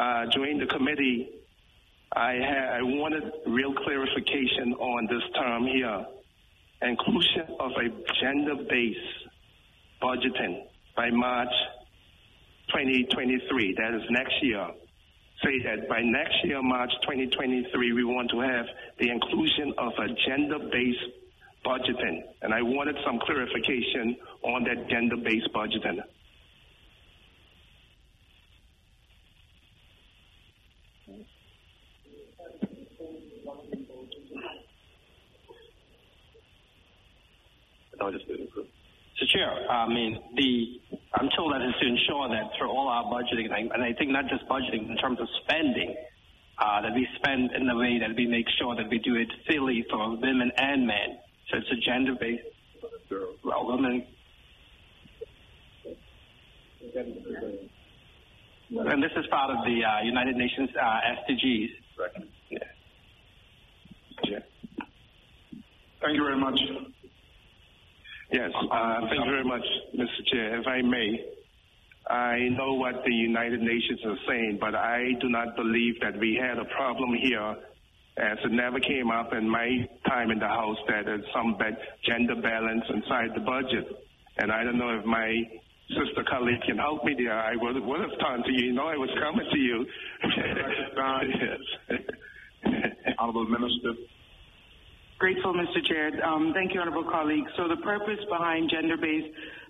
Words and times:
uh, 0.00 0.24
during 0.32 0.58
the 0.58 0.66
committee, 0.66 1.28
I, 2.12 2.38
I 2.78 2.82
wanted 2.82 3.22
real 3.46 3.74
clarification 3.74 4.72
on 4.74 5.06
this 5.06 5.22
term 5.38 5.66
here. 5.66 6.06
Inclusion 6.80 7.46
of 7.60 7.72
a 7.72 7.88
gender-based 8.20 9.28
budgeting 10.02 10.64
by 10.96 11.10
March 11.10 11.52
2023, 12.68 13.74
that 13.74 13.94
is 13.94 14.02
next 14.08 14.42
year. 14.42 14.66
Say 15.44 15.62
that 15.64 15.86
by 15.88 16.00
next 16.00 16.44
year, 16.44 16.62
March 16.62 16.92
2023, 17.02 17.92
we 17.92 18.04
want 18.04 18.30
to 18.30 18.40
have 18.40 18.66
the 18.98 19.10
inclusion 19.10 19.74
of 19.76 19.92
a 19.98 20.08
gender-based 20.26 21.12
budgeting. 21.64 22.22
And 22.40 22.54
I 22.54 22.62
wanted 22.62 22.96
some 23.04 23.18
clarification 23.20 24.16
on 24.44 24.64
that 24.64 24.88
gender-based 24.88 25.52
budgeting. 25.54 26.00
Mr. 38.00 39.28
Chair, 39.28 39.70
I 39.70 39.88
mean, 39.88 40.18
the 40.36 40.80
I'm 41.14 41.28
told 41.36 41.52
that 41.52 41.60
is 41.62 41.74
to 41.80 41.86
ensure 41.86 42.28
that 42.28 42.52
through 42.56 42.70
all 42.70 42.88
our 42.88 43.04
budgeting, 43.04 43.52
and 43.52 43.82
I 43.82 43.92
think 43.92 44.10
not 44.10 44.28
just 44.28 44.48
budgeting 44.48 44.88
in 44.88 44.96
terms 44.96 45.20
of 45.20 45.28
spending, 45.42 45.94
uh, 46.58 46.82
that 46.82 46.94
we 46.94 47.06
spend 47.16 47.52
in 47.52 47.68
a 47.68 47.76
way 47.76 47.98
that 47.98 48.14
we 48.16 48.26
make 48.26 48.46
sure 48.58 48.76
that 48.76 48.88
we 48.88 48.98
do 48.98 49.16
it 49.16 49.28
fairly 49.46 49.84
for 49.90 50.10
women 50.16 50.52
and 50.56 50.86
men. 50.86 51.18
So 51.50 51.58
it's 51.58 51.70
a 51.72 51.76
gender-based. 51.76 52.44
Well, 53.44 53.66
women. 53.66 54.06
And 58.70 59.02
this 59.02 59.10
is 59.16 59.26
part 59.30 59.50
of 59.50 59.64
the 59.64 59.84
uh, 59.84 60.02
United 60.04 60.36
Nations 60.36 60.70
uh, 60.80 61.00
SDGs. 61.28 61.68
Right. 61.98 62.10
Yeah. 62.50 62.58
Yeah. 64.24 64.38
Thank 66.00 66.16
you 66.16 66.24
very 66.24 66.38
much. 66.38 66.60
Yes, 68.32 68.50
uh, 68.70 69.00
thank 69.08 69.24
you 69.24 69.30
very 69.30 69.44
much, 69.44 69.64
Mr. 69.96 70.26
Chair. 70.30 70.60
If 70.60 70.66
I 70.66 70.82
may, 70.82 71.24
I 72.08 72.48
know 72.56 72.74
what 72.74 73.02
the 73.04 73.12
United 73.12 73.60
Nations 73.60 74.00
are 74.06 74.16
saying, 74.28 74.58
but 74.60 74.74
I 74.74 75.12
do 75.20 75.28
not 75.28 75.56
believe 75.56 76.00
that 76.00 76.16
we 76.18 76.38
had 76.40 76.58
a 76.58 76.64
problem 76.76 77.14
here 77.20 77.56
as 78.18 78.38
it 78.44 78.52
never 78.52 78.78
came 78.78 79.10
up 79.10 79.32
in 79.32 79.48
my 79.48 79.88
time 80.06 80.30
in 80.30 80.38
the 80.38 80.46
House 80.46 80.76
that 80.88 81.06
there's 81.06 81.24
some 81.34 81.56
gender 82.06 82.36
balance 82.40 82.84
inside 82.94 83.30
the 83.34 83.40
budget. 83.40 83.86
And 84.38 84.52
I 84.52 84.62
don't 84.62 84.78
know 84.78 84.96
if 84.98 85.04
my 85.04 85.34
sister 85.88 86.22
colleague 86.28 86.60
can 86.66 86.78
help 86.78 87.04
me 87.04 87.14
there. 87.18 87.36
I 87.38 87.56
would, 87.56 87.82
would 87.82 88.00
have 88.00 88.16
turned 88.20 88.44
to 88.44 88.52
you. 88.52 88.66
You 88.66 88.72
know 88.74 88.86
I 88.86 88.96
was 88.96 89.10
coming 89.18 89.46
to 89.50 89.58
you. 89.58 89.86
Honorable 93.18 93.46
Minister. 93.46 93.94
Grateful, 95.20 95.52
Mr. 95.52 95.84
Chair. 95.84 96.08
Um, 96.24 96.52
thank 96.54 96.72
you, 96.72 96.80
honorable 96.80 97.04
colleagues. 97.04 97.52
So 97.58 97.68
the 97.68 97.76
purpose 97.84 98.24
behind 98.30 98.72
gender-based 98.72 99.28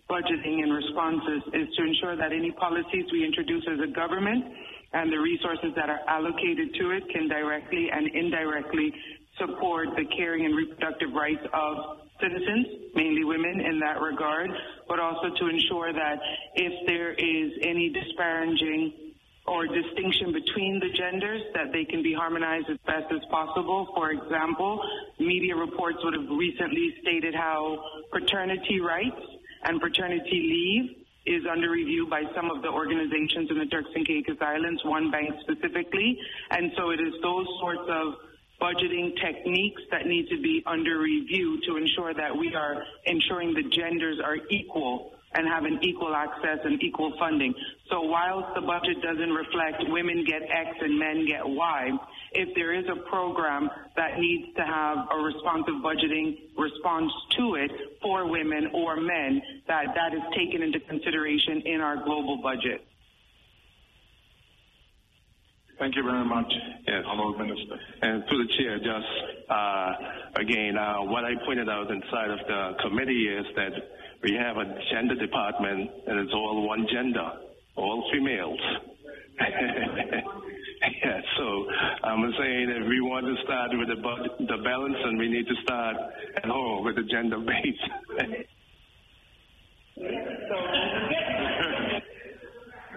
budgeting 0.09 0.63
and 0.63 0.73
responses 0.73 1.43
is 1.53 1.67
to 1.75 1.83
ensure 1.83 2.15
that 2.15 2.31
any 2.33 2.53
policies 2.53 3.11
we 3.11 3.25
introduce 3.27 3.67
as 3.67 3.81
a 3.83 3.91
government 3.91 4.45
and 4.93 5.11
the 5.11 5.19
resources 5.19 5.75
that 5.75 5.91
are 5.91 5.99
allocated 6.07 6.73
to 6.79 6.91
it 6.93 7.03
can 7.11 7.27
directly 7.27 7.91
and 7.91 8.15
indirectly 8.15 8.95
support 9.39 9.89
the 9.97 10.05
caring 10.17 10.47
and 10.47 10.55
reproductive 10.55 11.11
rights 11.15 11.43
of 11.53 11.99
citizens, 12.23 12.95
mainly 12.95 13.25
women 13.25 13.59
in 13.59 13.81
that 13.81 14.01
regard, 14.01 14.51
but 14.87 15.01
also 15.01 15.35
to 15.35 15.49
ensure 15.49 15.93
that 15.93 16.19
if 16.55 16.87
there 16.87 17.11
is 17.11 17.51
any 17.67 17.91
disparaging 17.91 19.10
or 19.51 19.67
distinction 19.67 20.33
between 20.33 20.79
the 20.79 20.89
genders 20.97 21.43
that 21.55 21.73
they 21.73 21.85
can 21.85 22.05
be 22.05 22.15
harmonized 22.15 22.71
as 22.71 22.79
best 22.87 23.11
as 23.11 23.21
possible. 23.33 23.89
For 23.97 24.13
example, 24.13 24.81
media 25.19 25.57
reports 25.57 25.99
would 26.05 26.15
have 26.15 26.31
recently 26.31 26.95
stated 27.03 27.35
how 27.35 27.83
paternity 28.13 28.81
rights 28.81 29.21
and 29.65 29.81
paternity 29.81 30.31
leave 30.31 30.97
is 31.27 31.43
under 31.51 31.69
review 31.69 32.07
by 32.09 32.23
some 32.33 32.49
of 32.49 32.63
the 32.63 32.69
organizations 32.69 33.51
in 33.51 33.59
the 33.59 33.67
Turks 33.67 33.91
and 33.93 34.07
Caicos 34.07 34.39
Islands, 34.41 34.83
one 34.85 35.11
bank 35.11 35.35
specifically. 35.41 36.17
And 36.53 36.71
so 36.77 36.91
it 36.91 37.01
is 37.01 37.13
those 37.21 37.47
sorts 37.59 37.89
of 37.89 38.15
budgeting 38.63 39.19
techniques 39.21 39.83
that 39.91 40.07
need 40.07 40.29
to 40.29 40.41
be 40.41 40.63
under 40.65 40.99
review 40.99 41.61
to 41.67 41.77
ensure 41.77 42.15
that 42.15 42.37
we 42.37 42.55
are 42.55 42.85
ensuring 43.05 43.55
the 43.55 43.69
genders 43.69 44.21
are 44.25 44.37
equal 44.49 45.13
and 45.35 45.47
have 45.47 45.65
an 45.65 45.79
equal 45.83 46.15
access 46.15 46.59
and 46.65 46.83
equal 46.83 47.13
funding. 47.19 47.55
So 47.91 48.03
whilst 48.03 48.55
the 48.55 48.63
budget 48.63 49.01
doesn't 49.03 49.31
reflect 49.31 49.83
women 49.89 50.25
get 50.27 50.43
X 50.43 50.77
and 50.81 50.99
men 50.99 51.27
get 51.27 51.47
Y, 51.47 51.91
if 52.33 52.49
there 52.55 52.75
is 52.75 52.85
a 52.91 53.09
program 53.09 53.71
that 53.97 54.19
needs 54.19 54.55
to 54.57 54.63
have 54.63 54.99
a 55.13 55.19
responsive 55.23 55.75
budgeting 55.85 56.37
response 56.59 57.13
to 57.39 57.55
it 57.55 57.71
for 58.03 58.29
women 58.29 58.71
or 58.75 58.97
men, 58.97 59.41
that 59.69 59.87
that 59.95 60.15
is 60.15 60.23
taken 60.37 60.63
into 60.63 60.81
consideration 60.81 61.63
in 61.65 61.81
our 61.81 61.97
global 62.05 62.41
budget. 62.43 62.85
Thank 65.79 65.97
you 65.97 66.03
very 66.03 66.27
much, 66.27 66.53
yes. 66.87 67.03
Honorable 67.07 67.39
Minister. 67.39 67.81
And 68.03 68.23
to 68.29 68.37
the 68.37 68.53
chair, 68.59 68.77
just 68.77 69.49
uh, 69.49 69.93
again, 70.37 70.77
uh, 70.77 71.09
what 71.09 71.25
I 71.25 71.33
pointed 71.47 71.71
out 71.71 71.91
inside 71.91 72.31
of 72.31 72.39
the 72.47 72.73
committee 72.83 73.25
is 73.33 73.47
that 73.57 73.73
we 74.23 74.35
have 74.35 74.57
a 74.57 74.65
gender 74.93 75.15
department 75.15 75.91
and 76.07 76.21
it's 76.21 76.33
all 76.35 76.67
one 76.67 76.87
gender, 76.93 77.33
all 77.77 78.09
females. 78.13 78.61
yeah, 79.41 81.21
so 81.39 81.67
I'm 82.05 82.33
saying 82.39 82.69
if 82.71 82.89
we 82.89 83.01
want 83.01 83.25
to 83.27 83.37
start 83.45 83.71
with 83.73 83.89
the, 83.89 83.97
the 84.45 84.63
balance, 84.63 84.97
and 85.03 85.19
we 85.19 85.29
need 85.29 85.47
to 85.47 85.55
start 85.63 85.97
at 86.37 86.45
home 86.45 86.85
with 86.85 86.97
the 86.97 87.05
gender 87.05 87.39
base. 87.39 87.81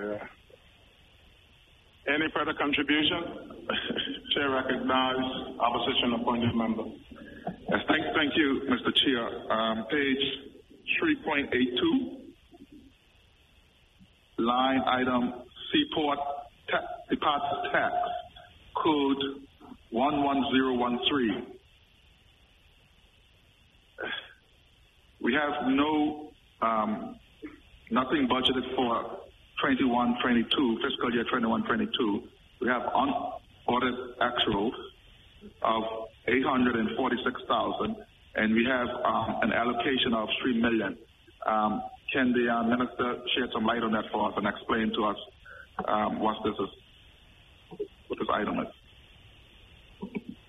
yeah. 0.02 0.28
Any 2.14 2.26
further 2.36 2.54
contribution? 2.60 3.24
Chair 4.36 4.50
recognizes 4.50 5.58
opposition 5.60 6.14
appointed 6.20 6.54
member. 6.56 6.84
Yes, 7.70 7.80
thank, 7.88 8.04
thank 8.14 8.36
you, 8.36 8.68
Mr. 8.70 8.94
Chair. 9.06 9.52
Um, 9.52 9.86
page 9.90 10.53
3.82, 11.02 12.18
line 14.40 14.82
item 14.88 15.34
Seaport 15.72 16.20
ta- 16.72 16.88
Tax, 17.74 17.94
code 18.84 19.18
11013. 19.92 21.48
We 25.22 25.34
have 25.34 25.68
no, 25.70 26.32
um, 26.62 27.20
nothing 27.92 28.28
budgeted 28.30 28.76
for 28.76 29.20
21 29.62 30.18
22, 30.24 30.80
fiscal 30.84 31.14
year 31.14 31.26
21 31.30 31.64
22. 31.66 32.24
We 32.62 32.68
have 32.70 32.84
unaudited 32.96 34.18
actuals 34.22 34.74
of 35.64 35.84
846,000 36.28 37.96
and 38.36 38.54
we 38.54 38.66
have 38.66 38.88
um, 39.06 39.40
an 39.42 39.52
allocation 39.54 40.14
of 40.14 40.28
three 40.42 40.60
million. 40.60 40.98
Um, 41.46 41.82
can 42.12 42.32
the 42.34 42.50
uh, 42.50 42.64
minister 42.64 43.22
shed 43.36 43.50
some 43.54 43.66
light 43.66 43.84
on 43.84 43.92
that 43.94 44.06
for 44.12 44.30
us 44.30 44.34
and 44.38 44.48
explain 44.48 44.92
to 44.94 45.06
us 45.06 45.18
um, 45.88 46.20
what 46.20 46.38
this 46.44 46.54
is, 46.54 47.88
what 48.08 48.20
this 48.20 48.28
item 48.32 48.60
is? 48.60 48.72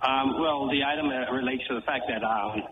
Um, 0.05 0.41
well, 0.41 0.69
the 0.69 0.85
item 0.85 1.09
uh, 1.09 1.33
relates 1.33 1.67
to 1.69 1.75
the 1.75 1.81
fact 1.83 2.05
that 2.09 2.23
um, 2.23 2.63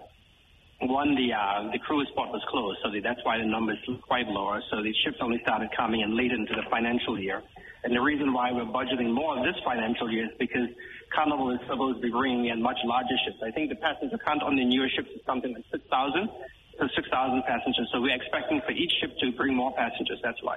one, 0.89 1.15
the 1.15 1.33
uh, 1.33 1.71
the 1.73 1.79
cruise 1.79 2.11
port 2.15 2.31
was 2.31 2.43
closed, 2.51 2.79
so 2.83 2.91
the, 2.91 3.01
that's 3.01 3.21
why 3.25 3.39
the 3.39 3.47
numbers 3.47 3.79
look 3.89 4.03
quite 4.03 4.27
lower. 4.27 4.61
So 4.71 4.83
the 4.83 4.93
ships 5.05 5.17
only 5.21 5.41
started 5.43 5.71
coming 5.77 6.01
in 6.01 6.17
late 6.17 6.33
into 6.33 6.53
the 6.53 6.69
financial 6.69 7.19
year, 7.19 7.43
and 7.85 7.95
the 7.95 8.01
reason 8.01 8.33
why 8.33 8.53
we're 8.53 8.69
budgeting 8.69 9.15
more 9.15 9.37
this 9.41 9.57
financial 9.65 10.11
year 10.11 10.27
is 10.27 10.37
because 10.39 10.69
Carnival 11.15 11.51
is 11.51 11.61
supposed 11.69 11.99
to 11.99 12.03
be 12.03 12.11
bringing 12.11 12.47
in 12.47 12.63
much 12.63 12.79
larger 12.85 13.17
ships. 13.25 13.37
I 13.45 13.51
think 13.51 13.69
the 13.69 13.77
passenger 13.77 14.17
count 14.19 14.43
on 14.43 14.57
the 14.57 14.65
newer 14.65 14.89
ships 14.89 15.11
is 15.15 15.21
something 15.27 15.53
like 15.53 15.65
6,000, 15.71 16.31
so 16.79 16.89
6,000 16.95 17.43
passengers. 17.45 17.89
So 17.93 18.01
we're 18.01 18.17
expecting 18.17 18.63
for 18.65 18.73
each 18.73 18.93
ship 19.01 19.13
to 19.21 19.31
bring 19.33 19.55
more 19.55 19.75
passengers. 19.75 20.19
That's 20.23 20.43
why. 20.43 20.57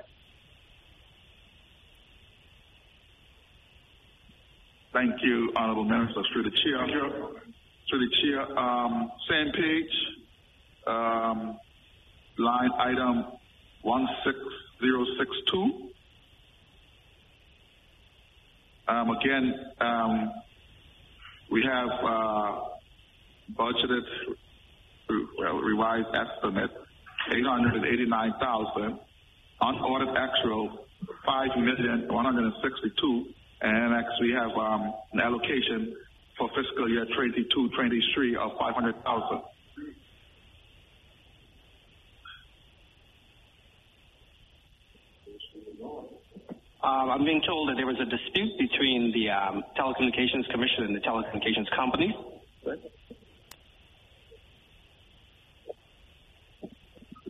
Thank 4.94 5.22
you, 5.22 5.52
Honorable 5.57 5.84
Minister. 5.84 6.24
Through 6.31 6.44
the 6.44 6.56
chair. 6.63 6.88
Through 7.90 8.00
the 8.00 8.12
chair. 8.24 8.57
Um, 8.57 9.12
same 9.30 9.52
page, 9.52 9.92
um, 10.88 11.60
line 12.38 12.72
item 12.80 13.25
16062. 13.84 15.94
Um, 18.87 19.09
again, 19.11 19.53
um, 19.81 20.31
we 21.49 21.63
have 21.63 21.89
uh, 21.89 22.59
budgeted, 23.57 24.03
well, 25.39 25.57
revised 25.57 26.07
estimate, 26.13 26.69
889,000, 27.31 28.99
unaudited 29.61 30.15
actual, 30.17 30.87
5,162, 31.25 33.33
And 33.61 33.93
next, 33.93 34.19
we 34.21 34.31
have 34.33 34.51
um, 34.57 34.93
an 35.13 35.21
allocation 35.21 35.95
for 36.37 36.49
fiscal 36.49 36.89
year 36.89 37.05
22-23 37.17 38.35
of 38.37 38.51
500,000. 38.59 39.41
Um, 46.85 47.09
I'm 47.09 47.25
being 47.25 47.41
told 47.41 47.69
that 47.69 47.77
there 47.77 47.87
was 47.87 47.97
a 47.99 48.05
dispute 48.05 48.59
between 48.59 49.11
the 49.11 49.31
um, 49.31 49.63
Telecommunications 49.75 50.47
Commission 50.51 50.83
and 50.83 50.95
the 50.95 50.99
telecommunications 50.99 51.65
companies. 51.75 52.13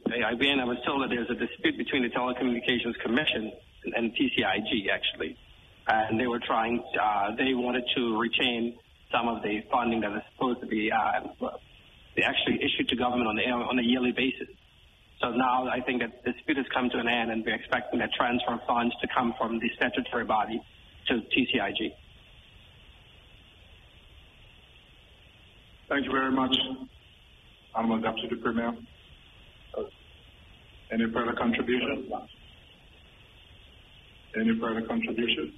Again, 0.08 0.60
I 0.60 0.66
was 0.66 0.78
told 0.86 1.04
that 1.04 1.10
there's 1.10 1.30
a 1.30 1.36
dispute 1.36 1.78
between 1.78 2.04
the 2.04 2.10
Telecommunications 2.10 3.00
Commission 3.02 3.54
and, 3.86 3.94
and 3.96 4.12
TCIG, 4.12 4.90
actually. 4.92 5.38
And 5.88 6.20
they 6.20 6.28
were 6.28 6.40
trying, 6.46 6.84
uh, 7.02 7.32
they 7.38 7.54
wanted 7.54 7.86
to 7.96 8.20
retain 8.20 8.78
some 9.10 9.30
of 9.30 9.42
the 9.42 9.62
funding 9.72 10.02
that 10.02 10.12
is 10.18 10.24
supposed 10.34 10.60
to 10.62 10.68
be 10.68 10.92
uh, 10.92 11.48
actually 12.22 12.60
issued 12.62 12.90
to 12.90 12.98
government 12.98 13.30
on, 13.30 13.36
the, 13.38 13.44
on 13.44 13.80
a 13.80 13.84
yearly 13.84 14.12
basis. 14.12 14.50
So 15.26 15.32
now 15.32 15.68
I 15.68 15.82
think 15.82 16.02
that 16.02 16.24
the 16.24 16.34
dispute 16.34 16.58
has 16.58 16.68
come 16.72 16.88
to 16.92 17.00
an 17.00 17.08
end, 17.08 17.32
and 17.32 17.44
we're 17.44 17.56
expecting 17.56 17.98
that 17.98 18.14
transfer 18.14 18.54
of 18.54 18.60
funds 18.68 18.94
to 19.02 19.08
come 19.08 19.34
from 19.40 19.58
the 19.58 19.68
statutory 19.76 20.24
body 20.24 20.62
to 21.08 21.14
TCIG. 21.16 21.94
Thank 25.90 26.06
you 26.06 26.12
very 26.12 26.32
much, 26.32 26.56
Honorable 27.74 28.02
Deputy 28.02 28.36
Premier. 28.36 28.72
Any 30.94 31.12
further 31.12 31.34
contribution? 31.34 32.12
Any 34.40 34.60
further 34.60 34.86
contribution? 34.86 35.54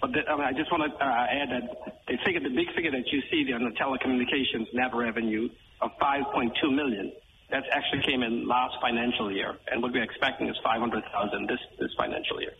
But 0.00 0.12
the, 0.12 0.20
I, 0.30 0.36
mean, 0.36 0.46
I 0.46 0.52
just 0.52 0.70
want 0.70 0.86
to 0.86 1.04
uh, 1.04 1.26
add 1.26 1.48
that 1.50 2.06
the 2.06 2.18
figure, 2.24 2.40
the 2.40 2.54
big 2.54 2.72
figure 2.76 2.92
that 2.92 3.10
you 3.10 3.20
see 3.32 3.42
there 3.44 3.56
on 3.56 3.64
the 3.64 3.74
telecommunications 3.74 4.72
net 4.72 4.94
revenue 4.94 5.48
of 5.80 5.90
5.2 6.00 6.72
million, 6.72 7.10
that 7.50 7.64
actually 7.72 8.02
came 8.06 8.22
in 8.22 8.46
last 8.48 8.76
financial 8.80 9.32
year, 9.32 9.58
and 9.70 9.82
what 9.82 9.92
we're 9.92 10.02
expecting 10.02 10.48
is 10.48 10.56
500,000 10.64 11.48
this 11.48 11.60
this 11.78 11.90
financial 11.98 12.40
year. 12.40 12.52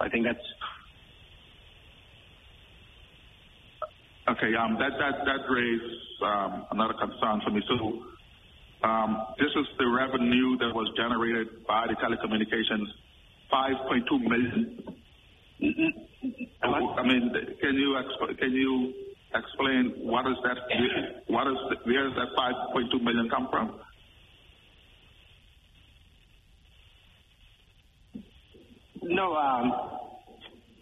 I 0.00 0.08
think 0.08 0.26
that's 0.26 0.46
okay. 4.28 4.54
Um, 4.56 4.76
that 4.78 4.92
that 4.98 5.24
that 5.26 5.42
raised 5.48 6.22
um, 6.22 6.66
another 6.72 6.94
concern 6.94 7.40
for 7.44 7.50
me. 7.50 7.62
So 7.68 8.02
um, 8.88 9.26
this 9.38 9.50
is 9.56 9.66
the 9.78 9.88
revenue 9.88 10.58
that 10.58 10.74
was 10.74 10.90
generated 10.96 11.66
by 11.66 11.86
the 11.88 11.94
telecommunications, 11.96 12.88
5.2 13.52 14.20
million. 14.22 14.78
I 16.62 17.02
mean, 17.04 17.32
can 17.60 17.74
you 17.76 17.96
can 18.38 18.52
you 18.52 18.94
explain 19.34 19.94
what 20.06 20.26
is 20.26 20.36
that? 20.44 20.58
What 21.28 21.46
is 21.48 21.58
the, 21.70 21.76
where 21.84 22.04
does 22.08 22.16
that 22.16 22.28
5.2 22.36 23.02
million 23.02 23.28
come 23.30 23.48
from? 23.50 23.80
No, 29.08 29.34
um, 29.36 29.72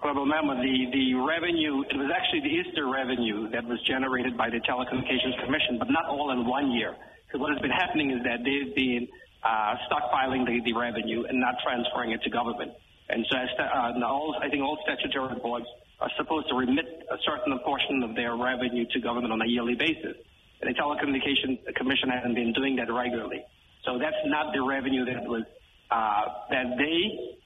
remember 0.03 0.57
the, 0.57 0.77
the 0.93 1.15
revenue, 1.15 1.85
it 1.85 1.97
was 1.97 2.09
actually 2.09 2.41
the 2.41 2.55
Easter 2.57 2.89
revenue 2.89 3.51
that 3.51 3.65
was 3.65 3.81
generated 3.85 4.37
by 4.37 4.49
the 4.49 4.61
Telecommunications 4.65 5.37
Commission, 5.45 5.79
but 5.79 5.91
not 5.91 6.07
all 6.09 6.31
in 6.33 6.47
one 6.47 6.73
year. 6.73 6.97
Because 7.27 7.41
what 7.41 7.53
has 7.53 7.61
been 7.61 7.75
happening 7.75 8.11
is 8.13 8.23
that 8.25 8.41
they've 8.45 8.75
been 8.75 9.09
uh, 9.45 9.77
stockpiling 9.89 10.47
the, 10.47 10.61
the 10.65 10.73
revenue 10.73 11.25
and 11.29 11.41
not 11.41 11.57
transferring 11.63 12.13
it 12.13 12.23
to 12.23 12.31
government. 12.31 12.73
And 13.09 13.27
so 13.29 13.37
uh, 13.37 13.93
all, 14.07 14.37
I 14.41 14.49
think 14.49 14.63
all 14.63 14.79
statutory 14.85 15.37
boards 15.41 15.67
are 16.01 16.11
supposed 16.17 16.49
to 16.49 16.55
remit 16.57 17.05
a 17.11 17.17
certain 17.25 17.59
portion 17.61 18.03
of 18.03 18.15
their 18.17 18.37
revenue 18.37 18.87
to 18.93 19.01
government 19.01 19.33
on 19.33 19.43
a 19.43 19.47
yearly 19.47 19.75
basis. 19.75 20.17
And 20.61 20.73
the 20.73 20.77
Telecommunications 20.81 21.61
Commission 21.77 22.09
hasn't 22.09 22.35
been 22.35 22.53
doing 22.53 22.77
that 22.77 22.91
regularly. 22.91 23.45
So 23.85 23.99
that's 23.99 24.17
not 24.25 24.55
the 24.55 24.63
revenue 24.63 25.05
that 25.05 25.29
was 25.29 25.45
uh, 25.91 26.25
that 26.51 26.79
they 26.79 27.37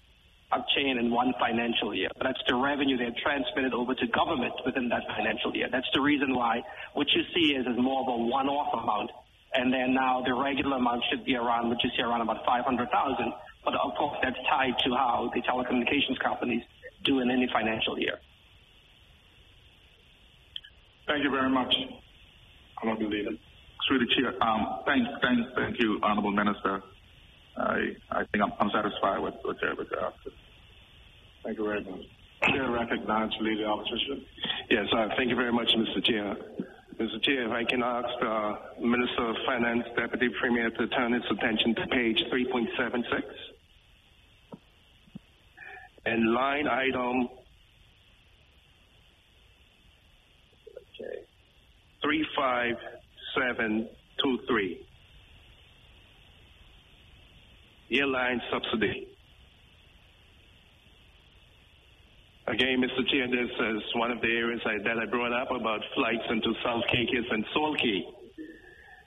obtained 0.53 0.99
in 0.99 1.11
one 1.11 1.35
financial 1.39 1.95
year. 1.95 2.09
That's 2.23 2.41
the 2.47 2.55
revenue 2.55 2.97
they 2.97 3.05
have 3.05 3.17
transmitted 3.17 3.75
over 3.75 3.95
to 3.95 4.06
government 4.09 4.55
within 4.65 4.89
that 4.89 5.03
financial 5.17 5.55
year. 5.55 5.69
That's 5.71 5.89
the 5.93 6.00
reason 6.00 6.35
why 6.35 6.62
what 6.95 7.06
you 7.12 7.23
see 7.35 7.55
is, 7.55 7.67
is 7.67 7.77
more 7.77 8.03
of 8.03 8.09
a 8.09 8.17
one-off 8.25 8.73
amount. 8.83 9.11
And 9.55 9.73
then 9.73 9.95
now 9.95 10.23
the 10.25 10.35
regular 10.35 10.77
amount 10.77 11.05
should 11.11 11.25
be 11.25 11.37
around, 11.37 11.69
what 11.69 11.83
you 11.85 11.91
see 11.97 12.03
around 12.03 12.23
about 12.23 12.45
500,000. 12.45 13.33
But 13.65 13.75
of 13.75 13.95
course, 13.97 14.17
that's 14.23 14.37
tied 14.49 14.79
to 14.85 14.91
how 14.95 15.31
the 15.35 15.43
telecommunications 15.43 16.19
companies 16.21 16.62
do 17.05 17.21
in 17.21 17.31
any 17.31 17.49
financial 17.53 17.99
year. 17.99 18.19
Thank 21.06 21.25
you 21.25 21.31
very 21.31 21.49
much, 21.50 21.75
Honorable 22.83 23.09
Leader. 23.09 23.31
Chair, 23.89 24.35
um, 24.43 24.81
thank, 24.85 25.06
thank, 25.23 25.39
thank 25.56 25.81
you, 25.81 25.99
Honorable 26.03 26.31
Minister. 26.31 26.83
I, 27.59 27.97
I 28.11 28.25
think 28.31 28.45
I'm, 28.45 28.53
I'm 28.61 28.71
satisfied 28.71 29.21
with 29.21 29.35
what 29.43 29.57
you 29.61 29.69
have 29.69 29.79
Thank 31.45 31.59
you 31.59 31.65
very 31.65 31.83
much. 31.83 32.03
Chair 32.45 32.71
recognize 32.71 33.33
Leader 33.41 33.67
Opposition. 33.67 34.25
Yes, 34.71 34.87
uh, 34.93 35.09
thank 35.17 35.31
you 35.31 35.37
very 35.37 35.53
much, 35.53 35.69
Mr. 35.77 36.05
Chair. 36.05 36.37
Mr. 37.01 37.21
Chair, 37.23 37.47
if 37.47 37.53
I 37.53 37.65
can 37.65 37.83
ask 37.83 38.07
the 38.21 38.29
uh, 38.29 38.57
Minister 38.81 39.31
of 39.31 39.37
Finance, 39.47 39.85
Deputy 39.97 40.29
Premier, 40.41 40.71
to 40.71 40.87
turn 40.89 41.13
his 41.13 41.23
attention 41.31 41.75
to 41.77 41.87
page 41.89 42.23
3.76 42.33 43.23
and 46.07 46.33
line 46.33 46.67
item 46.69 47.29
okay, 51.01 51.25
35723 52.03 54.87
airline 57.90 58.40
subsidy. 58.50 59.08
Again, 62.49 62.81
Mr. 62.81 63.06
Chair, 63.11 63.29
this 63.29 63.50
is 63.50 63.82
one 63.94 64.11
of 64.11 64.23
the 64.23 64.29
areas 64.29 64.62
I, 64.64 64.79
that 64.82 64.99
I 64.99 65.05
brought 65.05 65.32
up 65.32 65.50
about 65.50 65.82
flights 65.94 66.25
into 66.31 66.55
South 66.64 66.82
Caicos 66.90 67.26
and 67.31 67.44
Cay. 67.76 68.06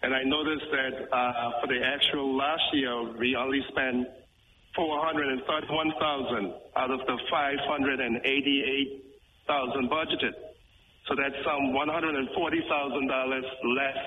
And 0.03 0.13
I 0.13 0.21
noticed 0.23 0.65
that 0.71 1.09
uh, 1.11 1.51
for 1.61 1.67
the 1.67 1.83
actual 1.83 2.37
last 2.37 2.61
year, 2.73 3.01
we 3.17 3.35
only 3.35 3.65
spent 3.69 4.07
431,000 4.75 6.53
out 6.77 6.91
of 6.91 6.99
the 7.05 7.17
588,000 7.29 9.89
budgeted. 9.89 10.33
So 11.07 11.15
that's 11.17 11.35
some 11.43 11.73
$140,000 11.73 13.41
less 13.75 13.97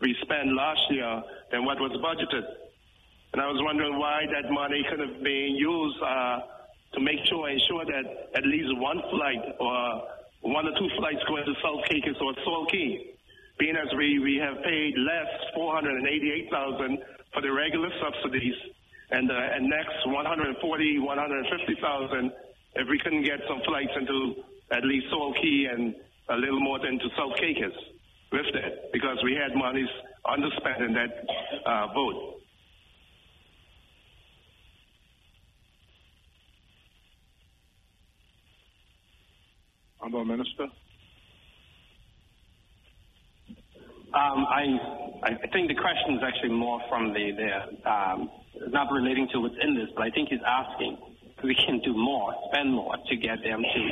we 0.00 0.14
spent 0.22 0.54
last 0.54 0.80
year 0.90 1.22
than 1.50 1.64
what 1.64 1.80
was 1.80 1.90
budgeted. 2.04 2.44
And 3.34 3.42
I 3.42 3.50
was 3.50 3.58
wondering 3.66 3.98
why 3.98 4.22
that 4.30 4.46
money 4.46 4.86
could 4.86 5.02
have 5.02 5.18
been 5.18 5.58
used 5.58 5.98
uh, 5.98 6.38
to 6.94 7.00
make 7.02 7.18
sure, 7.26 7.50
and 7.50 7.58
ensure 7.58 7.82
that 7.82 8.30
at 8.38 8.46
least 8.46 8.70
one 8.78 9.02
flight 9.10 9.42
or 9.58 10.06
one 10.46 10.70
or 10.70 10.74
two 10.78 10.86
flights 10.94 11.18
going 11.26 11.42
to 11.42 11.54
South 11.58 11.82
Caicos 11.90 12.14
or 12.22 12.30
Salt 12.46 12.70
Cay, 12.70 13.18
being 13.58 13.74
as 13.74 13.90
we, 13.98 14.22
we 14.22 14.38
have 14.38 14.62
paid 14.62 14.94
less, 15.02 15.26
488000 15.50 17.02
for 17.34 17.42
the 17.42 17.50
regular 17.50 17.90
subsidies, 17.98 18.54
and, 19.10 19.26
uh, 19.26 19.34
and 19.34 19.66
next 19.66 19.98
140 20.06 20.54
150000 21.02 22.30
if 22.78 22.86
we 22.86 23.02
couldn't 23.02 23.26
get 23.26 23.42
some 23.50 23.58
flights 23.66 23.98
into 23.98 24.46
at 24.70 24.86
least 24.86 25.10
Salt 25.10 25.34
Cay 25.42 25.74
and 25.74 25.90
a 26.30 26.36
little 26.38 26.62
more 26.62 26.78
into 26.86 27.10
South 27.18 27.34
Caicos 27.42 27.74
with 28.30 28.46
that, 28.54 28.94
because 28.94 29.18
we 29.26 29.34
had 29.34 29.58
monies 29.58 29.90
underspent 30.22 30.86
in 30.86 30.94
that 30.94 31.10
uh, 31.66 31.90
vote. 31.90 32.43
Honorable 40.04 40.24
Minister. 40.26 40.64
Um, 44.12 44.44
I, 44.46 44.78
I 45.22 45.46
think 45.50 45.68
the 45.68 45.74
question 45.74 46.16
is 46.18 46.22
actually 46.22 46.50
more 46.50 46.78
from 46.90 47.14
the, 47.14 47.32
the 47.32 47.90
um, 47.90 48.30
not 48.68 48.92
relating 48.92 49.28
to 49.32 49.40
what's 49.40 49.54
in 49.62 49.74
this, 49.74 49.88
but 49.96 50.02
I 50.04 50.10
think 50.10 50.28
he's 50.28 50.42
asking 50.46 50.98
if 51.38 51.42
we 51.42 51.54
can 51.54 51.80
do 51.80 51.94
more, 51.96 52.34
spend 52.52 52.74
more 52.74 52.96
to 53.08 53.16
get 53.16 53.42
them 53.42 53.62
to 53.62 53.90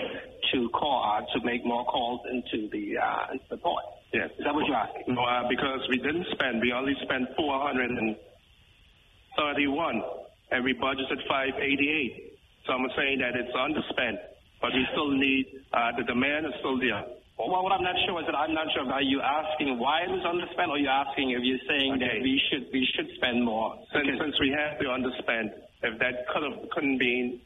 to 0.53 0.69
call 0.69 1.03
uh, 1.03 1.23
to 1.33 1.41
make 1.47 1.65
more 1.65 1.87
calls 1.87 2.21
into 2.31 2.69
the 2.69 2.99
uh, 2.99 3.29
into 3.33 3.45
the 3.49 3.57
port. 3.57 3.83
Yes. 4.13 4.29
Is 4.39 4.45
that 4.45 4.55
what 4.55 4.67
you're 4.67 4.77
asking? 4.77 5.15
No, 5.15 5.25
uh, 5.25 5.49
because 5.49 5.81
we 5.89 5.97
didn't 5.97 6.27
spend. 6.33 6.61
We 6.61 6.73
only 6.73 6.95
spent 7.03 7.35
431, 7.37 10.03
and 10.51 10.63
we 10.63 10.75
budgeted 10.75 11.27
588. 11.27 12.37
So 12.67 12.75
I'm 12.75 12.87
saying 12.95 13.21
that 13.21 13.35
it's 13.35 13.55
underspent 13.57 14.19
but 14.63 14.71
we 14.73 14.87
still 14.95 15.11
need, 15.11 15.47
uh, 15.75 15.91
the 15.99 16.05
demand 16.05 16.47
is 16.47 16.55
still 16.61 16.79
there. 16.79 17.03
Well, 17.37 17.65
what 17.65 17.73
I'm 17.73 17.83
not 17.83 17.97
sure 18.07 18.21
is 18.21 18.27
that 18.27 18.37
I'm 18.37 18.55
not 18.55 18.69
sure. 18.73 18.87
Are 18.87 19.03
you 19.03 19.21
asking 19.21 19.79
why 19.79 20.03
it 20.07 20.11
was 20.11 20.23
underspent, 20.23 20.69
or 20.69 20.77
are 20.77 20.79
you 20.79 20.89
asking 20.89 21.31
if 21.31 21.43
you're 21.43 21.59
saying 21.67 21.95
okay. 21.95 22.07
that 22.07 22.23
we 22.23 22.41
should 22.49 22.71
we 22.73 22.87
should 22.95 23.09
spend 23.17 23.45
more 23.45 23.75
since, 23.93 24.07
okay. 24.07 24.19
since 24.21 24.39
we 24.39 24.55
have 24.55 24.79
to 24.79 24.87
underspend 24.87 25.51
if 25.83 25.99
that 25.99 26.29
could 26.33 26.45
have 26.45 26.71
couldn't 26.71 26.99
be 26.99 27.43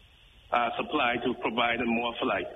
uh, 0.53 0.69
supplied 0.77 1.23
to 1.25 1.33
provide 1.41 1.79
more 1.87 2.13
flights. 2.21 2.53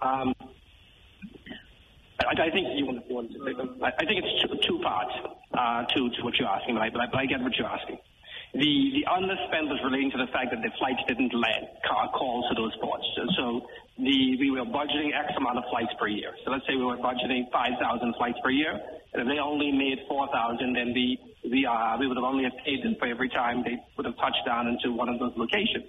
Um, 0.00 0.34
I, 2.20 2.42
I 2.42 2.50
think 2.50 2.68
you 2.76 2.86
want, 2.86 3.32
to. 3.32 3.84
I, 3.84 3.88
I 3.98 4.04
think 4.06 4.22
it's 4.22 4.42
two, 4.42 4.68
two 4.68 4.78
parts 4.82 5.12
uh, 5.56 5.84
to, 5.84 6.10
to 6.10 6.22
what 6.22 6.34
you're 6.36 6.48
asking, 6.48 6.74
but 6.74 6.82
I, 6.82 6.90
but 6.90 7.16
I 7.16 7.26
get 7.26 7.40
what 7.40 7.56
you're 7.56 7.66
asking. 7.66 7.98
The, 8.54 9.02
the 9.02 9.04
underspend 9.10 9.68
was 9.68 9.80
relating 9.84 10.10
to 10.12 10.18
the 10.18 10.30
fact 10.32 10.48
that 10.48 10.62
the 10.62 10.70
flights 10.78 11.02
didn't 11.08 11.34
land 11.34 11.66
calls 11.84 12.48
to 12.48 12.54
those 12.54 12.72
ports. 12.80 13.04
So 13.36 13.66
the, 13.98 14.36
we 14.40 14.50
were 14.50 14.64
budgeting 14.64 15.12
X 15.12 15.32
amount 15.36 15.58
of 15.58 15.64
flights 15.68 15.92
per 15.98 16.08
year. 16.08 16.32
So 16.44 16.52
let's 16.52 16.64
say 16.64 16.76
we 16.76 16.84
were 16.84 16.96
budgeting 16.96 17.50
5,000 17.52 17.76
flights 18.16 18.38
per 18.42 18.50
year, 18.50 18.80
and 19.12 19.22
if 19.22 19.28
they 19.28 19.40
only 19.40 19.72
made 19.72 19.98
4,000, 20.08 20.72
then 20.72 20.92
we, 20.94 21.18
we, 21.44 21.66
uh, 21.66 21.96
we 21.98 22.06
would 22.06 22.16
have 22.16 22.24
only 22.24 22.48
paid 22.64 22.84
them 22.84 22.96
for 22.98 23.08
every 23.08 23.28
time 23.28 23.64
they 23.64 23.76
would 23.96 24.06
have 24.06 24.16
touched 24.16 24.44
down 24.46 24.68
into 24.68 24.92
one 24.92 25.08
of 25.08 25.18
those 25.18 25.32
locations. 25.36 25.84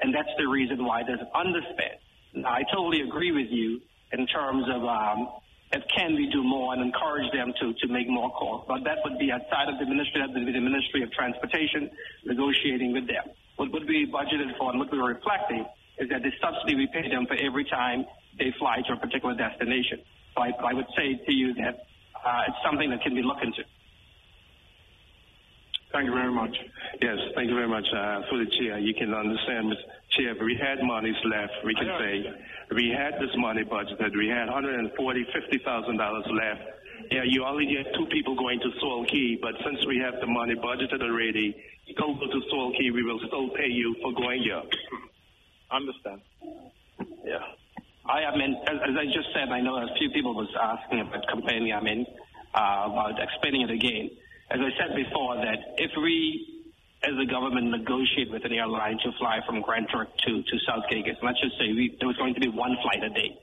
And 0.00 0.14
that's 0.14 0.30
the 0.38 0.46
reason 0.46 0.84
why 0.84 1.02
there's 1.06 1.22
underspend. 1.34 1.98
Now, 2.34 2.50
I 2.50 2.62
totally 2.70 3.00
agree 3.00 3.32
with 3.32 3.50
you 3.50 3.80
in 4.12 4.26
terms 4.26 4.66
of 4.70 4.84
um, 4.84 5.28
if 5.74 5.82
can 5.90 6.14
we 6.14 6.30
do 6.30 6.42
more 6.42 6.72
and 6.72 6.82
encourage 6.82 7.26
them 7.32 7.52
to, 7.60 7.74
to 7.74 7.86
make 7.92 8.08
more 8.08 8.30
calls. 8.30 8.64
But 8.68 8.84
that 8.84 8.98
would 9.02 9.18
be 9.18 9.32
outside 9.32 9.68
of 9.68 9.78
the 9.78 9.86
ministry, 9.86 10.22
that 10.22 10.30
would 10.30 10.46
be 10.46 10.52
the 10.52 10.62
Ministry 10.62 11.02
of 11.02 11.10
Transportation 11.10 11.90
negotiating 12.24 12.92
with 12.92 13.08
them. 13.08 13.26
What 13.56 13.72
would 13.72 13.86
be 13.86 14.06
budgeted 14.06 14.56
for 14.56 14.70
and 14.70 14.78
what 14.78 14.92
we 14.92 14.98
are 14.98 15.10
reflecting 15.10 15.66
is 15.98 16.08
that 16.10 16.22
the 16.22 16.30
subsidy 16.40 16.76
we 16.76 16.86
pay 16.86 17.10
them 17.10 17.26
for 17.26 17.34
every 17.34 17.64
time 17.64 18.06
they 18.38 18.54
fly 18.58 18.82
to 18.86 18.94
a 18.94 18.96
particular 18.96 19.34
destination. 19.34 19.98
So 20.34 20.42
I, 20.42 20.50
I 20.62 20.74
would 20.74 20.86
say 20.96 21.18
to 21.18 21.32
you 21.32 21.54
that 21.54 21.86
uh, 22.24 22.48
it's 22.48 22.58
something 22.64 22.90
that 22.90 23.02
can 23.02 23.14
be 23.14 23.22
looked 23.22 23.42
into. 23.42 23.62
Thank 25.92 26.06
you 26.06 26.14
very 26.14 26.32
much. 26.32 26.56
Yes, 27.00 27.18
thank 27.34 27.48
you 27.48 27.54
very 27.54 27.68
much. 27.68 27.86
Uh, 27.86 28.22
for 28.28 28.38
the 28.38 28.50
chair, 28.58 28.78
you 28.78 28.94
can 28.94 29.14
understand, 29.14 29.70
Mr. 29.70 29.86
Chair, 30.10 30.34
if 30.34 30.42
we 30.42 30.58
had 30.58 30.82
monies 30.82 31.14
left, 31.24 31.52
we 31.64 31.74
can 31.74 31.86
say 31.98 32.26
we 32.70 32.90
had 32.90 33.14
this 33.14 33.34
money 33.36 33.64
budgeted. 33.64 34.16
We 34.16 34.28
had 34.28 34.46
140, 34.46 35.26
50 35.32 35.58
thousand 35.64 35.96
dollars 35.96 36.24
left. 36.30 36.62
Yeah, 37.10 37.22
you 37.24 37.44
only 37.44 37.66
get 37.66 37.92
two 37.94 38.06
people 38.06 38.34
going 38.36 38.60
to 38.60 38.70
Salt 38.80 39.08
Cay, 39.08 39.38
but 39.40 39.52
since 39.64 39.84
we 39.86 39.98
have 39.98 40.14
the 40.20 40.26
money 40.26 40.54
budgeted 40.54 41.02
already, 41.02 41.54
go 41.98 42.14
to 42.14 42.40
Salt 42.50 42.74
Cay, 42.78 42.90
we 42.90 43.02
will 43.02 43.20
still 43.26 43.50
pay 43.50 43.68
you 43.68 43.94
for 44.00 44.12
going 44.12 44.42
here. 44.42 44.62
Understand? 45.70 46.20
Yeah. 47.24 47.44
I, 48.06 48.24
I 48.24 48.36
mean, 48.36 48.56
as, 48.68 48.76
as, 48.88 48.96
I 48.96 49.04
just 49.06 49.28
said, 49.34 49.48
I 49.50 49.60
know 49.60 49.76
a 49.76 49.88
few 49.98 50.10
people 50.10 50.34
was 50.34 50.48
asking 50.60 51.00
about 51.00 51.26
complaining. 51.28 51.72
I 51.72 51.80
mean, 51.82 52.06
uh, 52.54 52.88
about 52.88 53.20
explaining 53.20 53.62
it 53.62 53.70
again 53.70 54.10
as 54.50 54.60
I 54.60 54.70
said 54.78 54.94
before, 54.94 55.36
that 55.36 55.74
if 55.78 55.90
we, 55.96 56.53
as 57.04 57.12
a 57.20 57.26
government, 57.28 57.68
negotiate 57.68 58.30
with 58.30 58.44
an 58.44 58.52
airline 58.52 58.98
to 59.04 59.12
fly 59.18 59.40
from 59.44 59.60
Grand 59.60 59.88
Turk 59.92 60.08
to, 60.24 60.42
to 60.42 60.54
South 60.66 60.84
Caicos, 60.88 61.16
let's 61.22 61.40
just 61.40 61.56
say 61.60 61.68
we, 61.76 61.96
there 62.00 62.08
was 62.08 62.16
going 62.16 62.32
to 62.34 62.40
be 62.40 62.48
one 62.48 62.76
flight 62.80 63.04
a 63.04 63.10
day. 63.10 63.36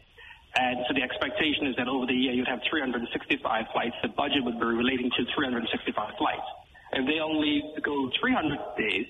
And 0.57 0.83
so 0.87 0.93
the 0.93 1.01
expectation 1.01 1.67
is 1.67 1.75
that 1.77 1.87
over 1.87 2.05
the 2.05 2.13
year 2.13 2.33
you'd 2.33 2.47
have 2.47 2.59
365 2.69 3.39
flights. 3.71 3.95
The 4.01 4.09
budget 4.09 4.43
would 4.43 4.59
be 4.59 4.65
relating 4.65 5.09
to 5.15 5.21
365 5.35 5.93
flights. 6.17 6.49
If 6.93 7.05
they 7.05 7.19
only 7.21 7.63
go 7.83 8.09
300 8.19 8.59
days, 8.77 9.07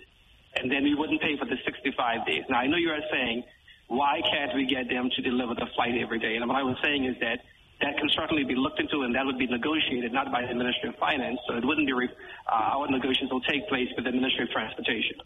and 0.55 0.69
then 0.69 0.83
we 0.83 0.93
wouldn't 0.93 1.21
pay 1.21 1.37
for 1.39 1.45
the 1.45 1.57
65 1.63 2.27
days. 2.27 2.43
Now 2.49 2.59
I 2.59 2.67
know 2.67 2.77
you 2.77 2.91
are 2.91 3.01
saying, 3.09 3.43
why 3.87 4.21
can't 4.21 4.53
we 4.55 4.65
get 4.65 4.89
them 4.89 5.09
to 5.15 5.21
deliver 5.21 5.55
the 5.55 5.67
flight 5.75 5.95
every 5.97 6.19
day? 6.19 6.35
And 6.35 6.45
what 6.47 6.57
I 6.57 6.63
was 6.63 6.77
saying 6.83 7.05
is 7.05 7.15
that 7.21 7.39
that 7.81 7.97
can 7.97 8.09
certainly 8.15 8.43
be 8.43 8.55
looked 8.55 8.79
into 8.79 9.01
and 9.01 9.13
that 9.15 9.25
would 9.25 9.37
be 9.37 9.47
negotiated 9.47 10.13
not 10.13 10.31
by 10.31 10.45
the 10.45 10.53
Ministry 10.53 10.89
of 10.89 10.95
Finance, 10.95 11.39
so 11.47 11.57
it 11.57 11.65
wouldn't 11.65 11.87
be, 11.87 11.93
uh, 11.93 12.77
our 12.77 12.87
negotiations 12.89 13.31
will 13.31 13.41
take 13.41 13.67
place 13.67 13.87
with 13.95 14.05
the 14.05 14.11
Ministry 14.11 14.43
of 14.43 14.49
Transportation. 14.51 15.17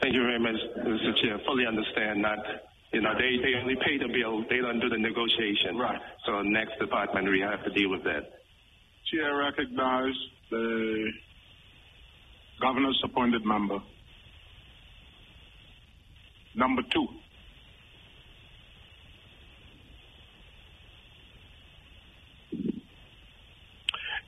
Thank 0.00 0.14
you 0.14 0.22
very 0.22 0.38
much, 0.38 0.60
Mr. 0.78 1.16
Chair. 1.22 1.38
Fully 1.46 1.66
understand 1.66 2.24
that. 2.24 2.66
You 2.92 3.00
know, 3.00 3.14
they, 3.14 3.36
they 3.42 3.58
only 3.60 3.76
pay 3.76 3.98
the 3.98 4.08
bill, 4.08 4.44
they 4.48 4.58
don't 4.58 4.80
do 4.80 4.88
the 4.88 4.98
negotiation. 4.98 5.76
Right. 5.76 6.00
So 6.24 6.42
next 6.42 6.78
department, 6.78 7.28
we 7.28 7.40
have 7.40 7.64
to 7.64 7.70
deal 7.70 7.90
with 7.90 8.04
that. 8.04 8.30
Chair 9.10 9.36
recognize 9.36 10.14
the 10.50 11.10
governor's 12.60 13.00
appointed 13.04 13.44
member. 13.44 13.78
Number 16.54 16.82
two. 16.92 17.06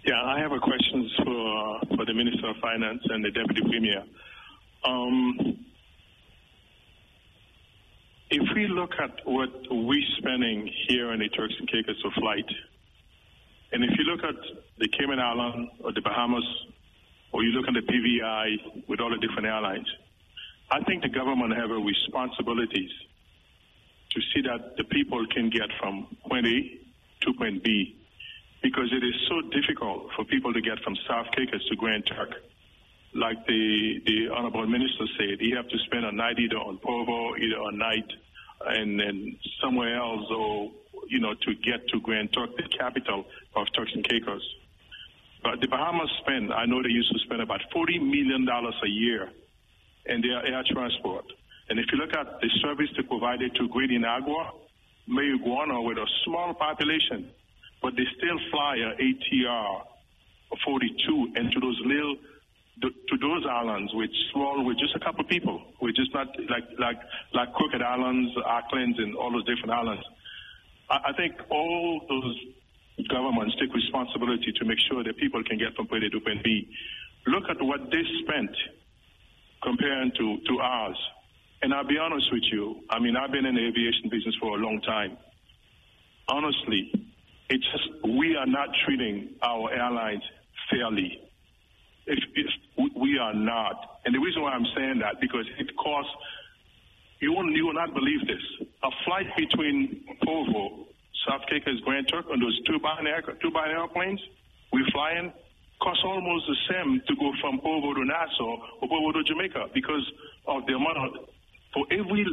Yeah, 0.08 0.22
I 0.24 0.40
have 0.40 0.52
a 0.52 0.58
question 0.58 1.10
for 1.22 1.80
for 1.94 2.06
the 2.06 2.14
Minister 2.14 2.48
of 2.48 2.56
Finance 2.62 3.02
and 3.10 3.22
the 3.22 3.30
Deputy 3.30 3.60
Premier. 3.60 4.04
Um, 4.82 5.66
if 8.30 8.48
we 8.54 8.68
look 8.68 8.92
at 8.98 9.20
what 9.26 9.50
we're 9.70 10.08
spending 10.16 10.66
here 10.86 11.12
in 11.12 11.20
the 11.20 11.28
Turks 11.28 11.52
and 11.58 11.68
Caicos 11.68 12.00
for 12.00 12.10
flight, 12.12 12.48
and 13.72 13.84
if 13.84 13.90
you 13.98 14.04
look 14.04 14.24
at 14.24 14.36
the 14.78 14.88
Cayman 14.98 15.18
Islands 15.18 15.72
or 15.80 15.92
the 15.92 16.00
Bahamas, 16.00 16.48
or 17.32 17.44
you 17.44 17.50
look 17.50 17.68
at 17.68 17.74
the 17.74 17.82
BVI 17.92 18.86
with 18.88 19.00
all 19.00 19.10
the 19.10 19.18
different 19.18 19.46
airlines, 19.46 19.88
I 20.70 20.82
think 20.84 21.02
the 21.02 21.10
government 21.10 21.54
have 21.54 21.70
a 21.70 21.74
responsibilities 21.74 22.92
to 24.12 24.20
see 24.32 24.40
that 24.40 24.78
the 24.78 24.84
people 24.84 25.22
can 25.26 25.50
get 25.50 25.68
from 25.78 26.06
point 26.26 26.46
A 26.46 26.80
to 27.26 27.34
point 27.34 27.62
B 27.62 27.98
because 28.62 28.92
it 28.92 29.04
is 29.04 29.14
so 29.28 29.40
difficult 29.50 30.10
for 30.16 30.24
people 30.24 30.52
to 30.52 30.60
get 30.60 30.78
from 30.80 30.96
South 31.08 31.26
Caicos 31.36 31.64
to 31.68 31.76
Grand 31.76 32.06
Turk. 32.06 32.34
Like 33.14 33.46
the, 33.46 34.02
the 34.04 34.28
Honorable 34.34 34.66
Minister 34.66 35.06
said, 35.18 35.40
you 35.40 35.56
have 35.56 35.68
to 35.68 35.78
spend 35.86 36.04
a 36.04 36.12
night 36.12 36.38
either 36.38 36.56
on 36.56 36.78
Provo, 36.78 37.36
either 37.36 37.60
a 37.68 37.72
night 37.72 38.10
and 38.66 38.98
then 38.98 39.36
somewhere 39.62 39.96
else 39.96 40.26
or, 40.30 40.70
you 41.08 41.20
know, 41.20 41.34
to 41.34 41.54
get 41.54 41.86
to 41.88 42.00
Grand 42.00 42.32
Turk, 42.32 42.56
the 42.56 42.64
capital 42.76 43.24
of 43.54 43.66
Turks 43.74 43.92
and 43.94 44.04
Caicos. 44.06 44.42
But 45.42 45.60
the 45.60 45.68
Bahamas 45.68 46.10
spend, 46.20 46.52
I 46.52 46.66
know 46.66 46.82
they 46.82 46.88
used 46.88 47.12
to 47.12 47.18
spend 47.20 47.40
about 47.40 47.60
$40 47.74 48.02
million 48.02 48.46
a 48.48 48.88
year 48.88 49.30
in 50.06 50.20
their 50.20 50.44
air 50.44 50.64
transport. 50.68 51.24
And 51.68 51.78
if 51.78 51.86
you 51.92 51.98
look 51.98 52.14
at 52.14 52.40
the 52.40 52.50
service 52.60 52.88
they 52.96 53.02
provided 53.02 53.54
to 53.56 53.68
Great 53.68 53.90
Inagua, 53.90 54.50
Mayaguana 55.08 55.84
with 55.84 55.98
a 55.98 56.06
small 56.24 56.54
population, 56.54 57.30
but 57.82 57.94
they 57.97 58.04
still 58.16 58.38
fly 58.50 58.76
a 58.76 58.94
ATR 58.97 59.82
42 60.64 61.32
into 61.37 61.61
those 61.61 61.80
little 61.85 62.16
to 62.80 63.16
those 63.20 63.44
islands 63.50 63.92
which 63.94 64.14
small 64.32 64.64
with 64.64 64.78
just 64.78 64.94
a 64.94 65.00
couple 65.00 65.20
of 65.20 65.28
people 65.28 65.61
with 65.80 65.97
just 65.97 66.14
not 66.14 66.28
like 66.49 66.64
like 66.78 66.99
like 67.35 67.52
Crooked 67.54 67.82
Islands, 67.82 68.30
Acklins, 68.47 68.99
and 68.99 69.16
all 69.16 69.32
those 69.32 69.44
different 69.44 69.73
islands. 69.73 70.04
I, 70.88 71.11
I 71.11 71.12
think 71.14 71.35
all 71.50 72.00
those 72.08 72.38
governments 73.06 73.54
take 73.61 73.75
responsibility 73.75 74.52
to 74.58 74.64
make 74.64 74.78
sure 74.90 75.04
that 75.04 75.16
people 75.16 75.42
can 75.44 75.58
get 75.58 75.75
from 75.75 75.87
point 75.87 76.04
A 76.04 76.11
to 76.11 76.20
point 76.20 76.42
B. 76.42 76.68
Look 77.26 77.44
at 77.50 77.61
what 77.62 77.90
they 77.90 78.02
spent 78.23 78.50
comparing 79.62 80.12
to, 80.18 80.38
to 80.47 80.58
ours. 80.61 80.99
And 81.62 81.75
I'll 81.75 81.87
be 81.87 81.99
honest 81.99 82.26
with 82.32 82.44
you, 82.50 82.80
I 82.90 82.99
mean, 83.00 83.16
I've 83.16 83.32
been 83.32 83.44
in 83.44 83.54
the 83.54 83.66
aviation 83.66 84.08
business 84.11 84.35
for 84.40 84.56
a 84.56 84.61
long 84.61 84.80
time. 84.82 85.16
Honestly, 86.28 87.07
it's 87.50 87.64
just 87.72 88.16
we 88.16 88.36
are 88.36 88.46
not 88.46 88.68
treating 88.84 89.34
our 89.42 89.72
airlines 89.72 90.22
fairly. 90.70 91.20
If 92.06 92.18
we 92.96 93.18
are 93.18 93.34
not, 93.34 94.00
and 94.04 94.14
the 94.14 94.18
reason 94.18 94.42
why 94.42 94.52
I'm 94.52 94.66
saying 94.76 94.98
that 95.00 95.20
because 95.20 95.46
it 95.58 95.76
costs. 95.76 96.12
You 97.20 97.32
will, 97.32 97.50
you 97.50 97.66
will 97.66 97.74
not 97.74 97.92
believe 97.94 98.20
this. 98.28 98.68
A 98.84 98.90
flight 99.04 99.26
between 99.36 100.04
Provo, 100.22 100.86
South 101.26 101.42
Caicos, 101.50 101.80
Grand 101.80 102.06
Turk 102.06 102.26
on 102.30 102.38
those 102.38 102.56
air, 102.68 103.22
turbine 103.42 103.70
airplanes 103.70 104.20
we 104.72 104.84
fly 104.92 105.12
in 105.18 105.32
costs 105.80 106.02
almost 106.04 106.44
the 106.46 106.56
same 106.70 107.00
to 107.06 107.14
go 107.16 107.32
from 107.40 107.60
Provo 107.60 107.94
to 107.94 108.04
Nassau 108.04 108.56
or 108.80 108.88
Provo 108.88 109.12
to 109.12 109.24
Jamaica 109.24 109.70
because 109.72 110.04
of 110.46 110.66
the 110.66 110.74
amount 110.74 110.98
of, 110.98 111.28
for 111.72 111.86
every, 111.92 112.26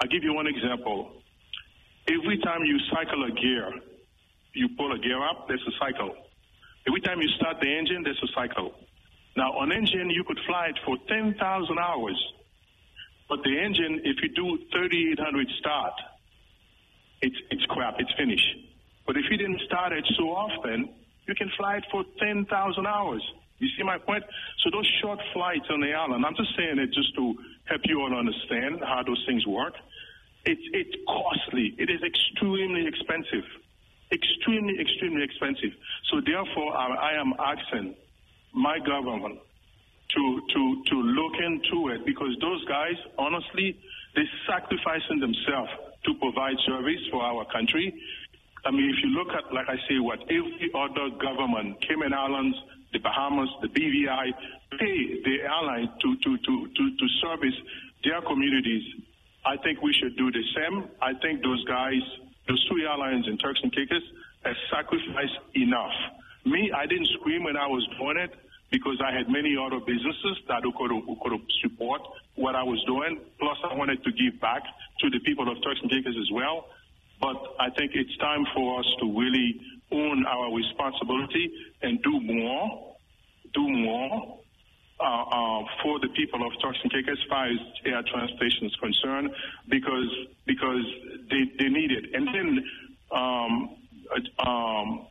I'll 0.00 0.08
give 0.08 0.22
you 0.22 0.34
one 0.34 0.46
example. 0.46 1.12
Every 2.08 2.38
time 2.38 2.64
you 2.64 2.78
cycle 2.92 3.24
a 3.24 3.30
gear, 3.32 3.72
you 4.56 4.68
pull 4.76 4.92
a 4.92 4.98
gear 4.98 5.22
up, 5.22 5.48
there's 5.48 5.64
a 5.66 5.76
cycle. 5.78 6.14
Every 6.86 7.00
time 7.00 7.20
you 7.20 7.28
start 7.36 7.58
the 7.60 7.68
engine, 7.68 8.02
there's 8.02 8.20
a 8.22 8.32
cycle. 8.34 8.72
Now, 9.36 9.60
an 9.60 9.72
engine, 9.72 10.08
you 10.10 10.24
could 10.24 10.38
fly 10.46 10.68
it 10.68 10.78
for 10.84 10.96
10,000 11.08 11.78
hours. 11.78 12.32
But 13.28 13.42
the 13.42 13.58
engine, 13.58 14.00
if 14.04 14.16
you 14.22 14.28
do 14.30 14.58
3,800 14.72 15.48
start, 15.58 15.92
it's, 17.20 17.36
it's 17.50 17.64
crap, 17.66 17.96
it's 17.98 18.12
finished. 18.16 18.48
But 19.06 19.16
if 19.16 19.24
you 19.30 19.36
didn't 19.36 19.60
start 19.66 19.92
it 19.92 20.04
so 20.16 20.30
often, 20.30 20.88
you 21.26 21.34
can 21.34 21.50
fly 21.56 21.76
it 21.76 21.84
for 21.90 22.04
10,000 22.18 22.86
hours. 22.86 23.22
You 23.58 23.68
see 23.76 23.82
my 23.82 23.98
point? 23.98 24.22
So 24.62 24.70
those 24.70 24.90
short 25.02 25.18
flights 25.32 25.66
on 25.70 25.80
the 25.80 25.92
island, 25.92 26.24
I'm 26.24 26.36
just 26.36 26.56
saying 26.56 26.78
it 26.78 26.92
just 26.92 27.14
to 27.16 27.34
help 27.64 27.82
you 27.84 28.00
all 28.00 28.16
understand 28.16 28.80
how 28.80 29.02
those 29.02 29.22
things 29.26 29.46
work. 29.46 29.74
It's, 30.44 30.62
it's 30.72 30.94
costly. 31.08 31.74
It 31.78 31.90
is 31.90 32.00
extremely 32.06 32.86
expensive 32.86 33.44
extremely, 34.12 34.80
extremely 34.80 35.22
expensive. 35.22 35.72
So 36.10 36.20
therefore, 36.24 36.76
I, 36.76 37.12
I 37.12 37.20
am 37.20 37.34
asking 37.38 37.94
my 38.52 38.78
government 38.78 39.38
to, 40.14 40.40
to, 40.54 40.82
to 40.90 40.94
look 41.02 41.34
into 41.42 41.88
it 41.88 42.06
because 42.06 42.36
those 42.40 42.64
guys, 42.66 42.96
honestly, 43.18 43.76
They're 44.16 44.24
sacrificing 44.48 45.20
themselves 45.20 45.70
to 46.04 46.14
provide 46.14 46.56
service 46.66 47.02
for 47.12 47.22
our 47.22 47.44
country. 47.52 47.92
I 48.64 48.70
mean, 48.70 48.88
if 48.88 48.96
you 49.04 49.10
look 49.10 49.28
at, 49.28 49.52
like 49.52 49.68
I 49.68 49.76
say, 49.86 50.00
what 50.00 50.20
every 50.22 50.70
other 50.74 51.10
government, 51.20 51.76
Cayman 51.86 52.14
Islands, 52.14 52.56
the 52.92 52.98
Bahamas, 52.98 53.50
the 53.60 53.68
BVI, 53.68 54.26
pay 54.80 55.20
the 55.22 55.36
airline 55.44 55.90
to, 56.00 56.16
to, 56.16 56.38
to, 56.38 56.54
to, 56.66 56.82
to 56.96 57.06
service 57.20 57.54
their 58.04 58.22
communities, 58.22 58.82
I 59.44 59.58
think 59.58 59.82
we 59.82 59.92
should 59.92 60.16
do 60.16 60.32
the 60.32 60.42
same. 60.56 60.88
I 61.02 61.12
think 61.20 61.42
those 61.42 61.62
guys, 61.66 62.00
those 62.48 62.62
two 62.68 62.78
airlines 62.82 63.26
in 63.28 63.38
Turks 63.38 63.60
and 63.62 63.72
Caicos, 63.72 64.02
have 64.44 64.56
sacrificed 64.70 65.38
enough. 65.54 65.94
Me, 66.44 66.70
I 66.70 66.86
didn't 66.86 67.08
scream 67.20 67.44
when 67.44 67.56
I 67.56 67.66
was 67.66 67.86
doing 67.98 68.16
it 68.18 68.34
because 68.70 69.00
I 69.02 69.14
had 69.16 69.28
many 69.28 69.56
other 69.58 69.80
businesses 69.80 70.38
that 70.48 70.62
could, 70.62 70.90
could 71.22 71.40
support 71.62 72.02
what 72.34 72.54
I 72.54 72.62
was 72.62 72.82
doing. 72.86 73.20
Plus, 73.38 73.58
I 73.68 73.74
wanted 73.74 74.02
to 74.04 74.10
give 74.12 74.40
back 74.40 74.62
to 75.00 75.10
the 75.10 75.20
people 75.20 75.50
of 75.50 75.56
Turks 75.62 75.80
and 75.82 75.90
Caicos 75.90 76.14
as 76.14 76.30
well. 76.32 76.66
But 77.20 77.36
I 77.58 77.70
think 77.70 77.92
it's 77.94 78.16
time 78.18 78.44
for 78.54 78.80
us 78.80 78.86
to 79.00 79.06
really 79.18 79.60
own 79.92 80.26
our 80.26 80.54
responsibility 80.54 81.50
and 81.82 82.02
do 82.02 82.20
more, 82.20 82.96
do 83.54 83.68
more 83.68 84.38
uh, 84.98 85.04
uh, 85.04 85.64
for 85.82 86.00
the 86.00 86.08
people 86.16 86.46
of 86.46 86.52
Turks 86.62 86.78
and 86.82 86.90
Caicos 86.90 87.12
as 87.12 87.28
far 87.28 87.46
as 87.46 87.58
air 87.84 88.02
transportation 88.10 88.66
is 88.66 88.76
concerned, 88.76 89.30
because 89.68 90.10
because 90.46 90.84
they, 91.30 91.44
they 91.58 91.68
need 91.68 91.92
it. 91.92 92.14
And 92.14 92.26
then 92.28 92.64
um, 93.12 93.76
uh, 94.08 94.48
um, 94.48 95.06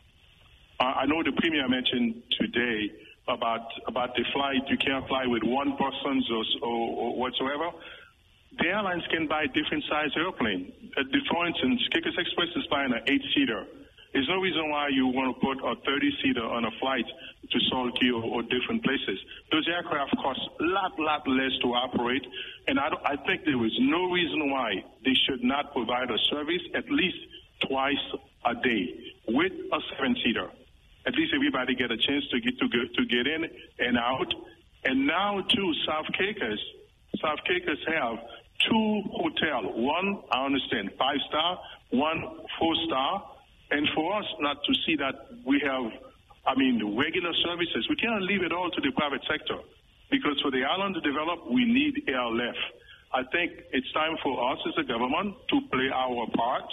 I 0.80 1.06
know 1.06 1.24
the 1.24 1.32
premier 1.38 1.68
mentioned 1.70 2.24
today 2.40 2.92
about 3.28 3.68
about 3.88 4.16
the 4.16 4.24
flight. 4.34 4.62
You 4.70 4.78
can't 4.78 5.08
fly 5.08 5.26
with 5.28 5.44
one 5.44 5.78
person 5.78 6.24
or, 6.32 6.44
or, 6.68 7.18
whatsoever. 7.18 7.72
The 8.58 8.68
airlines 8.68 9.04
can 9.12 9.28
buy 9.28 9.48
different 9.48 9.84
size 9.90 10.12
airplane. 10.16 10.72
Uh, 10.98 11.04
for 11.30 11.46
instance, 11.48 11.82
Caicos 11.92 12.16
Express 12.18 12.50
is 12.56 12.66
buying 12.72 12.94
an 12.94 13.02
eight-seater. 13.08 13.66
There's 14.14 14.30
no 14.30 14.40
reason 14.40 14.70
why 14.72 14.88
you 14.96 15.08
want 15.08 15.36
to 15.36 15.40
put 15.44 15.60
a 15.60 15.76
30-seater 15.84 16.44
on 16.44 16.64
a 16.64 16.72
flight 16.80 17.04
to 17.52 17.60
Salt 17.70 18.00
Cay 18.00 18.10
or, 18.10 18.24
or, 18.24 18.42
different 18.44 18.84
places. 18.84 19.20
Those 19.52 19.68
aircraft 19.68 20.16
cost 20.18 20.40
a 20.60 20.64
lot, 20.64 21.00
lot 21.00 21.28
less 21.28 21.52
to 21.62 21.68
operate, 21.74 22.26
and 22.68 22.80
I, 22.80 22.90
I 23.06 23.16
think 23.26 23.46
there 23.46 23.66
is 23.66 23.78
no 23.80 24.12
reason 24.12 24.50
why 24.52 24.84
they 25.04 25.14
should 25.28 25.44
not 25.44 25.74
provide 25.74 26.10
a 26.12 26.18
service 26.30 26.62
at 26.74 26.90
least 26.90 27.18
twice 27.68 28.06
a 28.46 28.56
day 28.56 29.14
with 29.28 29.52
a 29.52 29.80
seven-seater 29.96 30.50
at 31.06 31.14
least 31.16 31.34
everybody 31.36 31.76
get 31.76 31.92
a 31.92 31.98
chance 31.98 32.26
to 32.32 32.40
get 32.40 32.58
to 32.60 32.68
get, 32.68 32.94
to 32.96 33.06
get 33.06 33.28
in 33.28 33.46
and 33.80 33.98
out. 33.98 34.34
And 34.84 35.08
now 35.08 35.42
too, 35.42 35.74
South 35.86 36.06
Caicos, 36.18 36.60
South 37.22 37.40
Caicos 37.48 37.78
have 37.88 38.18
two 38.68 39.02
hotel. 39.12 39.72
One, 39.74 40.22
I 40.32 40.46
understand, 40.46 40.92
five 40.98 41.18
star. 41.30 41.60
One, 41.92 42.24
four 42.60 42.76
star. 42.88 43.32
And 43.72 43.88
for 43.96 44.18
us 44.18 44.26
not 44.40 44.58
to 44.64 44.74
see 44.86 44.96
that 44.98 45.16
we 45.46 45.60
have, 45.66 45.92
I 46.46 46.56
mean, 46.56 46.98
regular 46.98 47.34
services, 47.44 47.88
we 47.90 47.96
cannot 47.96 48.22
leave 48.22 48.44
it 48.44 48.52
all 48.52 48.70
to 48.70 48.82
the 48.82 48.92
private 48.92 49.22
sector. 49.30 49.58
Because 50.12 50.40
for 50.42 50.52
the 50.52 50.64
island 50.64 50.96
to 50.96 51.02
develop, 51.02 51.50
we 51.50 51.66
need 51.66 52.08
airlift. 52.08 52.62
I 53.14 53.24
think 53.32 53.52
it's 53.72 53.92
time 53.94 54.18
for 54.22 54.38
us 54.52 54.60
as 54.68 54.74
a 54.78 54.86
government 54.88 55.36
to 55.50 55.62
play 55.72 55.90
our 55.94 56.28
part 56.36 56.66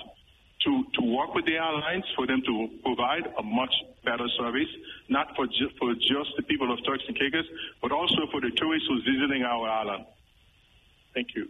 to, 0.64 0.84
to 0.94 1.02
work 1.02 1.34
with 1.34 1.44
the 1.46 1.54
airlines 1.54 2.04
for 2.14 2.26
them 2.26 2.42
to 2.46 2.68
provide 2.84 3.26
a 3.38 3.42
much 3.42 3.74
better 4.04 4.26
service, 4.38 4.68
not 5.08 5.34
for, 5.34 5.46
ju- 5.46 5.70
for 5.78 5.94
just 5.94 6.30
the 6.36 6.42
people 6.42 6.72
of 6.72 6.78
Turks 6.84 7.02
and 7.08 7.18
Caicos, 7.18 7.46
but 7.80 7.90
also 7.92 8.26
for 8.30 8.40
the 8.40 8.50
tourists 8.56 8.86
who's 8.88 9.04
visiting 9.04 9.42
our 9.42 9.68
island. 9.68 10.04
Thank 11.14 11.34
you. 11.34 11.48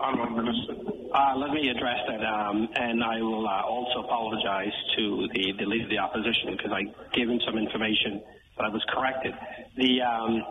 Honorable 0.00 0.42
Minister. 0.42 0.72
Uh, 1.12 1.36
let 1.36 1.50
me 1.52 1.68
address 1.68 1.98
that, 2.08 2.24
um, 2.24 2.68
and 2.74 3.04
I 3.04 3.20
will 3.20 3.46
uh, 3.46 3.62
also 3.68 4.00
apologize 4.00 4.72
to 4.96 5.28
the, 5.34 5.52
the 5.58 5.66
leader 5.66 5.84
of 5.84 5.90
the 5.90 5.98
opposition 5.98 6.56
because 6.56 6.72
I 6.72 6.88
gave 7.12 7.28
him 7.28 7.38
some 7.44 7.58
information, 7.58 8.22
but 8.56 8.64
I 8.64 8.68
was 8.70 8.82
corrected. 8.88 9.34
The 9.76 10.00
um, 10.00 10.42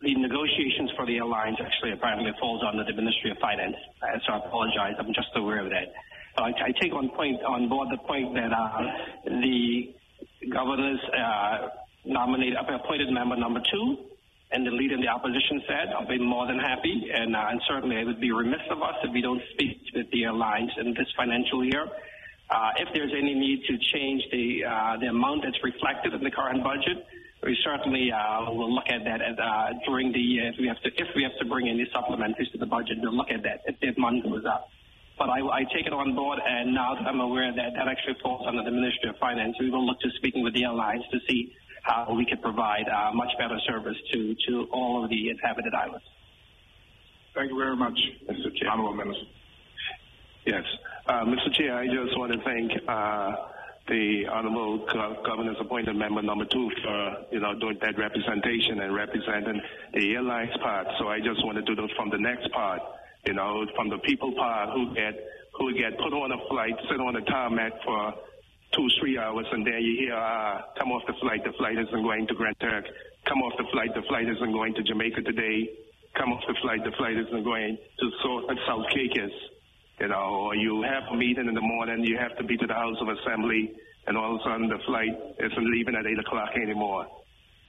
the 0.00 0.14
negotiations 0.14 0.90
for 0.96 1.04
the 1.04 1.16
airlines 1.18 1.58
actually 1.60 1.92
apparently 1.92 2.32
falls 2.40 2.62
under 2.64 2.84
the 2.84 2.94
Ministry 2.94 3.32
of 3.32 3.36
Finance. 3.36 3.76
Uh, 4.00 4.18
so 4.26 4.32
I 4.32 4.36
apologize. 4.48 4.94
I'm 4.98 5.12
just 5.12 5.28
aware 5.36 5.60
of 5.60 5.68
that. 5.68 5.92
I, 6.38 6.48
I 6.56 6.72
take 6.80 6.94
on 6.94 7.10
point 7.10 7.36
on 7.44 7.68
board 7.68 7.88
the 7.92 7.98
point 7.98 8.32
that 8.34 8.48
uh, 8.48 8.80
the 9.28 9.92
governor's 10.48 11.00
uh, 11.12 11.68
nominated 12.06 12.56
appointed 12.56 13.12
member 13.12 13.36
number 13.36 13.60
two 13.70 14.09
and 14.52 14.66
the 14.66 14.70
leader 14.70 14.94
in 14.94 15.00
the 15.00 15.08
opposition 15.08 15.62
said, 15.66 15.94
I'll 15.94 16.08
be 16.08 16.18
more 16.18 16.46
than 16.46 16.58
happy, 16.58 17.08
and, 17.12 17.36
uh, 17.36 17.50
and 17.50 17.60
certainly 17.68 17.96
it 17.96 18.04
would 18.04 18.20
be 18.20 18.32
remiss 18.32 18.62
of 18.70 18.82
us 18.82 18.94
if 19.04 19.12
we 19.12 19.20
don't 19.22 19.42
speak 19.52 19.78
with 19.94 20.10
the 20.10 20.24
airlines 20.24 20.70
in 20.78 20.92
this 20.94 21.06
financial 21.16 21.64
year. 21.64 21.86
Uh, 22.50 22.70
if 22.78 22.88
there's 22.92 23.12
any 23.16 23.34
need 23.34 23.62
to 23.66 23.78
change 23.94 24.22
the 24.32 24.64
uh, 24.66 24.96
the 24.98 25.06
amount 25.06 25.42
that's 25.44 25.62
reflected 25.62 26.12
in 26.12 26.24
the 26.24 26.30
current 26.32 26.64
budget, 26.64 27.06
we 27.44 27.56
certainly 27.62 28.10
uh, 28.10 28.50
will 28.50 28.74
look 28.74 28.88
at 28.88 29.04
that 29.04 29.22
uh, 29.22 29.70
during 29.86 30.10
the 30.10 30.18
year. 30.18 30.50
If 30.50 30.56
we 30.58 30.66
have 30.66 30.82
to, 30.82 30.90
if 30.96 31.08
we 31.14 31.22
have 31.22 31.38
to 31.38 31.44
bring 31.46 31.68
any 31.68 31.86
supplementaries 31.94 32.50
to 32.50 32.58
the 32.58 32.66
budget, 32.66 32.98
we'll 33.00 33.14
look 33.14 33.30
at 33.30 33.44
that 33.44 33.62
if 33.66 33.78
the 33.78 33.94
money 34.00 34.20
goes 34.20 34.44
up. 34.44 34.68
But 35.16 35.30
I, 35.30 35.38
I 35.46 35.62
take 35.72 35.86
it 35.86 35.92
on 35.92 36.16
board, 36.16 36.40
and 36.44 36.74
now 36.74 36.96
that 36.96 37.06
I'm 37.06 37.20
aware 37.20 37.54
that 37.54 37.70
that 37.76 37.86
actually 37.86 38.16
falls 38.20 38.44
under 38.48 38.64
the 38.64 38.72
Ministry 38.72 39.10
of 39.10 39.16
Finance, 39.18 39.54
we 39.60 39.70
will 39.70 39.86
look 39.86 40.00
to 40.00 40.10
speaking 40.16 40.42
with 40.42 40.54
the 40.54 40.64
airlines 40.64 41.04
to 41.12 41.20
see 41.28 41.54
how 41.82 42.12
we 42.14 42.24
can 42.24 42.38
provide 42.38 42.86
uh, 42.88 43.12
much 43.14 43.30
better 43.38 43.58
service 43.66 43.96
to, 44.12 44.34
to 44.48 44.68
all 44.72 45.04
of 45.04 45.10
the 45.10 45.30
inhabited 45.30 45.74
islands. 45.74 46.04
Thank 47.34 47.50
you 47.50 47.58
very 47.58 47.76
much, 47.76 47.98
Mr. 48.28 48.54
Chair. 48.56 48.70
Honorable 48.70 48.94
Minister. 48.94 49.24
Yes. 50.46 50.64
Uh, 51.06 51.24
Mr. 51.24 51.52
Chair, 51.54 51.78
I 51.78 51.86
just 51.86 52.18
want 52.18 52.32
to 52.32 52.38
thank 52.42 52.72
uh, 52.88 53.36
the 53.88 54.26
Honorable 54.30 54.86
Governor's 55.24 55.56
appointed 55.60 55.96
member 55.96 56.22
number 56.22 56.44
two 56.44 56.70
for, 56.82 57.16
you 57.30 57.40
know, 57.40 57.58
doing 57.58 57.78
that 57.82 57.98
representation 57.98 58.80
and 58.80 58.94
representing 58.94 59.60
the 59.94 60.14
airlines 60.14 60.56
part. 60.62 60.86
So 60.98 61.08
I 61.08 61.18
just 61.18 61.44
want 61.44 61.56
to 61.56 61.62
do 61.62 61.74
that 61.74 61.88
from 61.96 62.10
the 62.10 62.18
next 62.18 62.50
part, 62.52 62.80
you 63.26 63.34
know, 63.34 63.66
from 63.76 63.90
the 63.90 63.98
people 63.98 64.32
part 64.32 64.70
who 64.70 64.94
get, 64.94 65.14
who 65.58 65.74
get 65.74 65.98
put 65.98 66.12
on 66.12 66.32
a 66.32 66.48
flight, 66.48 66.74
sit 66.90 67.00
on 67.00 67.16
a 67.16 67.22
tarmac 67.22 67.72
for 67.84 68.14
two, 68.74 68.88
three 69.00 69.18
hours, 69.18 69.46
and 69.52 69.66
then 69.66 69.80
you 69.82 70.06
hear, 70.06 70.14
uh, 70.14 70.62
come 70.78 70.92
off 70.92 71.02
the 71.06 71.14
flight, 71.20 71.44
the 71.44 71.52
flight 71.58 71.78
isn't 71.78 72.02
going 72.02 72.26
to 72.26 72.34
Grand 72.34 72.56
Turk. 72.60 72.84
Come 73.26 73.42
off 73.42 73.52
the 73.58 73.66
flight, 73.72 73.94
the 73.94 74.02
flight 74.08 74.28
isn't 74.28 74.52
going 74.52 74.74
to 74.74 74.82
Jamaica 74.82 75.22
today. 75.22 75.70
Come 76.16 76.32
off 76.32 76.42
the 76.46 76.54
flight, 76.62 76.82
the 76.84 76.92
flight 76.96 77.16
isn't 77.16 77.44
going 77.44 77.78
to 77.98 78.10
South 78.66 78.86
Caicos 78.92 79.32
you 80.00 80.08
know, 80.08 80.48
or 80.48 80.56
you 80.56 80.82
have 80.82 81.04
a 81.12 81.16
meeting 81.16 81.46
in 81.46 81.54
the 81.54 81.60
morning, 81.60 82.02
you 82.04 82.16
have 82.16 82.36
to 82.38 82.44
be 82.44 82.56
to 82.56 82.66
the 82.66 82.74
House 82.74 82.96
of 83.00 83.08
Assembly, 83.08 83.70
and 84.06 84.16
all 84.16 84.34
of 84.34 84.40
a 84.40 84.44
sudden 84.44 84.68
the 84.68 84.78
flight 84.86 85.12
isn't 85.38 85.70
leaving 85.70 85.94
at 85.94 86.06
8 86.06 86.18
o'clock 86.20 86.50
anymore. 86.56 87.06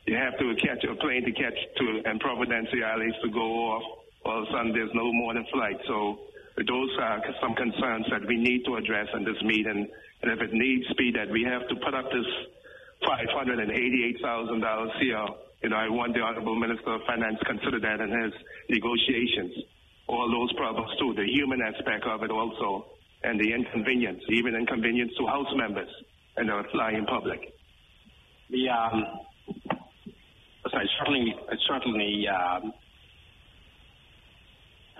You 0.07 0.15
have 0.15 0.39
to 0.39 0.55
catch 0.55 0.83
a 0.85 0.95
plane 0.95 1.25
to 1.25 1.31
catch 1.31 1.59
to, 1.77 2.01
and 2.05 2.23
Providenciales 2.23 3.21
to 3.21 3.29
go 3.29 3.75
off. 3.75 3.83
All 4.25 4.43
of 4.43 4.47
a 4.47 4.51
sudden 4.51 4.71
there's 4.71 4.89
no 4.93 5.11
morning 5.11 5.45
flight. 5.51 5.77
So 5.87 6.19
those 6.55 6.89
are 7.01 7.21
some 7.41 7.53
concerns 7.53 8.05
that 8.09 8.25
we 8.25 8.37
need 8.37 8.63
to 8.65 8.77
address 8.77 9.07
in 9.13 9.25
this 9.25 9.41
meeting. 9.43 9.89
And 10.21 10.31
if 10.31 10.41
it 10.41 10.53
needs 10.53 10.85
be 10.97 11.11
that 11.15 11.29
we 11.31 11.43
have 11.43 11.67
to 11.67 11.75
put 11.83 11.93
up 11.93 12.05
this 12.11 12.25
$588,000 13.03 14.99
here, 14.99 15.25
you 15.63 15.69
know, 15.69 15.75
I 15.77 15.89
want 15.89 16.13
the 16.13 16.21
Honorable 16.21 16.55
Minister 16.55 16.93
of 16.93 17.01
Finance 17.07 17.37
consider 17.45 17.79
that 17.79 18.01
in 18.01 18.09
his 18.09 18.33
negotiations 18.69 19.53
all 20.07 20.29
those 20.29 20.51
problems 20.53 20.89
too, 20.99 21.13
the 21.15 21.25
human 21.25 21.61
aspect 21.61 22.05
of 22.05 22.23
it 22.23 22.31
also, 22.31 22.85
and 23.23 23.39
the 23.39 23.53
inconvenience, 23.53 24.21
even 24.29 24.55
inconvenience 24.55 25.11
to 25.17 25.27
house 25.27 25.47
members 25.55 25.89
and 26.37 26.49
the 26.49 26.63
flying 26.71 27.05
public. 27.05 27.39
The 28.49 28.69
um, 28.69 29.05
I 30.65 30.83
certainly, 30.99 31.35
certainly 31.67 32.27
um, 32.27 32.73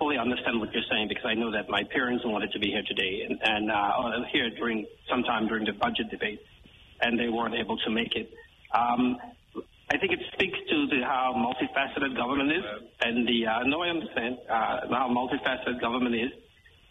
fully 0.02 0.18
understand 0.18 0.58
what 0.58 0.74
you're 0.74 0.82
saying 0.90 1.06
because 1.06 1.24
I 1.24 1.34
know 1.34 1.52
that 1.52 1.68
my 1.68 1.84
parents 1.84 2.24
wanted 2.26 2.50
to 2.52 2.58
be 2.58 2.68
here 2.74 2.82
today 2.82 3.22
and, 3.28 3.38
and 3.40 3.70
uh, 3.70 4.26
here 4.32 4.50
during 4.50 4.84
sometime 5.08 5.46
during 5.46 5.64
the 5.64 5.74
budget 5.74 6.10
debate, 6.10 6.40
and 7.00 7.18
they 7.18 7.28
weren't 7.28 7.54
able 7.54 7.76
to 7.78 7.90
make 7.90 8.16
it. 8.16 8.28
Um, 8.74 9.16
I 9.92 9.98
think 9.98 10.10
it 10.10 10.18
speaks 10.32 10.58
to 10.70 10.86
the, 10.88 11.04
how 11.04 11.34
multifaceted 11.38 12.16
government 12.16 12.50
is, 12.50 12.64
and 13.00 13.28
the 13.28 13.46
uh, 13.46 13.62
no, 13.64 13.82
I 13.82 13.90
understand 13.90 14.38
uh, 14.50 14.80
how 14.90 15.06
multifaceted 15.08 15.80
government 15.80 16.16
is, 16.16 16.32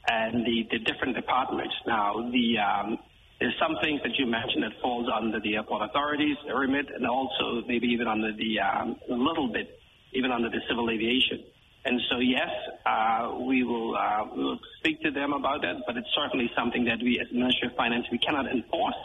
and 0.08 0.46
the, 0.46 0.68
the 0.72 0.80
different 0.80 1.16
departments. 1.16 1.76
Now, 1.86 2.32
the 2.32 2.60
um, 2.60 2.98
there's 3.42 3.56
some 3.60 3.76
things 3.82 4.00
that 4.04 4.16
you 4.18 4.26
mentioned 4.26 4.64
that 4.64 4.80
falls 4.82 5.10
under 5.14 5.42
the 5.42 5.56
airport 5.56 5.90
authorities 5.90 6.38
remit, 6.56 6.88
and 6.96 7.06
also 7.06 7.62
maybe 7.68 7.88
even 7.88 8.08
under 8.08 8.32
the 8.32 8.60
um, 8.62 8.96
a 9.10 9.14
little 9.14 9.52
bit 9.52 9.82
even 10.14 10.32
under 10.32 10.50
the 10.50 10.62
civil 10.70 10.90
aviation. 10.90 11.44
And 11.84 12.00
so, 12.10 12.20
yes, 12.20 12.50
uh, 12.86 13.36
we 13.42 13.64
will 13.64 13.96
uh, 13.96 14.26
we'll 14.36 14.60
speak 14.80 15.02
to 15.02 15.12
them 15.12 15.34
about 15.34 15.62
that, 15.64 15.78
but 15.88 15.98
it's 15.98 16.14
certainly 16.14 16.52
something 16.56 16.86
that 16.86 17.00
we, 17.02 17.20
as 17.20 17.28
Ministry 17.32 17.70
of 17.70 17.76
Finance, 17.76 18.06
we 18.12 18.20
cannot 18.20 18.46
enforce 18.46 18.96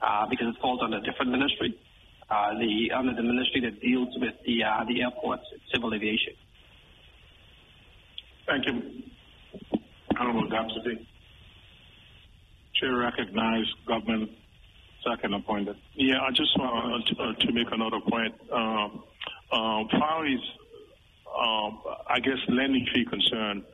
uh, 0.00 0.26
because 0.30 0.54
it 0.54 0.60
falls 0.60 0.80
under 0.82 0.98
a 0.98 1.02
different 1.02 1.32
ministry 1.32 1.76
uh, 2.32 2.58
the 2.58 2.90
under 2.96 3.14
the 3.14 3.22
ministry 3.22 3.60
that 3.60 3.80
deals 3.80 4.08
with 4.16 4.34
the 4.46 4.64
uh, 4.64 4.84
the 4.84 5.02
airports 5.02 5.44
civil 5.72 5.92
aviation. 5.92 6.32
Thank 8.46 8.66
you, 8.66 9.02
Honorable 10.18 10.48
Dapsody. 10.48 11.06
Chair 12.74 12.96
recognize 12.96 13.66
government 13.86 14.30
second 15.06 15.34
appointed. 15.34 15.76
Yeah, 15.94 16.20
I 16.22 16.30
just 16.30 16.56
want 16.58 17.06
to, 17.06 17.22
uh, 17.22 17.32
to 17.34 17.52
make 17.52 17.70
another 17.70 18.00
point. 18.00 18.34
Um, 18.50 19.04
um, 19.52 19.88
far 19.90 20.24
as, 20.24 20.40
um, 21.38 21.80
I 22.08 22.20
guess, 22.20 22.38
landing 22.48 22.86
fee 22.92 23.04
concern, 23.04 23.64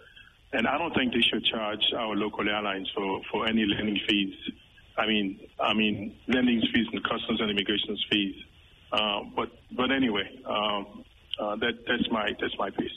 and 0.53 0.67
I 0.67 0.79
don't 0.79 0.95
think 0.95 1.13
they 1.13 1.21
should 1.21 1.45
charge 1.45 1.83
our 1.97 2.15
local 2.17 2.49
airlines 2.49 2.91
for, 2.95 3.21
for 3.31 3.47
any 3.47 3.65
landing 3.67 4.01
fees. 4.09 4.35
I 4.97 5.07
mean, 5.07 5.41
I 5.61 5.75
mean, 5.75 6.17
landing 6.27 6.61
fees 6.73 6.87
and 6.93 7.03
customs 7.05 7.41
and 7.41 7.51
immigration 7.51 7.97
fees. 8.11 8.35
Uh, 8.93 9.21
but 9.37 9.51
but 9.77 9.93
anyway, 9.93 10.29
um, 10.47 11.05
uh, 11.41 11.57
that 11.57 11.85
that's 11.87 12.11
my 12.11 12.33
that's 12.41 12.57
my 12.59 12.71
piece. 12.71 12.91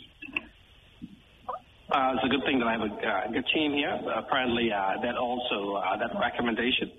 Uh, 1.92 2.14
it's 2.16 2.24
a 2.24 2.30
good 2.30 2.44
thing 2.46 2.58
that 2.60 2.68
I 2.68 2.72
have 2.72 2.82
a 2.82 2.86
uh, 2.86 3.32
good 3.32 3.46
team 3.54 3.74
here. 3.74 4.00
apparently, 4.16 4.72
uh, 4.72 5.02
that 5.04 5.18
also 5.18 5.76
uh, 5.76 5.98
that 5.98 6.12
recommendation 6.20 6.90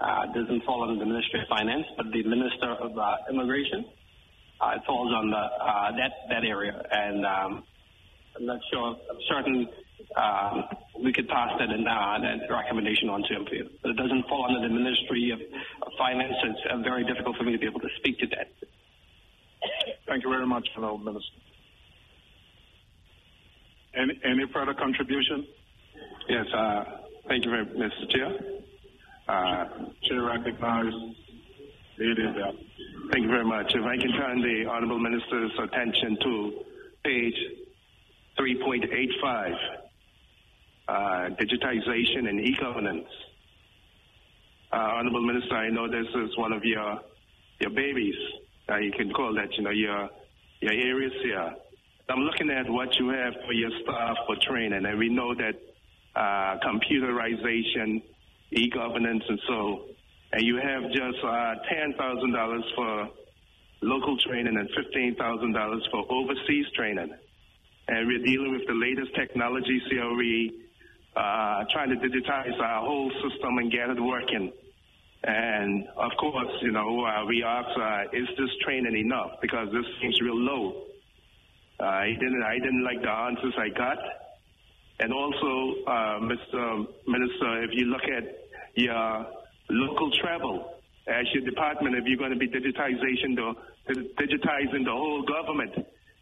uh, 0.00 0.26
doesn't 0.32 0.64
fall 0.64 0.82
under 0.82 0.98
the 0.98 1.04
Ministry 1.04 1.42
of 1.42 1.48
Finance, 1.48 1.84
but 1.96 2.06
the 2.10 2.22
Minister 2.22 2.70
of 2.80 2.92
uh, 4.60 4.74
it 4.76 4.82
falls 4.86 5.12
on 5.12 5.30
the, 5.30 5.44
that 5.96 6.12
that 6.30 6.44
area, 6.44 6.82
and 6.90 7.24
um, 7.24 7.64
I'm 8.36 8.46
not 8.46 8.60
sure. 8.70 8.96
I'm 9.10 9.18
certain 9.28 9.68
um, 10.16 10.64
we 11.02 11.12
could 11.12 11.28
pass 11.28 11.50
that, 11.58 11.70
in, 11.70 11.84
that 11.84 12.40
recommendation 12.50 13.08
on 13.08 13.22
to 13.22 13.34
him. 13.34 13.46
But 13.82 13.90
it 13.90 13.96
doesn't 13.96 14.26
fall 14.28 14.46
under 14.46 14.66
the 14.66 14.72
Ministry 14.72 15.30
of, 15.30 15.40
of 15.40 15.92
Finance, 15.98 16.34
so 16.42 16.50
it's 16.50 16.84
very 16.84 17.04
difficult 17.04 17.36
for 17.36 17.44
me 17.44 17.52
to 17.52 17.58
be 17.58 17.66
able 17.66 17.80
to 17.80 17.88
speak 17.98 18.18
to 18.20 18.26
that. 18.28 18.48
Thank 20.06 20.24
you 20.24 20.30
very 20.30 20.46
much, 20.46 20.68
Honorable 20.76 20.98
Minister. 20.98 21.34
Any, 23.94 24.20
any 24.24 24.44
further 24.52 24.74
contribution? 24.74 25.46
Yes, 26.28 26.46
uh, 26.54 26.84
thank 27.28 27.44
you 27.44 27.50
very 27.50 27.64
much, 27.64 27.74
Mr. 27.74 28.10
Chair. 28.10 28.38
Chair 30.02 30.30
Uh, 30.30 31.12
Chair 31.98 32.08
recognizes. 32.08 32.60
Thank 33.12 33.24
you 33.24 33.30
very 33.30 33.44
much. 33.44 33.72
If 33.74 33.84
I 33.84 33.96
can 33.96 34.12
turn 34.12 34.40
the 34.40 34.70
Honorable 34.70 34.98
Minister's 34.98 35.52
attention 35.62 36.16
to 36.22 36.52
page 37.04 37.34
3.85, 38.38 39.54
uh, 40.88 40.92
digitization 41.36 42.28
and 42.28 42.40
e-governance. 42.40 43.08
Uh, 44.72 44.76
Honorable 44.76 45.22
Minister, 45.22 45.54
I 45.54 45.70
know 45.70 45.88
this 45.88 46.06
is 46.14 46.36
one 46.36 46.52
of 46.52 46.64
your 46.64 47.00
your 47.60 47.70
babies. 47.70 48.14
Uh, 48.68 48.76
you 48.76 48.92
can 48.92 49.10
call 49.12 49.34
that, 49.34 49.52
you 49.56 49.64
know, 49.64 49.70
your 49.70 50.08
your 50.60 50.72
areas 50.72 51.12
here. 51.22 51.54
I'm 52.10 52.20
looking 52.20 52.50
at 52.50 52.68
what 52.70 52.88
you 52.98 53.08
have 53.08 53.34
for 53.44 53.52
your 53.52 53.70
staff 53.82 54.16
for 54.26 54.36
training, 54.48 54.84
and 54.86 54.98
we 54.98 55.08
know 55.08 55.34
that 55.34 55.54
uh, 56.16 56.56
computerization, 56.64 58.02
e-governance, 58.52 59.24
and 59.28 59.40
so, 59.46 59.84
and 60.32 60.42
you 60.42 60.56
have 60.56 60.82
just 60.90 61.24
uh, 61.24 61.54
$10,000 61.72 62.60
for 62.74 63.08
local 63.82 64.16
training 64.18 64.56
and 64.56 64.68
$15,000 64.70 65.90
for 65.90 66.04
overseas 66.12 66.66
training. 66.74 67.14
And 67.88 68.06
we're 68.06 68.24
dealing 68.24 68.52
with 68.52 68.66
the 68.66 68.74
latest 68.74 69.14
technology, 69.14 69.80
CRE, 69.88 71.20
uh, 71.20 71.64
trying 71.72 71.90
to 71.90 71.96
digitize 71.96 72.58
our 72.60 72.84
whole 72.84 73.10
system 73.22 73.58
and 73.58 73.72
get 73.72 73.88
it 73.88 74.00
working. 74.00 74.52
And 75.24 75.88
of 75.96 76.12
course, 76.20 76.52
you 76.62 76.70
know, 76.70 77.04
uh, 77.04 77.24
we 77.26 77.42
ask, 77.42 77.68
uh, 77.76 78.16
is 78.16 78.28
this 78.36 78.50
training 78.64 78.96
enough? 78.96 79.40
Because 79.40 79.68
this 79.72 79.84
seems 80.00 80.20
real 80.20 80.36
low. 80.38 80.84
I 81.80 82.08
didn't 82.18 82.42
I 82.42 82.54
didn't 82.58 82.84
like 82.84 83.02
the 83.02 83.10
answers 83.10 83.54
I 83.56 83.68
got. 83.68 83.98
And 85.00 85.12
also, 85.12 85.82
uh, 85.86 86.18
Mr. 86.20 86.86
Minister, 87.06 87.62
if 87.62 87.70
you 87.72 87.86
look 87.86 88.02
at 88.02 88.24
your 88.74 89.26
local 89.68 90.10
travel 90.20 90.78
as 91.06 91.24
your 91.32 91.44
department, 91.44 91.96
if 91.96 92.04
you're 92.06 92.18
going 92.18 92.32
to 92.32 92.38
be 92.38 92.48
digitization 92.48 93.34
the, 93.36 93.54
digitizing 94.20 94.84
the 94.84 94.92
whole 94.92 95.22
government, 95.22 95.72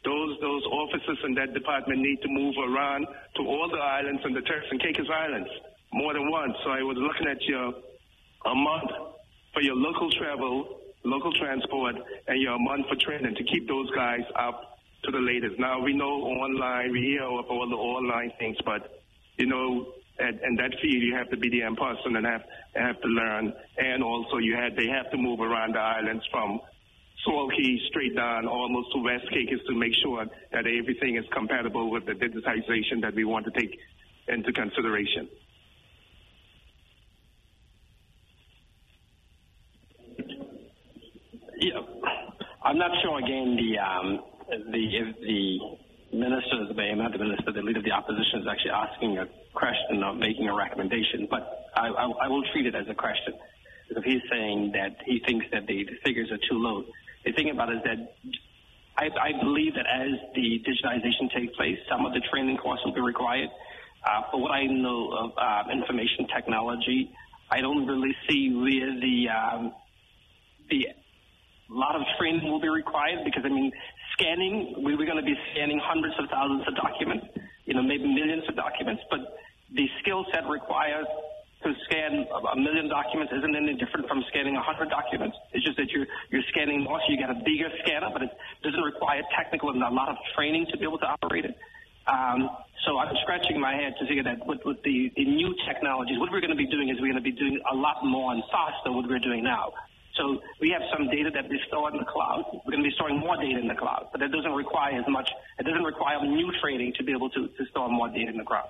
those 0.04 0.38
those 0.40 0.62
officers 0.70 1.18
in 1.24 1.34
that 1.34 1.52
department 1.52 2.00
need 2.00 2.22
to 2.22 2.28
move 2.28 2.54
around 2.62 3.06
to 3.34 3.42
all 3.42 3.68
the 3.68 3.78
islands 3.78 4.22
and 4.24 4.36
the 4.36 4.42
Turks 4.42 4.66
and 4.70 4.80
Caicos 4.80 5.10
Islands 5.10 5.50
more 5.92 6.12
than 6.12 6.30
once. 6.30 6.54
So 6.64 6.70
I 6.70 6.82
was 6.82 6.96
looking 6.96 7.26
at 7.26 7.42
your 7.42 7.74
a 8.46 8.54
month 8.54 8.90
for 9.52 9.62
your 9.62 9.74
local 9.74 10.10
travel, 10.12 10.78
local 11.02 11.32
transport, 11.32 11.96
and 12.28 12.40
your 12.40 12.56
month 12.60 12.86
for 12.88 12.96
training 12.96 13.34
to 13.34 13.44
keep 13.44 13.66
those 13.66 13.90
guys 13.90 14.22
up 14.38 14.78
to 15.04 15.10
the 15.10 15.18
latest. 15.18 15.58
Now 15.58 15.80
we 15.80 15.92
know 15.92 16.22
online, 16.22 16.92
we 16.92 17.00
hear 17.00 17.24
of 17.24 17.46
all 17.50 17.68
the 17.68 17.76
online 17.76 18.32
things, 18.38 18.56
but 18.64 19.02
you 19.38 19.46
know, 19.46 19.92
at, 20.18 20.42
in 20.42 20.56
that 20.56 20.72
field 20.80 21.02
you 21.02 21.14
have 21.16 21.30
to 21.30 21.36
be 21.36 21.48
the 21.48 21.62
in 21.62 21.76
person 21.76 22.16
and 22.16 22.26
have 22.26 22.42
have 22.74 23.00
to 23.00 23.08
learn, 23.08 23.52
and 23.78 24.02
also 24.02 24.38
you 24.38 24.56
have 24.56 24.76
they 24.76 24.86
have 24.88 25.10
to 25.10 25.16
move 25.16 25.40
around 25.40 25.74
the 25.74 25.80
islands 25.80 26.24
from 26.30 26.60
Salt 27.24 27.52
Cay 27.52 27.80
straight 27.88 28.14
down 28.14 28.46
almost 28.46 28.92
to 28.92 29.02
West 29.02 29.24
Caicos 29.30 29.60
to 29.66 29.74
make 29.74 29.92
sure 30.02 30.26
that 30.52 30.66
everything 30.66 31.16
is 31.16 31.24
compatible 31.32 31.90
with 31.90 32.06
the 32.06 32.12
digitization 32.12 33.02
that 33.02 33.14
we 33.14 33.24
want 33.24 33.46
to 33.46 33.50
take 33.50 33.78
into 34.28 34.52
consideration. 34.52 35.28
Yeah, 41.58 41.80
I'm 42.62 42.78
not 42.78 42.90
sure. 43.02 43.18
Again, 43.18 43.56
the 43.56 43.78
um, 43.78 44.20
the 44.70 45.14
the 45.22 45.58
the 46.20 46.94
not 46.96 47.12
the 47.12 47.18
minister, 47.18 47.52
the 47.52 47.62
leader 47.62 47.78
of 47.78 47.84
the 47.84 47.92
opposition 47.92 48.40
is 48.40 48.46
actually 48.50 48.70
asking 48.70 49.18
a 49.18 49.26
question 49.54 50.02
or 50.02 50.14
making 50.14 50.48
a 50.48 50.54
recommendation, 50.54 51.26
but 51.30 51.70
I, 51.74 51.88
I, 51.88 52.04
I 52.24 52.28
will 52.28 52.42
treat 52.52 52.66
it 52.66 52.74
as 52.74 52.86
a 52.88 52.94
question. 52.94 53.34
If 53.88 54.04
he's 54.04 54.22
saying 54.30 54.72
that 54.72 54.96
he 55.04 55.20
thinks 55.24 55.46
that 55.52 55.66
the, 55.66 55.84
the 55.84 55.96
figures 56.04 56.30
are 56.32 56.38
too 56.38 56.58
low, 56.58 56.84
the 57.24 57.32
thing 57.32 57.50
about 57.50 57.70
it 57.70 57.76
is 57.76 57.82
that 57.84 58.16
I, 58.96 59.08
I 59.20 59.32
believe 59.42 59.74
that 59.74 59.86
as 59.86 60.10
the 60.34 60.62
digitization 60.64 61.32
takes 61.34 61.54
place, 61.56 61.78
some 61.88 62.06
of 62.06 62.12
the 62.12 62.20
training 62.30 62.56
courses 62.56 62.86
will 62.86 62.94
be 62.94 63.00
required. 63.00 63.50
Uh, 64.04 64.22
for 64.30 64.40
what 64.40 64.52
I 64.52 64.66
know 64.66 65.12
of 65.12 65.32
uh, 65.36 65.70
information 65.70 66.26
technology, 66.34 67.10
I 67.50 67.60
don't 67.60 67.86
really 67.86 68.14
see 68.28 68.50
where 68.54 68.98
the 69.00 69.28
um, 69.28 69.74
the 70.70 70.88
lot 71.68 71.96
of 71.96 72.02
training 72.18 72.50
will 72.50 72.60
be 72.60 72.68
required 72.68 73.24
because 73.24 73.42
I 73.44 73.48
mean 73.48 73.72
scanning, 74.16 74.74
we, 74.82 74.96
we're 74.96 75.06
going 75.06 75.20
to 75.20 75.24
be 75.24 75.36
scanning 75.52 75.80
hundreds 75.82 76.14
of 76.18 76.28
thousands 76.30 76.66
of 76.66 76.74
documents, 76.74 77.26
you 77.64 77.74
know, 77.74 77.82
maybe 77.82 78.08
millions 78.08 78.44
of 78.48 78.56
documents, 78.56 79.02
but 79.10 79.20
the 79.74 79.86
skill 80.00 80.24
set 80.32 80.48
required 80.48 81.06
to 81.64 81.72
scan 81.84 82.26
a 82.52 82.56
million 82.56 82.88
documents 82.88 83.32
isn't 83.36 83.56
any 83.56 83.74
different 83.74 84.06
from 84.06 84.22
scanning 84.28 84.56
a 84.56 84.62
hundred 84.62 84.90
documents. 84.90 85.36
It's 85.52 85.64
just 85.64 85.76
that 85.78 85.90
you're 85.90 86.06
you're 86.30 86.44
scanning 86.52 86.84
more, 86.84 87.00
so 87.00 87.10
you 87.10 87.18
get 87.18 87.30
a 87.30 87.40
bigger 87.42 87.70
scanner, 87.82 88.08
but 88.12 88.22
it 88.22 88.30
doesn't 88.62 88.80
require 88.80 89.22
technical 89.36 89.70
and 89.70 89.82
a 89.82 89.90
lot 89.90 90.08
of 90.08 90.16
training 90.36 90.66
to 90.70 90.78
be 90.78 90.84
able 90.84 90.98
to 90.98 91.06
operate 91.06 91.44
it. 91.44 91.56
Um, 92.06 92.50
so 92.86 92.98
I'm 92.98 93.16
scratching 93.22 93.58
my 93.58 93.74
head 93.74 93.94
to 93.98 94.06
figure 94.06 94.22
that 94.22 94.46
with, 94.46 94.60
with 94.64 94.80
the, 94.84 95.10
the 95.16 95.24
new 95.24 95.54
technologies, 95.66 96.20
what 96.20 96.30
we're 96.30 96.40
going 96.40 96.54
to 96.54 96.60
be 96.60 96.70
doing 96.70 96.88
is 96.88 97.00
we're 97.00 97.10
going 97.10 97.24
to 97.24 97.30
be 97.30 97.32
doing 97.32 97.58
a 97.72 97.74
lot 97.74 98.04
more 98.04 98.32
and 98.32 98.44
faster 98.52 98.92
what 98.92 99.08
we're 99.08 99.18
doing 99.18 99.42
now. 99.42 99.72
So 100.16 100.40
we 100.60 100.70
have 100.70 100.82
some 100.92 101.08
data 101.08 101.30
that 101.34 101.48
we 101.48 101.60
store 101.68 101.90
in 101.90 101.98
the 101.98 102.04
cloud. 102.04 102.44
We're 102.64 102.72
going 102.72 102.82
to 102.82 102.88
be 102.88 102.94
storing 102.94 103.18
more 103.18 103.36
data 103.36 103.58
in 103.58 103.68
the 103.68 103.74
cloud, 103.74 104.08
but 104.12 104.20
that 104.20 104.32
doesn't 104.32 104.52
require 104.52 104.98
as 104.98 105.04
much. 105.08 105.28
It 105.58 105.64
doesn't 105.64 105.84
require 105.84 106.24
new 106.24 106.50
training 106.60 106.94
to 106.96 107.04
be 107.04 107.12
able 107.12 107.28
to, 107.30 107.48
to 107.48 107.62
store 107.70 107.88
more 107.88 108.08
data 108.08 108.30
in 108.30 108.38
the 108.38 108.44
cloud. 108.44 108.68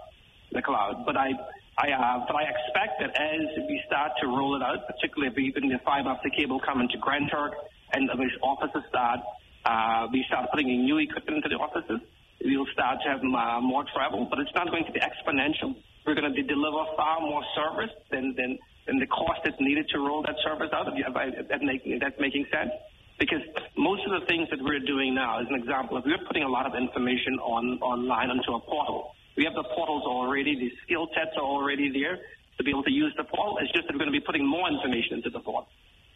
The 0.52 0.62
cloud. 0.62 1.04
But 1.06 1.16
I, 1.16 1.30
I, 1.78 1.90
uh, 1.92 2.24
but 2.26 2.36
I 2.36 2.44
expect 2.50 3.00
that 3.00 3.14
as 3.14 3.46
we 3.68 3.82
start 3.86 4.12
to 4.20 4.26
roll 4.26 4.56
it 4.56 4.62
out, 4.62 4.86
particularly 4.86 5.32
if 5.32 5.38
even 5.38 5.68
the 5.68 5.78
fiber 5.84 6.10
optic 6.10 6.34
cable 6.34 6.60
come 6.60 6.80
into 6.80 6.98
Grand 6.98 7.30
Turk 7.30 7.52
and 7.92 8.08
the 8.08 8.14
offices 8.42 8.82
start, 8.88 9.20
uh, 9.64 10.06
we 10.12 10.24
start 10.26 10.50
putting 10.50 10.68
in 10.68 10.84
new 10.84 10.98
equipment 10.98 11.44
into 11.44 11.48
the 11.48 11.60
offices, 11.60 12.00
we'll 12.44 12.66
start 12.72 12.98
to 13.04 13.10
have 13.10 13.20
uh, 13.20 13.60
more 13.60 13.84
travel, 13.94 14.26
but 14.30 14.38
it's 14.38 14.54
not 14.54 14.70
going 14.70 14.84
to 14.84 14.92
be 14.92 15.00
exponential. 15.00 15.74
We're 16.06 16.14
going 16.14 16.32
to 16.32 16.42
deliver 16.42 16.84
far 16.96 17.20
more 17.20 17.42
service 17.54 17.90
than, 18.10 18.34
than 18.36 18.58
and 18.86 19.00
the 19.00 19.06
cost 19.06 19.40
that's 19.44 19.58
needed 19.60 19.88
to 19.90 19.98
roll 19.98 20.22
that 20.22 20.36
service 20.44 20.70
out. 20.72 20.86
If, 20.88 20.94
if 20.96 21.48
that 21.48 21.62
make, 21.62 21.82
that's 22.00 22.18
making 22.20 22.46
sense. 22.52 22.70
Because 23.18 23.40
most 23.76 24.04
of 24.06 24.20
the 24.20 24.26
things 24.26 24.48
that 24.50 24.60
we're 24.60 24.84
doing 24.84 25.14
now, 25.14 25.40
as 25.40 25.46
an 25.48 25.56
example, 25.56 25.96
if 25.96 26.04
we're 26.04 26.20
putting 26.26 26.42
a 26.42 26.48
lot 26.48 26.66
of 26.66 26.74
information 26.74 27.38
on 27.40 27.78
online 27.80 28.30
onto 28.30 28.52
a 28.52 28.60
portal, 28.60 29.16
we 29.36 29.44
have 29.44 29.54
the 29.54 29.64
portals 29.74 30.04
already, 30.04 30.54
the 30.54 30.70
skill 30.84 31.08
sets 31.14 31.32
are 31.36 31.44
already 31.44 31.90
there 31.92 32.18
to 32.58 32.64
be 32.64 32.70
able 32.70 32.84
to 32.84 32.92
use 32.92 33.12
the 33.16 33.24
portal. 33.24 33.58
It's 33.60 33.72
just 33.72 33.86
that 33.88 33.94
we're 33.94 34.04
going 34.04 34.12
to 34.12 34.18
be 34.18 34.24
putting 34.24 34.46
more 34.46 34.68
information 34.68 35.16
into 35.16 35.30
the 35.30 35.40
portal. 35.40 35.68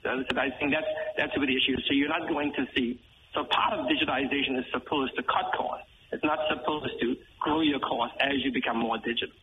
So 0.02 0.10
I 0.10 0.48
think 0.58 0.72
that's 0.72 0.88
that's 1.16 1.36
where 1.36 1.46
the 1.46 1.56
issue 1.56 1.76
is. 1.76 1.84
So 1.86 1.92
you're 1.92 2.08
not 2.08 2.28
going 2.28 2.52
to 2.56 2.64
see. 2.74 3.00
So 3.34 3.44
part 3.44 3.78
of 3.78 3.86
digitization 3.86 4.58
is 4.58 4.64
supposed 4.72 5.14
to 5.16 5.22
cut 5.22 5.52
costs. 5.56 5.86
It's 6.12 6.24
not 6.24 6.38
supposed 6.48 6.92
to 7.00 7.16
grow 7.38 7.60
your 7.60 7.80
cost 7.80 8.14
as 8.20 8.42
you 8.42 8.52
become 8.52 8.78
more 8.78 8.98
digital. 8.98 9.36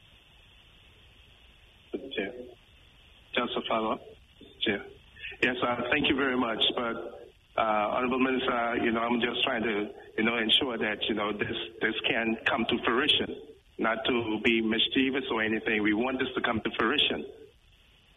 Just 3.37 3.53
a 3.55 3.61
follow-up. 3.69 4.01
Yeah. 4.65 4.77
Yes, 5.43 5.55
uh, 5.61 5.75
thank 5.91 6.09
you 6.09 6.15
very 6.15 6.35
much. 6.35 6.57
But 6.75 7.29
uh, 7.55 7.93
Honorable 7.93 8.19
Minister, 8.19 8.77
you 8.83 8.91
know, 8.91 9.01
I'm 9.01 9.21
just 9.21 9.43
trying 9.43 9.61
to, 9.61 9.89
you 10.17 10.23
know, 10.23 10.37
ensure 10.37 10.77
that, 10.77 10.97
you 11.07 11.13
know, 11.13 11.31
this, 11.31 11.55
this 11.79 11.93
can 12.09 12.35
come 12.49 12.65
to 12.67 12.77
fruition. 12.83 13.35
Not 13.77 13.99
to 14.05 14.39
be 14.43 14.61
mischievous 14.61 15.25
or 15.31 15.43
anything. 15.43 15.83
We 15.83 15.93
want 15.93 16.17
this 16.17 16.29
to 16.33 16.41
come 16.41 16.61
to 16.61 16.69
fruition. 16.79 17.27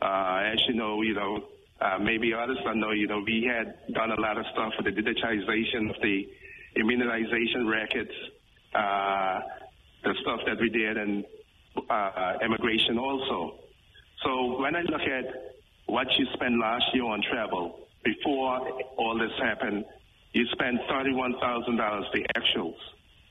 Uh, 0.00 0.40
as 0.54 0.58
you 0.66 0.74
know, 0.74 1.02
you 1.02 1.12
know, 1.12 1.44
uh, 1.82 1.98
maybe 1.98 2.32
others 2.32 2.56
don't 2.64 2.80
know, 2.80 2.92
you 2.92 3.06
know, 3.06 3.22
we 3.26 3.44
had 3.44 3.94
done 3.94 4.10
a 4.12 4.20
lot 4.20 4.38
of 4.38 4.46
stuff 4.52 4.72
for 4.76 4.82
the 4.82 4.90
digitization 4.90 5.90
of 5.90 5.96
the 6.00 6.26
immunization 6.76 7.66
records, 7.66 8.10
uh, 8.74 9.40
the 10.04 10.14
stuff 10.22 10.40
that 10.46 10.58
we 10.58 10.70
did, 10.70 10.96
and 10.96 11.24
uh, 11.90 12.32
immigration 12.42 12.98
also. 12.98 13.58
So 14.22 14.60
when 14.60 14.76
I 14.76 14.82
look 14.82 15.00
at 15.02 15.54
what 15.86 16.06
you 16.18 16.26
spent 16.34 16.58
last 16.58 16.84
year 16.92 17.04
on 17.04 17.22
travel, 17.22 17.80
before 18.04 18.60
all 18.96 19.18
this 19.18 19.32
happened, 19.42 19.84
you 20.32 20.46
spent 20.52 20.80
$31,000, 20.90 22.12
the 22.12 22.26
actuals. 22.36 22.76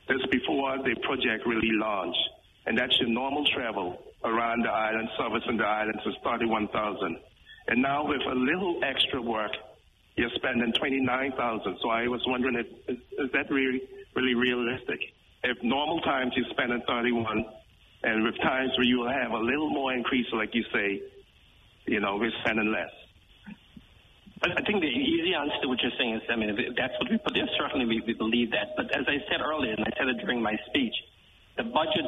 That's 0.07 0.25
before 0.31 0.77
the 0.83 0.95
project 1.03 1.45
really 1.45 1.71
launched. 1.73 2.19
And 2.65 2.77
that's 2.77 2.97
your 2.99 3.09
normal 3.09 3.45
travel 3.45 4.01
around 4.23 4.63
the 4.65 4.69
island, 4.69 5.09
servicing 5.17 5.57
the 5.57 5.65
islands 5.65 6.01
is 6.05 6.15
31,000. 6.23 7.17
And 7.67 7.81
now 7.81 8.07
with 8.07 8.21
a 8.21 8.35
little 8.35 8.81
extra 8.83 9.21
work, 9.21 9.51
you're 10.15 10.29
spending 10.35 10.73
29,000. 10.73 11.77
So 11.81 11.89
I 11.89 12.07
was 12.07 12.21
wondering 12.27 12.55
if, 12.55 12.67
is, 12.89 13.01
is 13.17 13.31
that 13.33 13.49
really, 13.49 13.81
really 14.15 14.35
realistic? 14.35 14.99
If 15.43 15.57
normal 15.63 16.01
times 16.01 16.33
you're 16.35 16.49
spending 16.51 16.81
31, 16.87 17.45
and 18.03 18.23
with 18.23 18.37
times 18.41 18.71
where 18.77 18.85
you 18.85 18.99
will 18.99 19.11
have 19.11 19.31
a 19.31 19.37
little 19.37 19.69
more 19.69 19.93
increase, 19.93 20.27
like 20.33 20.55
you 20.55 20.63
say, 20.73 21.01
you 21.85 21.99
know, 21.99 22.17
we're 22.17 22.31
spending 22.43 22.71
less. 22.71 22.91
I 24.41 24.61
think 24.63 24.79
the 24.79 24.87
easy 24.87 25.33
answer 25.35 25.55
to 25.63 25.67
what 25.67 25.81
you're 25.81 25.91
saying 25.97 26.15
is, 26.15 26.21
I 26.29 26.37
mean, 26.37 26.55
that's 26.77 26.93
what 27.01 27.11
we 27.11 27.17
put 27.17 27.33
there, 27.33 27.49
certainly 27.57 27.85
we, 27.85 28.01
we 28.07 28.13
believe 28.13 28.51
that. 28.51 28.71
But 28.77 28.95
as 28.95 29.03
I 29.05 29.17
said 29.29 29.41
earlier, 29.41 29.73
and 29.73 29.83
I 29.83 29.91
said 29.97 30.07
it 30.07 30.17
during 30.23 30.41
my 30.41 30.55
speech, 30.67 30.95
the 31.57 31.63
budget 31.63 32.05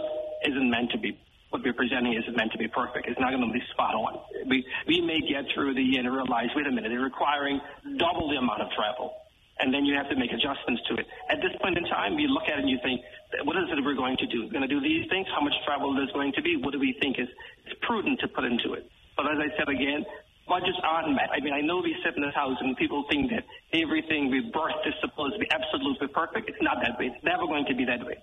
isn't 0.47 0.69
meant 0.69 0.91
to 0.91 0.97
be, 0.97 1.19
what 1.49 1.61
we're 1.61 1.73
presenting 1.73 2.13
isn't 2.13 2.37
meant 2.37 2.53
to 2.53 2.57
be 2.57 2.69
perfect. 2.69 3.07
It's 3.07 3.19
not 3.19 3.31
going 3.31 3.45
to 3.45 3.51
be 3.51 3.61
spot 3.73 3.95
on. 3.95 4.21
We, 4.47 4.65
we 4.87 5.01
may 5.01 5.19
get 5.19 5.43
through 5.53 5.73
the 5.73 5.81
year 5.81 5.99
and 5.99 6.13
realize, 6.13 6.47
wait 6.55 6.67
a 6.67 6.71
minute, 6.71 6.87
they're 6.87 7.01
requiring 7.01 7.59
double 7.97 8.29
the 8.29 8.37
amount 8.37 8.61
of 8.61 8.69
travel. 8.71 9.20
And 9.61 9.73
then 9.73 9.85
you 9.85 9.93
have 9.95 10.09
to 10.09 10.17
make 10.17 10.33
adjustments 10.33 10.81
to 10.89 10.95
it. 10.97 11.05
At 11.29 11.37
this 11.37 11.53
point 11.61 11.77
in 11.77 11.85
time, 11.85 12.17
you 12.17 12.27
look 12.27 12.49
at 12.49 12.57
it 12.57 12.65
and 12.65 12.69
you 12.69 12.79
think, 12.81 13.01
what 13.45 13.55
is 13.57 13.69
it 13.69 13.77
we're 13.85 13.93
going 13.93 14.17
to 14.17 14.25
do? 14.25 14.49
We're 14.49 14.57
going 14.57 14.67
to 14.67 14.73
do 14.73 14.81
these 14.81 15.05
things? 15.09 15.27
How 15.29 15.41
much 15.41 15.53
travel 15.65 15.93
is 16.01 16.09
going 16.11 16.33
to 16.33 16.41
be? 16.41 16.57
What 16.57 16.73
do 16.73 16.79
we 16.79 16.97
think 16.99 17.19
is, 17.19 17.29
is 17.69 17.73
prudent 17.81 18.19
to 18.21 18.27
put 18.27 18.43
into 18.43 18.73
it? 18.73 18.89
But 19.15 19.29
as 19.29 19.37
I 19.37 19.53
said 19.57 19.69
again, 19.69 20.03
budgets 20.47 20.81
aren't 20.83 21.13
met. 21.13 21.29
I 21.29 21.39
mean, 21.39 21.53
I 21.53 21.61
know 21.61 21.77
we 21.79 21.95
sit 22.03 22.17
in 22.17 22.23
this 22.23 22.33
house 22.33 22.57
and 22.59 22.75
people 22.75 23.05
think 23.09 23.29
that 23.29 23.45
everything 23.71 24.31
we 24.31 24.49
birth 24.49 24.81
is 24.85 24.97
supposed 24.99 25.37
to 25.37 25.39
be 25.39 25.47
absolutely 25.51 26.07
perfect. 26.09 26.49
It's 26.49 26.61
not 26.61 26.81
that 26.81 26.97
way. 26.97 27.13
It's 27.13 27.23
never 27.23 27.45
going 27.45 27.65
to 27.69 27.75
be 27.75 27.85
that 27.85 28.03
way. 28.03 28.17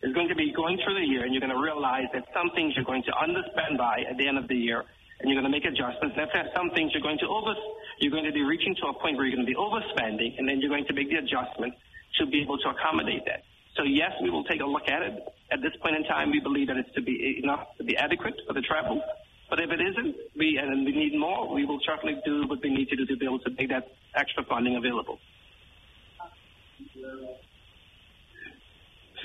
It's 0.00 0.14
going 0.14 0.28
to 0.28 0.34
be 0.34 0.52
going 0.52 0.78
through 0.82 0.94
the 0.94 1.06
year 1.06 1.24
and 1.24 1.34
you're 1.34 1.44
going 1.44 1.54
to 1.54 1.60
realize 1.60 2.06
that 2.14 2.24
some 2.32 2.50
things 2.54 2.72
you're 2.74 2.88
going 2.88 3.02
to 3.04 3.12
underspend 3.12 3.76
by 3.76 4.08
at 4.08 4.16
the 4.16 4.26
end 4.26 4.38
of 4.38 4.48
the 4.48 4.56
year 4.56 4.84
and 5.20 5.28
you're 5.28 5.40
going 5.40 5.50
to 5.50 5.54
make 5.54 5.66
adjustments. 5.66 6.16
And 6.16 6.50
some 6.54 6.70
things 6.70 6.92
you're 6.94 7.02
going 7.02 7.18
to 7.18 7.26
over, 7.26 7.54
you're 8.00 8.10
going 8.10 8.24
to 8.24 8.32
be 8.32 8.42
reaching 8.42 8.74
to 8.76 8.86
a 8.88 8.94
point 8.94 9.16
where 9.16 9.26
you're 9.26 9.36
going 9.36 9.46
to 9.46 9.52
be 9.52 9.58
overspending 9.58 10.38
and 10.38 10.48
then 10.48 10.60
you're 10.60 10.70
going 10.70 10.86
to 10.86 10.94
make 10.94 11.10
the 11.10 11.16
adjustment 11.16 11.74
to 12.18 12.26
be 12.26 12.42
able 12.42 12.58
to 12.58 12.68
accommodate 12.70 13.24
that. 13.26 13.42
So 13.76 13.84
yes, 13.84 14.12
we 14.22 14.30
will 14.30 14.44
take 14.44 14.60
a 14.60 14.66
look 14.66 14.88
at 14.88 15.02
it. 15.02 15.14
At 15.52 15.62
this 15.62 15.72
point 15.82 15.96
in 15.96 16.04
time, 16.04 16.30
we 16.30 16.40
believe 16.40 16.68
that 16.68 16.76
it's 16.76 16.92
to 16.94 17.02
be 17.02 17.40
enough 17.42 17.76
to 17.78 17.84
be 17.84 17.96
adequate 17.96 18.34
for 18.46 18.52
the 18.52 18.60
travel. 18.60 19.00
But 19.48 19.60
if 19.60 19.70
it 19.70 19.80
isn't, 19.80 20.16
we 20.36 20.58
and 20.60 20.84
we 20.84 20.92
need 20.92 21.18
more, 21.18 21.52
we 21.52 21.64
will 21.64 21.80
certainly 21.86 22.20
do 22.24 22.46
what 22.46 22.62
we 22.62 22.70
need 22.70 22.88
to 22.88 22.96
do 22.96 23.06
to 23.06 23.16
be 23.16 23.24
able 23.24 23.38
to 23.40 23.50
make 23.56 23.70
that 23.70 23.88
extra 24.14 24.44
funding 24.44 24.76
available. 24.76 25.18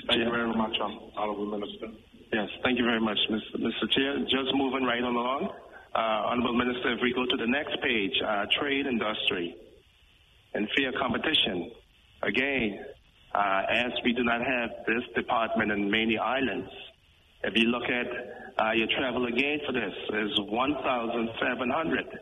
Thank 0.06 0.20
you 0.20 0.30
very 0.30 0.54
much, 0.54 0.76
um, 0.82 1.00
Honorable 1.16 1.46
Minister. 1.46 1.88
Yes, 2.32 2.48
thank 2.62 2.78
you 2.78 2.84
very 2.84 3.00
much, 3.00 3.18
Mr. 3.30 3.56
Mr. 3.56 3.90
Chair. 3.90 4.18
Just 4.20 4.54
moving 4.54 4.84
right 4.84 5.02
on 5.02 5.14
along. 5.14 5.50
Uh, 5.94 6.26
Honorable 6.26 6.54
Minister, 6.54 6.92
if 6.94 7.00
we 7.00 7.14
go 7.14 7.24
to 7.24 7.36
the 7.36 7.46
next 7.46 7.80
page, 7.80 8.12
uh, 8.26 8.46
trade 8.58 8.86
industry 8.86 9.54
and 10.52 10.68
fair 10.76 10.90
competition. 10.98 11.70
Again, 12.22 12.84
uh, 13.32 13.62
as 13.70 13.92
we 14.04 14.12
do 14.12 14.24
not 14.24 14.40
have 14.40 14.70
this 14.88 15.04
department 15.14 15.70
in 15.70 15.88
many 15.88 16.18
islands, 16.18 16.68
if 17.44 17.56
you 17.56 17.68
look 17.68 17.84
at 17.84 18.06
your 18.76 18.88
travel 18.98 19.26
again 19.26 19.60
for 19.66 19.72
this 19.72 19.92
is 20.14 20.40
1,700. 20.40 22.18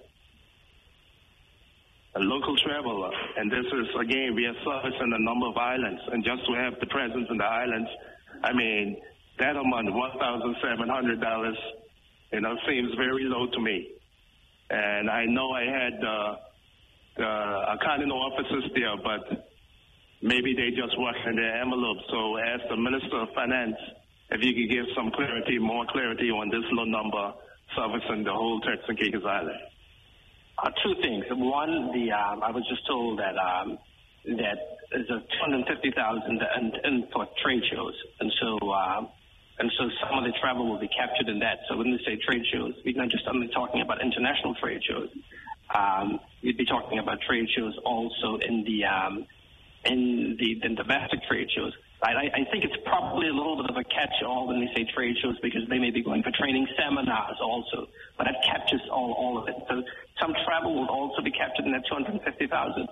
A 2.14 2.20
local 2.20 2.56
traveler, 2.58 3.10
and 3.38 3.50
this 3.50 3.64
is 3.64 3.86
again 3.98 4.34
we 4.34 4.44
are 4.44 4.54
servicing 4.64 5.12
a 5.14 5.22
number 5.22 5.46
of 5.46 5.56
islands, 5.56 6.02
and 6.12 6.22
just 6.22 6.44
to 6.44 6.52
have 6.52 6.74
the 6.80 6.86
presence 6.86 7.26
in 7.30 7.38
the 7.38 7.44
islands, 7.44 7.88
I 8.44 8.52
mean 8.52 9.00
that 9.38 9.56
amount, 9.56 9.94
1,700 9.94 11.20
dollars, 11.22 11.56
you 12.32 12.40
know, 12.40 12.56
seems 12.66 12.94
very 12.96 13.24
low 13.24 13.46
to 13.46 13.60
me. 13.60 13.92
And 14.70 15.10
I 15.10 15.26
know 15.26 15.50
I 15.50 15.64
had 15.64 15.94
uh, 16.02 16.34
the 17.16 17.76
accounting 17.76 18.10
officers 18.10 18.70
there, 18.74 18.96
but 18.96 19.48
maybe 20.22 20.54
they 20.54 20.70
just 20.70 20.98
work 20.98 21.16
in 21.26 21.36
their 21.36 21.60
envelope. 21.60 21.98
So 22.10 22.36
as 22.36 22.60
the 22.70 22.76
Minister 22.76 23.20
of 23.20 23.28
Finance, 23.34 23.76
if 24.30 24.40
you 24.42 24.54
could 24.54 24.72
give 24.72 24.86
some 24.96 25.10
clarity, 25.10 25.58
more 25.58 25.84
clarity 25.92 26.30
on 26.30 26.48
this 26.48 26.64
low 26.72 26.84
number 26.84 27.34
servicing 27.76 28.24
the 28.24 28.32
whole 28.32 28.60
Turks 28.60 28.84
and 28.88 28.98
Caicos 28.98 29.24
Island. 29.24 29.60
Uh, 30.58 30.70
two 30.84 30.94
things. 31.02 31.24
One, 31.30 31.92
the 31.92 32.12
um, 32.12 32.42
I 32.42 32.50
was 32.50 32.64
just 32.68 32.86
told 32.86 33.18
that 33.18 33.36
um, 33.36 33.78
that 34.38 34.78
there's 34.90 35.08
a 35.10 35.20
250,000 35.48 36.22
in, 36.30 36.72
in 36.84 37.08
for 37.12 37.26
trade 37.42 37.62
shows, 37.72 37.94
and 38.20 38.32
so 38.40 38.70
um, 38.70 39.08
and 39.58 39.70
so 39.78 39.90
some 40.00 40.18
of 40.18 40.24
the 40.24 40.32
travel 40.40 40.68
will 40.68 40.78
be 40.78 40.88
captured 40.88 41.28
in 41.28 41.38
that. 41.40 41.60
So 41.68 41.76
when 41.76 41.90
we 41.90 42.00
say 42.04 42.16
trade 42.16 42.42
shows, 42.52 42.74
we're 42.84 42.96
not 42.96 43.10
just 43.10 43.26
only 43.28 43.48
talking 43.48 43.80
about 43.80 44.02
international 44.02 44.54
trade 44.56 44.82
shows. 44.82 45.08
Um, 45.74 46.20
we'd 46.42 46.56
be 46.56 46.66
talking 46.66 46.98
about 46.98 47.20
trade 47.20 47.48
shows 47.56 47.76
also 47.84 48.36
in 48.36 48.64
the 48.64 48.84
um, 48.84 49.26
in 49.84 50.36
the, 50.38 50.60
the 50.62 50.74
domestic 50.74 51.22
trade 51.28 51.48
shows. 51.54 51.72
I, 52.02 52.30
I 52.34 52.44
think 52.50 52.64
it's 52.64 52.76
probably 52.84 53.28
a 53.28 53.32
little 53.32 53.56
bit 53.56 53.70
of 53.70 53.76
a 53.76 53.84
catch-all 53.84 54.48
when 54.48 54.58
they 54.58 54.66
say 54.74 54.84
trade 54.92 55.16
shows 55.22 55.38
because 55.40 55.62
they 55.68 55.78
may 55.78 55.90
be 55.90 56.02
going 56.02 56.22
for 56.22 56.32
training 56.32 56.66
seminars 56.76 57.36
also, 57.40 57.86
but 58.18 58.24
that 58.24 58.42
captures 58.44 58.82
all, 58.90 59.12
all 59.12 59.38
of 59.38 59.46
it. 59.48 59.54
So 59.68 59.82
some 60.20 60.34
travel 60.44 60.74
will 60.74 60.88
also 60.88 61.22
be 61.22 61.30
captured 61.30 61.64
in 61.64 61.72
that 61.72 61.86
250,000. 61.86 62.88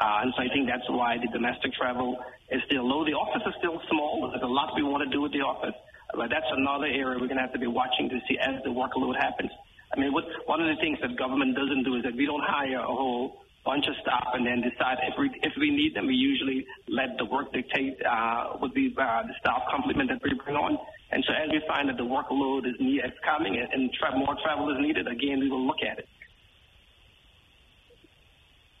Uh, 0.00 0.18
and 0.22 0.32
so 0.36 0.42
I 0.42 0.48
think 0.48 0.66
that's 0.66 0.88
why 0.88 1.18
the 1.18 1.28
domestic 1.28 1.74
travel 1.74 2.16
is 2.50 2.62
still 2.66 2.88
low. 2.88 3.04
The 3.04 3.12
office 3.12 3.42
is 3.46 3.54
still 3.58 3.80
small. 3.90 4.30
There's 4.30 4.42
a 4.42 4.46
lot 4.46 4.72
we 4.74 4.82
want 4.82 5.04
to 5.04 5.10
do 5.10 5.20
with 5.20 5.32
the 5.32 5.40
office, 5.40 5.76
but 6.16 6.30
that's 6.30 6.46
another 6.50 6.86
area 6.86 7.18
we're 7.18 7.28
going 7.30 7.36
to 7.36 7.46
have 7.46 7.52
to 7.52 7.58
be 7.58 7.66
watching 7.66 8.08
to 8.08 8.18
see 8.28 8.38
as 8.38 8.62
the 8.64 8.70
workload 8.70 9.16
happens. 9.16 9.50
I 9.92 10.00
mean, 10.00 10.12
what, 10.12 10.24
one 10.46 10.60
of 10.60 10.66
the 10.66 10.80
things 10.80 10.98
that 11.02 11.16
government 11.16 11.54
doesn't 11.56 11.84
do 11.84 11.96
is 11.96 12.02
that 12.02 12.16
we 12.16 12.26
don't 12.26 12.42
hire 12.42 12.78
a 12.78 12.86
whole 12.86 13.44
bunch 13.64 13.86
of 13.88 13.94
staff 14.02 14.28
and 14.34 14.46
then 14.46 14.60
decide 14.60 14.98
if 15.08 15.14
we 15.18 15.30
if 15.42 15.52
we 15.58 15.70
need 15.70 15.94
them. 15.94 16.06
We 16.06 16.14
usually 16.14 16.66
let 16.88 17.16
the 17.18 17.24
work 17.24 17.52
dictate 17.52 17.96
uh, 18.04 18.58
would 18.60 18.74
be 18.74 18.94
uh, 18.96 19.22
the 19.22 19.34
staff 19.40 19.62
complement 19.70 20.10
that 20.10 20.20
we 20.22 20.34
bring 20.44 20.56
on. 20.56 20.78
And 21.10 21.24
so 21.26 21.32
as 21.32 21.48
we 21.50 21.62
find 21.66 21.88
that 21.88 21.96
the 21.96 22.04
workload 22.04 22.66
is, 22.66 22.74
need, 22.80 23.00
coming 23.24 23.56
and, 23.56 23.72
and 23.72 23.92
tra- 23.92 24.16
more 24.16 24.36
travel 24.42 24.70
is 24.70 24.76
needed, 24.80 25.06
again 25.08 25.40
we 25.40 25.48
will 25.48 25.66
look 25.66 25.80
at 25.88 25.98
it. 25.98 26.08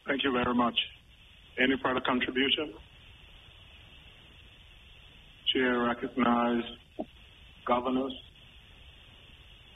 Thank 0.06 0.22
you 0.24 0.32
very 0.32 0.54
much. 0.54 0.78
Any 1.58 1.76
further 1.82 2.00
contribution? 2.00 2.74
Chair 5.52 5.78
recognizes 5.78 6.64
governors. 7.66 8.12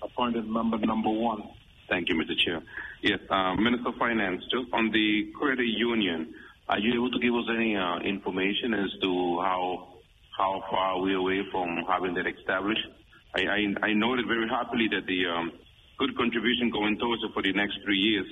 Appointed 0.03 0.47
member 0.49 0.79
number 0.79 1.11
one. 1.11 1.43
Thank 1.89 2.09
you, 2.09 2.15
Mr. 2.15 2.37
Chair. 2.45 2.63
Yes, 3.03 3.19
uh, 3.31 3.55
Minister 3.55 3.89
of 3.89 3.95
Finance, 3.97 4.43
just 4.51 4.73
on 4.73 4.91
the 4.93 5.33
credit 5.39 5.67
union, 5.67 6.35
are 6.69 6.79
you 6.79 6.95
able 6.95 7.11
to 7.11 7.19
give 7.19 7.35
us 7.35 7.49
any 7.49 7.77
uh, 7.77 7.99
information 8.01 8.75
as 8.75 8.91
to 9.03 9.41
how 9.41 9.95
how 10.37 10.63
far 10.71 11.01
we're 11.01 11.17
away 11.17 11.41
from 11.51 11.83
having 11.89 12.15
that 12.15 12.27
established? 12.27 12.87
I, 13.35 13.41
I, 13.43 13.89
I 13.89 13.93
noted 13.93 14.27
very 14.29 14.49
happily 14.49 14.87
that 14.93 15.07
the 15.07 15.27
um, 15.27 15.53
good 15.99 16.17
contribution 16.17 16.71
going 16.71 16.97
towards 16.99 17.23
it 17.25 17.31
for 17.35 17.43
the 17.43 17.53
next 17.53 17.79
three 17.85 17.99
years. 17.99 18.27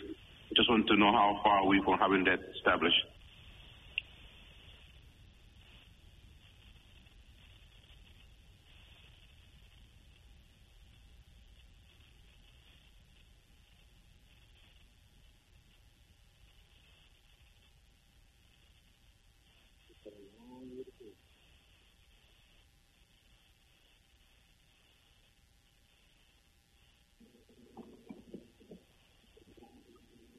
I 0.50 0.54
just 0.54 0.70
want 0.70 0.86
to 0.86 0.96
know 0.96 1.10
how 1.10 1.40
far 1.42 1.58
are 1.60 1.66
we 1.66 1.82
from 1.82 1.98
having 1.98 2.24
that 2.24 2.38
established. 2.54 3.02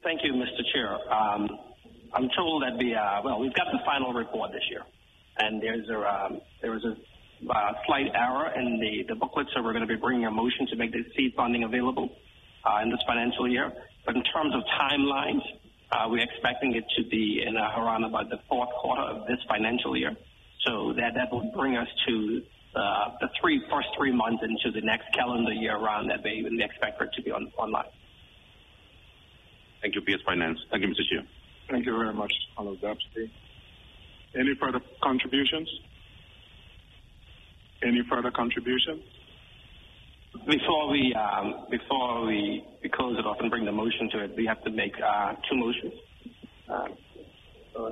Thank 0.08 0.24
you, 0.24 0.32
Mr. 0.32 0.64
Chair. 0.72 0.96
Um, 1.12 1.46
I'm 2.14 2.30
told 2.34 2.62
that 2.62 2.78
the 2.80 2.96
uh, 2.96 3.20
well, 3.22 3.38
we've 3.40 3.52
got 3.52 3.66
the 3.70 3.78
final 3.84 4.14
report 4.14 4.52
this 4.52 4.64
year, 4.70 4.80
and 5.36 5.62
there's 5.62 5.86
a 5.90 6.00
um, 6.00 6.40
there 6.62 6.72
was 6.72 6.82
a 6.82 6.96
uh, 7.52 7.72
slight 7.84 8.06
error 8.14 8.50
in 8.56 8.80
the, 8.80 9.04
the 9.06 9.14
booklet, 9.14 9.48
so 9.52 9.62
we're 9.62 9.74
going 9.74 9.86
to 9.86 9.94
be 9.94 10.00
bringing 10.00 10.24
a 10.24 10.30
motion 10.30 10.66
to 10.68 10.76
make 10.76 10.92
the 10.92 11.04
seed 11.14 11.34
funding 11.36 11.64
available 11.64 12.08
uh, 12.64 12.80
in 12.82 12.88
this 12.88 13.00
financial 13.06 13.46
year. 13.52 13.70
But 14.06 14.16
in 14.16 14.22
terms 14.32 14.54
of 14.54 14.62
timelines, 14.80 15.42
uh, 15.92 16.06
we're 16.08 16.24
expecting 16.24 16.74
it 16.74 16.84
to 16.96 17.06
be 17.10 17.44
in 17.46 17.58
uh, 17.58 17.76
around 17.76 18.04
about 18.04 18.30
the 18.30 18.40
fourth 18.48 18.70
quarter 18.80 19.02
of 19.02 19.26
this 19.28 19.40
financial 19.46 19.94
year. 19.94 20.16
So 20.64 20.94
that, 20.96 21.12
that 21.16 21.30
will 21.30 21.52
bring 21.54 21.76
us 21.76 21.88
to 22.08 22.40
uh, 22.74 23.10
the 23.20 23.28
three 23.42 23.60
first 23.70 23.88
three 23.94 24.16
months 24.16 24.42
into 24.42 24.72
the 24.72 24.80
next 24.80 25.12
calendar 25.12 25.52
year 25.52 25.76
around 25.76 26.08
that 26.08 26.24
we, 26.24 26.48
expect 26.64 27.02
it 27.02 27.10
to 27.12 27.22
be 27.22 27.30
on, 27.30 27.52
online. 27.58 27.92
Thank 29.80 29.94
you, 29.94 30.00
PS 30.02 30.22
Finance. 30.24 30.58
Thank 30.70 30.82
you, 30.82 30.88
Mr. 30.88 31.04
Chair. 31.10 31.26
Thank 31.70 31.86
you 31.86 31.96
very 31.96 32.12
much, 32.14 32.32
Honorable 32.56 32.78
Dapsky. 32.80 33.30
Any 34.34 34.54
further 34.60 34.80
contributions? 35.02 35.68
Any 37.82 38.02
further 38.10 38.30
contributions? 38.30 39.02
Before 40.46 40.90
we 40.90 41.14
um, 41.14 41.66
before 41.70 42.26
we, 42.26 42.64
we 42.82 42.88
close 42.90 43.18
it 43.18 43.26
off 43.26 43.38
and 43.40 43.50
bring 43.50 43.64
the 43.64 43.72
motion 43.72 44.10
to 44.12 44.24
it, 44.24 44.36
we 44.36 44.46
have 44.46 44.62
to 44.64 44.70
make 44.70 44.92
uh, 45.00 45.32
two 45.48 45.56
motions. 45.56 45.92
Um, 46.68 46.96
Uh, 47.78 47.90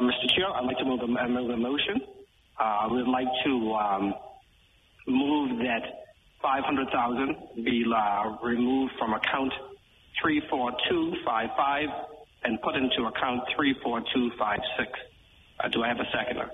Mr. 0.00 0.34
Chair, 0.34 0.48
I'd 0.54 0.64
like 0.64 0.78
to 0.78 0.84
move 0.84 1.00
a, 1.02 1.28
move 1.28 1.50
a 1.50 1.56
motion. 1.56 2.00
Uh, 2.58 2.88
we'd 2.90 3.06
like 3.06 3.28
to 3.44 3.72
um, 3.74 4.14
move 5.06 5.58
that 5.58 5.82
500,000 6.42 7.64
be 7.64 7.84
uh, 7.94 8.36
removed 8.42 8.92
from 8.98 9.12
account 9.14 9.52
34255 10.22 11.88
and 12.44 12.60
put 12.62 12.76
into 12.76 13.06
account 13.06 13.42
34256. 13.56 14.90
Uh, 15.62 15.68
do 15.68 15.82
I 15.82 15.88
have 15.88 15.98
a 15.98 16.08
seconder? 16.10 16.50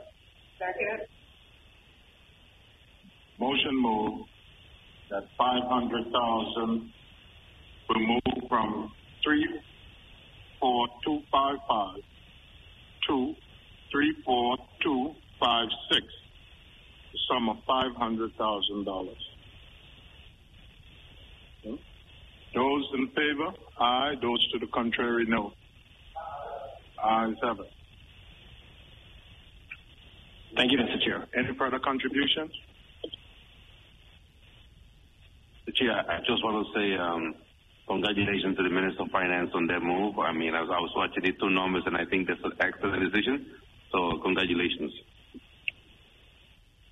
Second. 0.58 1.06
Motion 3.38 3.76
moved 3.80 4.28
that 5.10 5.24
500,000 5.38 6.92
removed 7.94 8.48
from 8.48 8.92
34255 10.44 12.02
to 13.08 13.34
34256, 13.92 16.06
the 17.12 17.18
sum 17.28 17.48
of 17.48 17.56
$500,000. 17.68 19.14
Those 22.54 22.84
in 22.94 23.08
favor? 23.08 23.52
Aye. 23.78 24.14
Those 24.22 24.50
to 24.52 24.58
the 24.58 24.66
contrary, 24.68 25.26
no. 25.28 25.52
Ayes 27.04 27.34
have 27.42 27.60
it. 27.60 27.70
Thank 30.56 30.72
you, 30.72 30.78
Mr. 30.78 30.98
Chair. 31.04 31.26
Any 31.36 31.54
further 31.58 31.78
contributions? 31.78 32.50
Mr. 35.68 35.74
Chair, 35.76 36.04
I 36.10 36.18
just 36.20 36.42
want 36.42 36.66
to 36.66 36.72
say 36.80 36.96
um, 36.96 37.34
congratulations 37.88 38.56
to 38.56 38.62
the 38.62 38.70
Minister 38.70 39.02
of 39.02 39.10
Finance 39.10 39.50
on 39.54 39.66
their 39.66 39.80
move. 39.80 40.18
I 40.18 40.32
mean, 40.32 40.54
as 40.54 40.68
I 40.68 40.78
was 40.80 40.92
watching 40.96 41.22
the 41.22 41.32
two 41.32 41.50
numbers, 41.50 41.82
and 41.86 41.96
I 41.96 42.04
think 42.04 42.28
that's 42.28 42.40
an 42.44 42.52
excellent 42.60 43.02
decision. 43.12 43.46
So, 43.92 44.18
congratulations. 44.22 44.92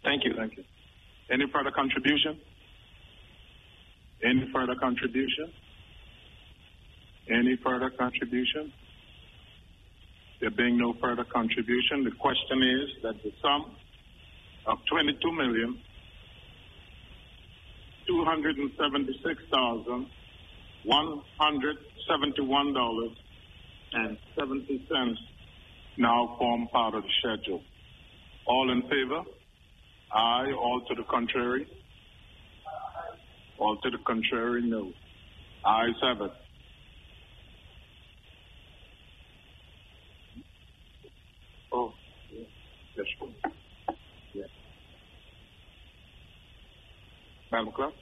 Thank 0.05 0.25
you. 0.25 0.35
Thank 0.37 0.57
you. 0.57 0.65
Any 1.31 1.45
further 1.53 1.71
contribution? 1.71 2.41
Any 4.23 4.49
further 4.53 4.75
contribution? 4.77 5.53
Any 7.29 7.57
further 7.65 7.91
contribution? 7.91 8.73
There 10.41 10.51
being 10.51 10.79
no 10.79 10.95
further 11.01 11.25
contribution, 11.25 12.05
the 12.05 12.11
question 12.21 12.63
is 12.63 13.03
that 13.03 13.23
the 13.23 13.33
sum 13.41 13.77
of 14.67 14.79
twenty-two 14.91 15.33
million 15.33 15.81
two 18.07 18.25
hundred 18.25 18.57
and 18.59 18.71
seventy-six 18.79 19.43
thousand 19.51 20.07
one 20.85 21.23
hundred 21.39 21.77
seventy-one 22.09 22.75
dollars 22.75 23.17
and 23.93 24.19
seventy 24.39 24.79
cents 24.89 25.19
now 25.99 26.37
form 26.39 26.69
part 26.73 26.95
of 26.95 27.03
the 27.03 27.09
schedule. 27.21 27.63
All 28.47 28.71
in 28.73 28.83
favor? 28.83 29.23
Aye. 30.13 30.53
All 30.53 30.83
to 30.89 30.95
the 30.95 31.05
contrary? 31.11 31.67
All 33.59 33.77
to 33.77 33.91
the 33.91 33.99
contrary, 34.07 34.63
no. 34.63 34.93
Ayes 35.67 35.95
have 36.03 36.21
it. 36.21 36.33
Oh, 41.73 41.95
yes. 42.97 43.07
Yes. 44.35 44.49
Madam 47.51 47.73
Clerk? 47.75 47.95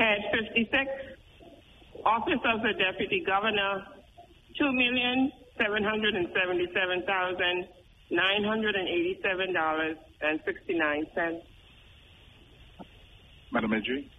Head 0.00 0.32
56, 0.32 0.72
Office 2.08 2.40
of 2.48 2.62
the 2.64 2.72
Deputy 2.72 3.22
Governor, 3.26 3.84
two 4.56 4.72
million 4.72 5.30
seven 5.60 5.84
hundred 5.84 6.16
and 6.16 6.26
seventy-seven 6.32 7.04
thousand 7.04 7.68
nine 8.10 8.42
hundred 8.42 8.76
and 8.76 8.88
eighty-seven 8.88 9.52
dollars 9.52 9.96
and 10.22 10.40
sixty-nine 10.46 11.04
cents. 11.14 11.44
Madam 13.52 13.74
AG? 13.74 14.10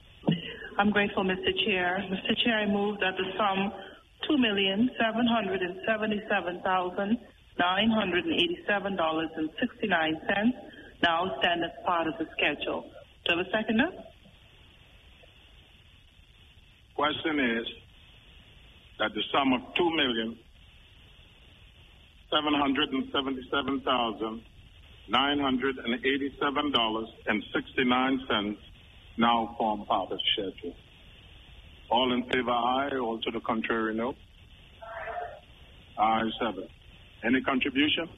I'm 0.78 0.92
grateful, 0.92 1.24
Mr. 1.24 1.50
Chair. 1.66 1.98
Mr. 2.14 2.38
Chair, 2.46 2.60
I 2.60 2.68
move 2.68 3.00
that 3.00 3.18
the 3.18 3.26
sum 3.34 3.74
two 4.30 4.38
million 4.38 4.88
seven 5.02 5.26
hundred 5.26 5.64
and 5.64 5.82
seventy-seven 5.88 6.62
thousand 6.62 7.18
nine 7.58 7.90
hundred 7.90 8.26
and 8.26 8.36
eighty-seven 8.36 8.96
dollars 8.96 9.30
and 9.36 9.50
sixty-nine 9.60 10.22
cents 10.30 10.58
now 11.02 11.26
stand 11.42 11.64
as 11.66 11.72
part 11.88 12.06
of 12.06 12.14
the 12.20 12.28
schedule. 12.38 12.86
Do 13.26 13.34
I 13.34 13.38
have 13.38 13.48
a 13.48 13.50
seconder? 13.50 13.90
Question 17.02 17.40
is 17.40 17.68
that 19.00 19.10
the 19.16 19.24
sum 19.34 19.54
of 19.54 19.62
two 19.76 19.90
million 19.96 20.38
seven 22.30 22.54
hundred 22.54 22.90
and 22.90 23.06
seventy-seven 23.12 23.82
thousand 23.82 24.44
nine 25.10 25.40
hundred 25.40 25.78
and 25.80 25.96
eighty-seven 26.06 26.72
dollars 26.72 27.08
and 27.26 27.44
sixty-nine 27.56 28.20
cents 28.30 28.60
now 29.18 29.56
form 29.58 29.84
part 29.88 30.12
of 30.12 30.20
the 30.20 30.20
schedule. 30.32 30.76
All 31.90 32.14
in 32.14 32.22
favor, 32.30 32.52
aye. 32.52 32.96
All 33.02 33.20
to 33.20 33.32
the 33.32 33.40
contrary, 33.40 33.96
no. 33.96 34.14
Ayes 35.98 36.32
have. 36.42 36.54
Any 37.24 37.42
contribution? 37.42 38.10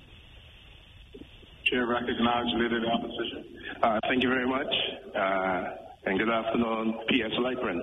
Chair 1.68 1.86
recognizes 1.88 2.52
Leader 2.56 2.76
of 2.76 2.82
the 2.82 2.90
Opposition. 2.90 3.46
Uh, 3.82 4.00
thank 4.10 4.24
you 4.24 4.28
very 4.30 4.46
much, 4.46 4.68
uh, 5.16 5.64
and 6.06 6.20
good 6.20 6.30
afternoon, 6.30 7.00
P.S. 7.08 7.32
Lightman. 7.40 7.80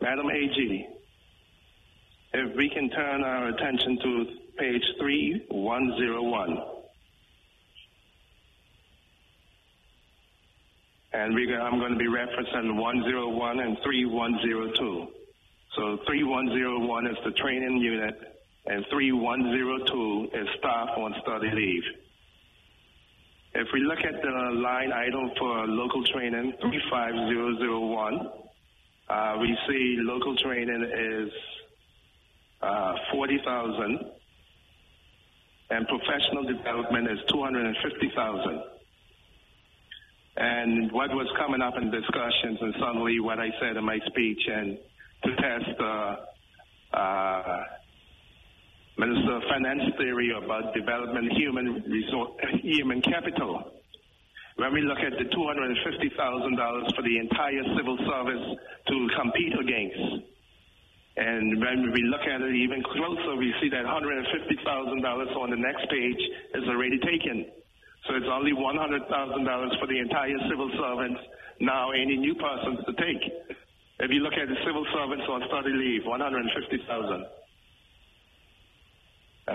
Madam 0.00 0.30
AG, 0.30 0.86
if 2.34 2.56
we 2.56 2.70
can 2.70 2.88
turn 2.90 3.24
our 3.24 3.48
attention 3.48 3.98
to 4.00 4.26
page 4.58 4.82
3101. 5.00 6.58
And 11.12 11.34
we, 11.34 11.52
I'm 11.54 11.80
going 11.80 11.92
to 11.92 11.98
be 11.98 12.06
referencing 12.06 12.76
101 12.76 13.60
and 13.60 13.76
3102. 13.82 15.06
So 15.74 15.98
3101 16.06 17.06
is 17.06 17.16
the 17.24 17.32
training 17.32 17.78
unit, 17.78 18.20
and 18.66 18.84
3102 18.90 20.30
is 20.38 20.48
staff 20.58 20.90
on 20.96 21.14
study 21.22 21.50
leave. 21.52 21.82
If 23.54 23.66
we 23.72 23.80
look 23.80 23.98
at 24.00 24.22
the 24.22 24.60
line 24.60 24.92
item 24.92 25.30
for 25.38 25.66
local 25.66 26.04
training, 26.04 26.52
35001, 26.60 28.28
uh, 29.08 29.36
we 29.40 29.56
see 29.68 29.96
local 30.00 30.36
training 30.36 30.82
is 30.84 31.30
uh, 32.60 32.94
40,000 33.12 34.00
and 35.70 35.86
professional 35.86 36.44
development 36.44 37.10
is 37.10 37.18
250,000. 37.28 38.62
And 40.36 40.92
what 40.92 41.10
was 41.10 41.26
coming 41.36 41.60
up 41.60 41.74
in 41.76 41.90
discussions 41.90 42.58
and 42.60 42.74
suddenly 42.78 43.18
what 43.20 43.38
I 43.38 43.50
said 43.60 43.76
in 43.76 43.84
my 43.84 43.98
speech 44.06 44.40
and 44.46 44.78
to 45.24 45.36
test 45.36 45.80
uh, 45.80 46.16
uh, 46.96 47.64
Minister 48.98 49.36
of 49.36 49.42
Finance 49.48 49.94
theory 49.96 50.32
about 50.36 50.74
development 50.74 51.32
human 51.32 51.82
resource, 51.86 52.32
human 52.62 53.02
capital. 53.02 53.72
When 54.58 54.74
we 54.74 54.82
look 54.82 54.98
at 54.98 55.14
the 55.14 55.30
$250,000 55.30 56.94
for 56.94 57.02
the 57.06 57.16
entire 57.18 57.62
civil 57.78 57.94
service 58.02 58.44
to 58.90 58.96
compete 59.14 59.54
against. 59.54 60.26
And 61.14 61.62
when 61.62 61.94
we 61.94 62.02
look 62.10 62.26
at 62.26 62.42
it 62.42 62.54
even 62.54 62.82
closer, 62.82 63.38
we 63.38 63.54
see 63.62 63.70
that 63.70 63.86
$150,000 63.86 64.26
on 65.38 65.50
the 65.50 65.56
next 65.62 65.86
page 65.90 66.22
is 66.58 66.66
already 66.66 66.98
taken. 66.98 67.46
So 68.10 68.18
it's 68.18 68.26
only 68.26 68.50
$100,000 68.50 69.06
for 69.78 69.86
the 69.86 69.98
entire 69.98 70.38
civil 70.50 70.70
servants 70.74 71.20
now 71.60 71.90
any 71.90 72.16
new 72.18 72.34
persons 72.34 72.82
to 72.86 72.92
take. 72.98 73.22
If 74.00 74.10
you 74.10 74.26
look 74.26 74.34
at 74.34 74.46
the 74.46 74.58
civil 74.66 74.86
servants 74.94 75.24
on 75.30 75.42
study 75.46 75.70
leave, 75.70 76.02
150,000. 76.06 77.26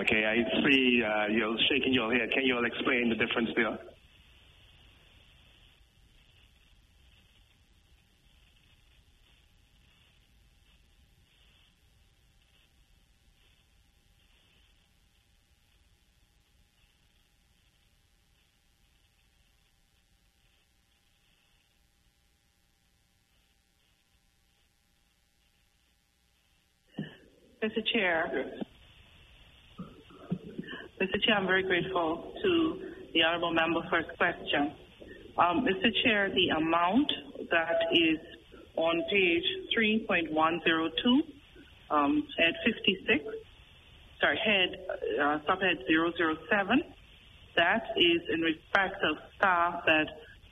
Okay, 0.00 0.24
I 0.24 0.36
see 0.64 1.02
uh, 1.04 1.26
you're 1.28 1.56
shaking 1.68 1.92
your 1.92 2.12
head. 2.12 2.32
Can 2.32 2.44
you 2.44 2.56
all 2.56 2.64
explain 2.64 3.08
the 3.08 3.16
difference 3.16 3.50
there? 3.56 3.78
Mr. 27.64 27.80
Chair. 27.94 28.60
Mr. 31.00 31.24
Chair, 31.24 31.34
I'm 31.34 31.46
very 31.46 31.62
grateful 31.62 32.34
to 32.42 32.80
the 33.14 33.22
honorable 33.22 33.54
member 33.54 33.80
for 33.88 34.02
his 34.02 34.06
question. 34.18 34.72
Um, 35.38 35.64
Mr. 35.64 35.88
Chair, 36.04 36.28
the 36.28 36.48
amount 36.58 37.10
that 37.50 37.86
is 37.90 38.18
on 38.76 39.02
page 39.10 39.44
3.102, 39.74 41.22
um, 41.90 42.28
head 42.36 42.52
56, 42.66 43.24
sorry, 44.20 44.38
head, 44.44 44.76
uh, 45.18 45.38
subhead 45.48 45.78
007, 45.88 46.82
that 47.56 47.84
is 47.96 48.20
in 48.30 48.42
respect 48.42 49.02
of 49.10 49.16
staff 49.38 49.80
that 49.86 50.08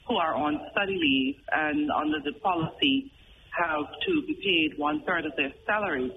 who 0.08 0.16
are 0.16 0.34
on 0.34 0.58
study 0.70 0.96
leave 0.98 1.36
and 1.52 1.90
under 1.90 2.20
the 2.24 2.32
policy 2.40 3.12
have 3.50 3.84
to 4.06 4.22
be 4.26 4.34
paid 4.42 4.78
one 4.78 5.02
third 5.04 5.26
of 5.26 5.32
their 5.36 5.52
salary 5.66 6.10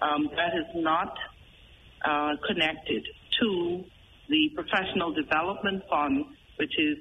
um, 0.00 0.30
that 0.36 0.54
is 0.56 0.66
not 0.74 1.12
uh, 2.04 2.34
connected 2.46 3.04
to 3.40 3.84
the 4.28 4.50
professional 4.54 5.12
development 5.12 5.82
fund, 5.90 6.24
which 6.56 6.78
is 6.78 6.96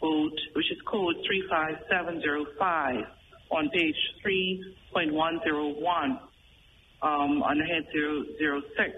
code, 0.00 0.38
which 0.54 0.70
is 0.70 0.78
code 0.86 1.16
35705 1.26 3.04
on 3.50 3.68
page 3.70 3.96
3.101 4.24 6.20
um, 7.02 7.42
head 7.42 7.84
006. 7.92 8.94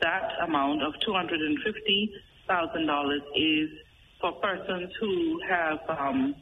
That 0.00 0.30
amount 0.44 0.82
of 0.82 0.94
$250,000 1.06 3.18
is 3.36 3.68
for 4.20 4.32
persons 4.40 4.90
who 5.00 5.40
have 5.48 5.78
um, 5.88 6.34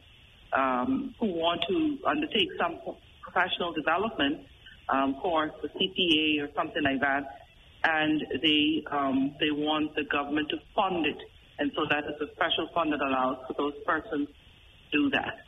um, 0.53 1.13
who 1.19 1.27
want 1.27 1.61
to 1.67 1.97
undertake 2.07 2.49
some 2.59 2.79
professional 3.21 3.73
development 3.73 4.47
um, 4.89 5.15
course, 5.15 5.51
the 5.61 5.69
CPA 5.69 6.43
or 6.43 6.49
something 6.55 6.83
like 6.83 6.99
that, 7.01 7.23
and 7.83 8.23
they 8.41 8.83
um, 8.91 9.35
they 9.39 9.51
want 9.51 9.95
the 9.95 10.03
government 10.05 10.49
to 10.49 10.57
fund 10.75 11.05
it, 11.05 11.17
and 11.59 11.71
so 11.75 11.85
that 11.89 12.03
is 12.05 12.21
a 12.21 12.33
special 12.35 12.69
fund 12.73 12.93
that 12.93 13.01
allows 13.01 13.37
for 13.47 13.53
those 13.57 13.73
persons 13.85 14.27
to 14.91 14.97
do 14.97 15.09
that. 15.11 15.41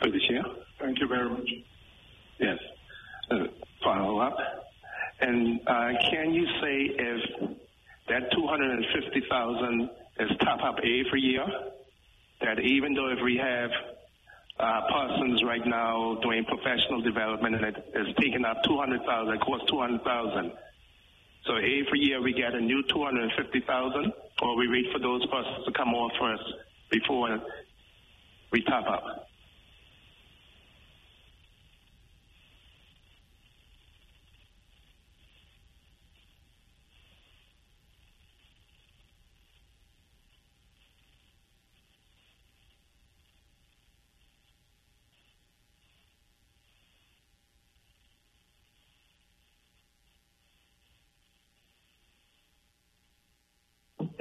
Through 0.00 0.12
the 0.12 0.20
chair. 0.28 0.42
Thank 0.80 1.00
you 1.00 1.08
very 1.08 1.28
much. 1.28 1.48
Yes. 2.38 2.58
Uh, 3.30 3.44
follow 3.82 4.18
up. 4.18 4.36
And 5.20 5.60
uh, 5.66 5.92
can 6.10 6.34
you 6.34 6.46
say 6.60 6.90
if 6.98 7.50
that 8.08 8.30
250,000 8.32 9.90
is 10.20 10.30
top 10.40 10.60
up 10.62 10.76
every 10.78 11.20
year? 11.20 11.46
That 12.40 12.60
even 12.60 12.94
though 12.94 13.08
if 13.08 13.18
we 13.24 13.36
have 13.36 13.70
uh, 14.58 14.80
persons 14.88 15.42
right 15.44 15.66
now 15.66 16.18
doing 16.22 16.44
professional 16.44 17.02
development 17.02 17.56
and 17.56 17.64
it 17.64 17.76
is 17.94 18.06
taking 18.20 18.44
up 18.44 18.62
200,000, 18.64 19.34
it 19.34 19.40
costs 19.40 19.66
200,000. 19.70 20.52
So 21.46 21.56
every 21.56 22.00
year 22.00 22.22
we 22.22 22.32
get 22.32 22.54
a 22.54 22.60
new 22.60 22.82
250,000 22.88 24.12
or 24.42 24.56
we 24.56 24.68
wait 24.68 24.86
for 24.92 24.98
those 24.98 25.26
persons 25.26 25.64
to 25.66 25.72
come 25.72 25.92
off 25.94 26.12
first 26.18 26.44
before 26.90 27.40
we 28.52 28.62
top 28.62 28.86
up. 28.88 29.28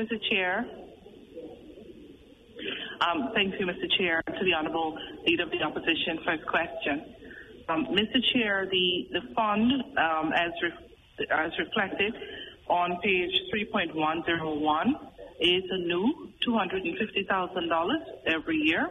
Mr. 0.04 0.20
Chair. 0.30 0.66
Um, 2.99 3.32
thank 3.34 3.58
you, 3.58 3.66
Mr. 3.66 3.89
Chair, 3.97 4.22
to 4.28 4.43
the 4.43 4.54
Honorable 4.54 4.97
Leader 5.26 5.43
of 5.43 5.51
the 5.51 5.62
Opposition 5.64 6.20
for 6.26 6.32
his 6.32 6.43
question. 6.45 7.16
Um, 7.70 7.86
Mr. 7.88 8.22
Chair, 8.34 8.68
the, 8.70 9.08
the 9.14 9.22
fund, 9.34 9.72
um, 9.97 10.34
as, 10.34 10.51
re- 10.62 11.28
as 11.32 11.51
reflected 11.58 12.14
on 12.68 12.99
page 13.01 13.32
3.101, 13.54 14.88
is 15.39 15.64
a 15.72 15.78
new 15.78 16.30
$250,000 16.45 17.93
every 18.26 18.58
year. 18.58 18.89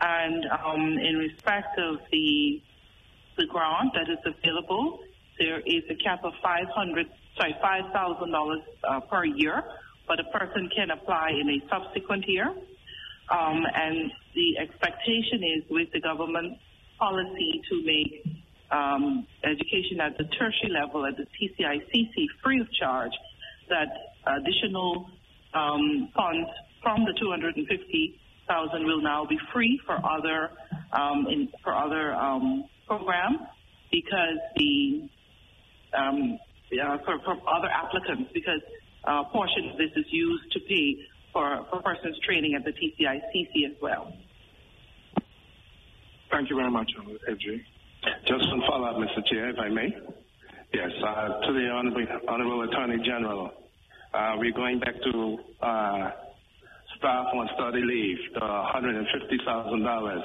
And 0.00 0.44
um, 0.46 0.98
in 0.98 1.18
respect 1.18 1.78
of 1.78 1.98
the, 2.10 2.60
the 3.36 3.46
grant 3.46 3.92
that 3.94 4.08
is 4.10 4.18
available, 4.24 4.98
there 5.38 5.60
is 5.60 5.84
a 5.88 5.94
cap 5.94 6.24
of 6.24 6.32
500 6.42 7.06
sorry, 7.36 7.56
$5,000 7.62 8.56
uh, 8.84 9.00
per 9.00 9.24
year 9.24 9.62
but 10.12 10.20
a 10.20 10.38
person 10.38 10.68
can 10.76 10.90
apply 10.90 11.30
in 11.30 11.48
a 11.48 11.58
subsequent 11.70 12.28
year. 12.28 12.52
Um, 13.30 13.64
and 13.74 14.12
the 14.34 14.58
expectation 14.58 15.40
is 15.56 15.64
with 15.70 15.88
the 15.94 16.00
government 16.00 16.58
policy 16.98 17.62
to 17.70 17.82
make 17.82 18.26
um, 18.70 19.26
education 19.42 20.00
at 20.02 20.18
the 20.18 20.24
tertiary 20.24 20.70
level 20.70 21.06
at 21.06 21.14
the 21.16 21.24
TCICC 21.24 22.26
free 22.42 22.60
of 22.60 22.70
charge, 22.74 23.12
that 23.70 23.88
additional 24.26 25.08
um, 25.54 26.10
funds 26.14 26.48
from 26.82 27.04
the 27.06 27.14
250,000 27.18 28.84
will 28.84 29.00
now 29.00 29.24
be 29.24 29.38
free 29.50 29.80
for 29.86 29.96
other 30.04 30.50
um, 30.92 31.26
in, 31.30 31.48
for 31.64 31.74
other 31.74 32.12
um, 32.12 32.64
programs 32.86 33.38
because 33.90 34.36
the 34.56 35.08
um, 35.96 36.38
uh, 36.72 36.98
for, 37.04 37.18
for 37.24 37.36
other 37.48 37.68
applicants 37.68 38.30
because 38.34 38.60
uh, 39.04 39.24
portion 39.24 39.70
of 39.70 39.76
this 39.78 39.90
is 39.96 40.06
used 40.10 40.52
to 40.52 40.60
pay 40.60 40.96
for, 41.32 41.66
for 41.70 41.82
persons 41.82 42.16
training 42.26 42.54
at 42.54 42.64
the 42.64 42.72
TCICC 42.72 43.70
as 43.70 43.76
well. 43.80 44.12
Thank 46.30 46.50
you 46.50 46.56
very 46.56 46.70
much, 46.70 46.90
FJ. 47.28 47.60
Just 48.26 48.48
one 48.48 48.62
follow-up, 48.66 48.96
Mr. 48.96 49.24
Chair, 49.30 49.50
if 49.50 49.58
I 49.58 49.68
may. 49.68 49.94
Yes, 50.72 50.90
uh, 51.06 51.46
to 51.46 51.52
the 51.52 51.68
Honorable, 51.68 52.06
Honorable 52.28 52.62
Attorney 52.62 53.04
General, 53.04 53.52
uh, 54.14 54.34
we're 54.38 54.52
going 54.52 54.80
back 54.80 54.94
to 55.12 55.38
uh, 55.60 56.10
staff 56.98 57.26
on 57.34 57.48
study 57.54 57.82
leave, 57.82 58.18
the 58.34 58.40
$150,000. 58.40 60.20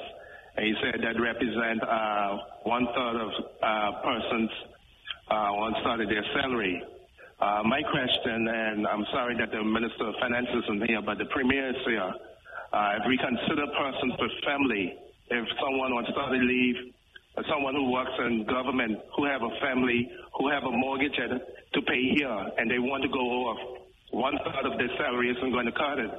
And 0.56 0.68
you 0.68 0.76
said 0.82 1.02
that 1.04 1.20
represent 1.22 1.84
uh, 1.84 2.38
one-third 2.64 3.16
of 3.22 3.32
uh, 3.62 3.92
persons 4.02 4.50
uh, 5.30 5.34
on 5.34 5.76
study 5.82 6.06
their 6.06 6.24
salary. 6.40 6.82
Uh, 7.38 7.62
my 7.70 7.86
question, 7.86 8.50
and 8.50 8.88
I'm 8.88 9.06
sorry 9.14 9.38
that 9.38 9.54
the 9.54 9.62
Minister 9.62 10.10
of 10.10 10.16
Finance 10.20 10.50
isn't 10.58 10.90
here, 10.90 11.06
but 11.06 11.20
the 11.22 11.30
Premier 11.30 11.70
is 11.70 11.78
here. 11.86 12.10
Uh, 12.74 12.98
if 12.98 13.06
we 13.06 13.14
consider 13.14 13.62
persons 13.78 14.14
with 14.18 14.34
family, 14.42 14.98
if 15.30 15.46
someone 15.62 15.94
on 15.94 16.06
study 16.18 16.42
leave, 16.42 16.98
or 17.38 17.44
someone 17.46 17.76
who 17.78 17.94
works 17.94 18.18
in 18.26 18.42
government, 18.50 18.98
who 19.16 19.30
have 19.30 19.46
a 19.46 19.54
family, 19.62 20.10
who 20.34 20.50
have 20.50 20.64
a 20.64 20.72
mortgage 20.72 21.14
to 21.14 21.82
pay 21.86 22.10
here, 22.18 22.42
and 22.58 22.72
they 22.72 22.82
want 22.82 23.06
to 23.06 23.10
go 23.14 23.22
off, 23.54 23.62
one 24.10 24.34
third 24.42 24.66
of 24.66 24.74
their 24.82 24.90
salary 24.98 25.30
isn't 25.30 25.54
going 25.54 25.70
to 25.70 25.78
cut 25.78 26.02
it. 26.02 26.10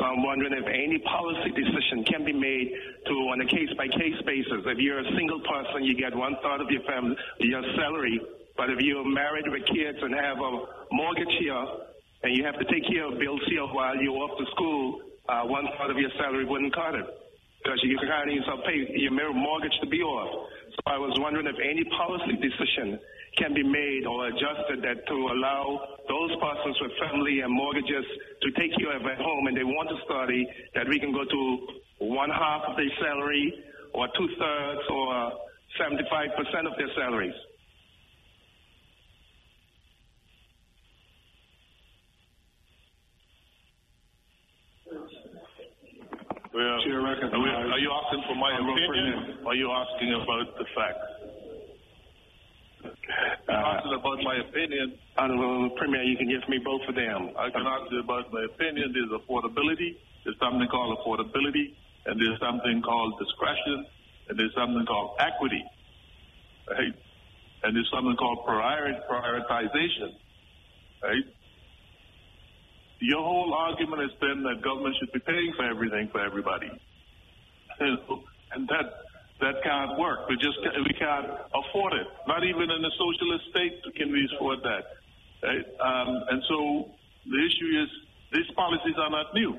So 0.00 0.08
I'm 0.08 0.24
wondering 0.24 0.56
if 0.56 0.64
any 0.64 1.04
policy 1.04 1.52
decision 1.52 2.00
can 2.08 2.24
be 2.24 2.32
made 2.32 2.72
to, 3.04 3.12
on 3.28 3.44
a 3.44 3.46
case-by-case 3.46 4.24
basis. 4.24 4.64
If 4.64 4.78
you're 4.80 5.04
a 5.04 5.10
single 5.20 5.44
person, 5.44 5.84
you 5.84 5.92
get 6.00 6.16
one 6.16 6.32
third 6.40 6.64
of 6.64 6.70
your 6.72 6.80
family, 6.88 7.12
your 7.44 7.60
salary 7.76 8.16
but 8.56 8.70
if 8.70 8.80
you're 8.80 9.04
married 9.04 9.46
with 9.48 9.64
kids 9.66 9.98
and 10.00 10.14
have 10.14 10.38
a 10.38 10.52
mortgage 10.92 11.34
here 11.40 11.64
and 12.22 12.36
you 12.36 12.44
have 12.44 12.58
to 12.58 12.66
take 12.70 12.84
care 12.86 13.10
of 13.10 13.18
bills 13.18 13.40
here 13.48 13.66
while 13.66 13.96
you're 13.96 14.16
off 14.22 14.38
to 14.38 14.46
school, 14.52 15.00
uh, 15.28 15.42
one 15.44 15.66
third 15.78 15.90
of 15.90 15.98
your 15.98 16.10
salary 16.18 16.44
wouldn't 16.44 16.74
cut 16.74 16.94
it 16.94 17.06
because 17.62 17.78
you 17.84 17.96
can't 17.98 18.30
even 18.30 18.42
pay 18.66 18.98
your 18.98 19.32
mortgage 19.34 19.74
to 19.80 19.88
be 19.88 20.02
off. 20.02 20.50
So 20.74 20.80
I 20.86 20.98
was 20.98 21.14
wondering 21.22 21.46
if 21.46 21.56
any 21.62 21.84
policy 21.94 22.34
decision 22.42 22.98
can 23.38 23.54
be 23.54 23.62
made 23.62 24.04
or 24.04 24.28
adjusted 24.28 24.82
that 24.82 25.06
to 25.06 25.16
allow 25.32 25.80
those 26.08 26.32
persons 26.42 26.76
with 26.82 26.92
family 27.00 27.40
and 27.40 27.54
mortgages 27.54 28.04
to 28.42 28.48
take 28.58 28.74
care 28.76 28.96
of 28.96 29.06
at 29.06 29.18
home 29.18 29.46
and 29.46 29.56
they 29.56 29.64
want 29.64 29.88
to 29.88 29.98
study, 30.04 30.46
that 30.74 30.88
we 30.88 30.98
can 30.98 31.12
go 31.12 31.24
to 31.24 31.40
one 32.04 32.30
half 32.30 32.62
of 32.68 32.76
their 32.76 32.90
salary 33.00 33.54
or 33.94 34.08
two 34.18 34.28
thirds 34.36 34.84
or 34.90 35.32
75% 35.80 36.66
of 36.66 36.76
their 36.76 36.90
salaries. 36.98 37.34
Well, 46.52 46.84
are, 47.32 47.72
are 47.72 47.78
you 47.80 47.90
asking 47.90 48.22
for 48.28 48.36
my 48.36 48.52
opinion 48.52 49.40
or 49.44 49.52
are 49.52 49.56
you 49.56 49.72
asking 49.72 50.12
about 50.12 50.52
the 50.58 50.66
facts? 50.76 51.08
Uh, 53.48 53.52
asking 53.52 53.94
about 53.96 54.18
my 54.20 54.36
opinion. 54.36 54.98
Honorable 55.16 55.70
Premier, 55.76 56.02
you 56.02 56.16
can 56.16 56.28
give 56.28 56.44
me 56.48 56.58
both 56.62 56.82
of 56.88 56.94
them. 56.94 57.32
I 57.38 57.48
can 57.48 57.64
ask 57.64 57.90
you 57.90 58.00
about 58.00 58.32
my 58.32 58.44
opinion. 58.44 58.92
There's 58.92 59.08
affordability. 59.16 59.96
There's 60.24 60.36
something 60.38 60.68
called 60.68 60.98
affordability. 61.00 61.72
And 62.04 62.20
there's 62.20 62.38
something 62.40 62.82
called 62.82 63.18
discretion. 63.18 63.86
And 64.28 64.38
there's 64.38 64.54
something 64.54 64.84
called 64.84 65.16
equity. 65.20 65.64
Right? 66.68 66.94
And 67.64 67.76
there's 67.76 67.90
something 67.94 68.16
called 68.16 68.44
prioritization. 68.44 70.20
Right? 71.02 71.24
Your 73.02 73.22
whole 73.22 73.52
argument 73.52 74.02
has 74.02 74.14
been 74.20 74.42
that 74.46 74.62
government 74.62 74.94
should 75.00 75.10
be 75.12 75.18
paying 75.18 75.52
for 75.56 75.66
everything 75.66 76.08
for 76.12 76.24
everybody, 76.24 76.70
and 77.80 78.68
that 78.70 78.86
that 79.40 79.58
can't 79.64 79.98
work. 79.98 80.28
We 80.30 80.36
just 80.36 80.58
we 80.62 80.94
can't 80.94 81.26
afford 81.50 81.94
it. 81.94 82.06
Not 82.28 82.44
even 82.44 82.70
in 82.70 82.78
a 82.78 82.92
socialist 82.94 83.44
state 83.50 83.82
can 83.96 84.12
we 84.12 84.28
afford 84.36 84.62
that. 84.62 84.84
Right? 85.42 85.66
Um, 85.82 86.22
and 86.30 86.42
so 86.48 86.94
the 87.26 87.40
issue 87.42 87.70
is 87.82 87.88
these 88.32 88.50
policies 88.54 88.94
are 88.98 89.10
not 89.10 89.34
new. 89.34 89.58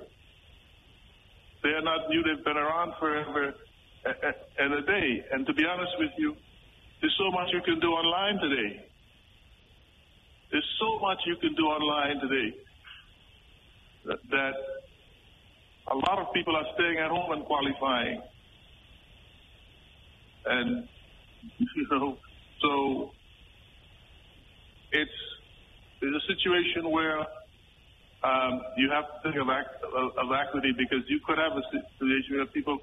They 1.63 1.75
are 1.75 1.83
not 1.83 2.07
new. 2.09 2.23
They've 2.23 2.43
been 2.43 2.57
around 2.57 2.93
forever 2.97 3.53
and 4.59 4.73
a 4.73 4.81
day. 4.81 5.25
And 5.31 5.45
to 5.47 5.53
be 5.53 5.65
honest 5.65 5.91
with 5.99 6.11
you, 6.17 6.35
there's 7.01 7.15
so 7.19 7.31
much 7.31 7.49
you 7.51 7.61
can 7.61 7.79
do 7.81 7.87
online 7.87 8.39
today. 8.39 8.87
There's 10.51 10.69
so 10.79 10.99
much 10.99 11.19
you 11.25 11.35
can 11.37 11.55
do 11.55 11.63
online 11.63 12.21
today 12.21 12.55
that 14.05 14.53
a 15.87 15.95
lot 15.95 16.19
of 16.19 16.33
people 16.33 16.55
are 16.55 16.65
staying 16.75 16.97
at 16.99 17.09
home 17.09 17.31
and 17.31 17.45
qualifying. 17.45 18.21
And, 20.45 20.87
you 21.57 21.87
know, 21.91 22.17
so 22.61 23.11
it's, 24.91 25.11
it's 26.01 26.15
a 26.15 26.33
situation 26.33 26.91
where 26.91 27.19
um, 28.23 28.61
you 28.77 28.89
have 28.89 29.03
to 29.03 29.17
think 29.23 29.35
of, 29.35 29.49
of, 29.49 30.29
equity 30.31 30.71
because 30.71 31.03
you 31.09 31.19
could 31.27 31.37
have 31.37 31.51
a 31.59 31.63
situation 31.71 32.37
where 32.37 32.45
people 32.47 32.79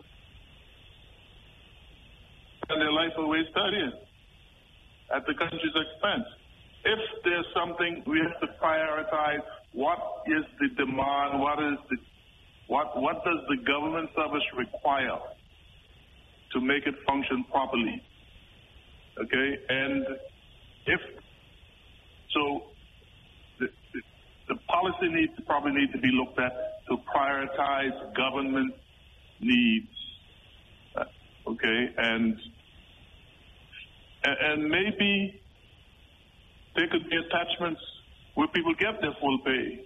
spend 2.65 2.81
their 2.81 2.93
life 2.93 3.13
away 3.17 3.41
studying 3.51 3.93
at 5.15 5.25
the 5.27 5.33
country's 5.35 5.73
expense. 5.73 6.29
If 6.85 6.99
there's 7.25 7.47
something 7.57 8.03
we 8.07 8.21
have 8.21 8.39
to 8.41 8.49
prioritize 8.63 9.45
what 9.73 9.99
is 10.27 10.45
the 10.61 10.69
demand? 10.77 11.41
What 11.41 11.59
is 11.63 11.79
the 11.91 11.97
what 12.67 13.01
what 13.01 13.25
does 13.25 13.39
the 13.49 13.57
government 13.67 14.11
service 14.17 14.45
require 14.57 15.19
to 16.53 16.61
make 16.61 16.87
it 16.87 16.95
function 17.07 17.45
properly? 17.51 18.03
Okay, 19.19 19.59
and 19.69 20.07
if 20.87 21.01
so, 22.35 22.63
the, 23.59 23.67
the, 24.49 24.55
policy 24.69 25.09
needs 25.09 25.33
probably 25.47 25.73
need 25.73 25.93
to 25.93 25.99
be 25.99 26.11
looked 26.13 26.39
at 26.39 26.53
to 26.89 26.97
prioritize 27.15 28.17
government 28.17 28.75
needs. 29.41 29.89
Uh, 30.97 31.05
okay, 31.49 31.89
and 31.97 32.37
and 34.25 34.69
maybe 34.69 35.41
there 36.77 36.87
could 36.89 37.09
be 37.11 37.17
attachments 37.17 37.81
where 38.41 38.49
people 38.57 38.73
get 38.81 38.97
their 39.05 39.13
full 39.21 39.37
pay. 39.45 39.85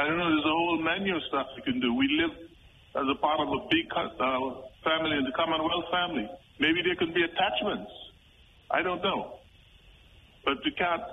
I 0.00 0.08
don't 0.08 0.16
know, 0.16 0.32
there's 0.32 0.48
a 0.48 0.56
whole 0.56 0.80
menu 0.80 1.12
of 1.12 1.20
stuff 1.28 1.52
you 1.52 1.60
can 1.60 1.76
do. 1.76 1.92
We 1.92 2.08
live 2.16 2.32
as 2.96 3.04
a 3.12 3.18
part 3.20 3.44
of 3.44 3.48
a 3.52 3.60
big 3.68 3.84
uh, 3.92 4.64
family, 4.80 5.20
the 5.28 5.36
Commonwealth 5.36 5.84
family. 5.92 6.24
Maybe 6.56 6.80
there 6.80 6.96
could 6.96 7.12
be 7.12 7.20
attachments. 7.20 7.92
I 8.72 8.80
don't 8.80 9.04
know. 9.04 9.36
But 10.48 10.64
we 10.64 10.72
can't, 10.80 11.04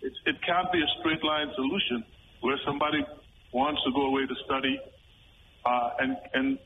it, 0.00 0.14
it 0.24 0.36
can't 0.40 0.72
be 0.72 0.80
a 0.80 0.88
straight 1.04 1.20
line 1.22 1.52
solution 1.52 2.08
where 2.40 2.56
somebody 2.64 3.04
wants 3.52 3.84
to 3.84 3.92
go 3.92 4.08
away 4.08 4.24
to 4.24 4.36
study 4.48 4.80
uh, 5.68 5.90
and, 6.00 6.16
and, 6.32 6.58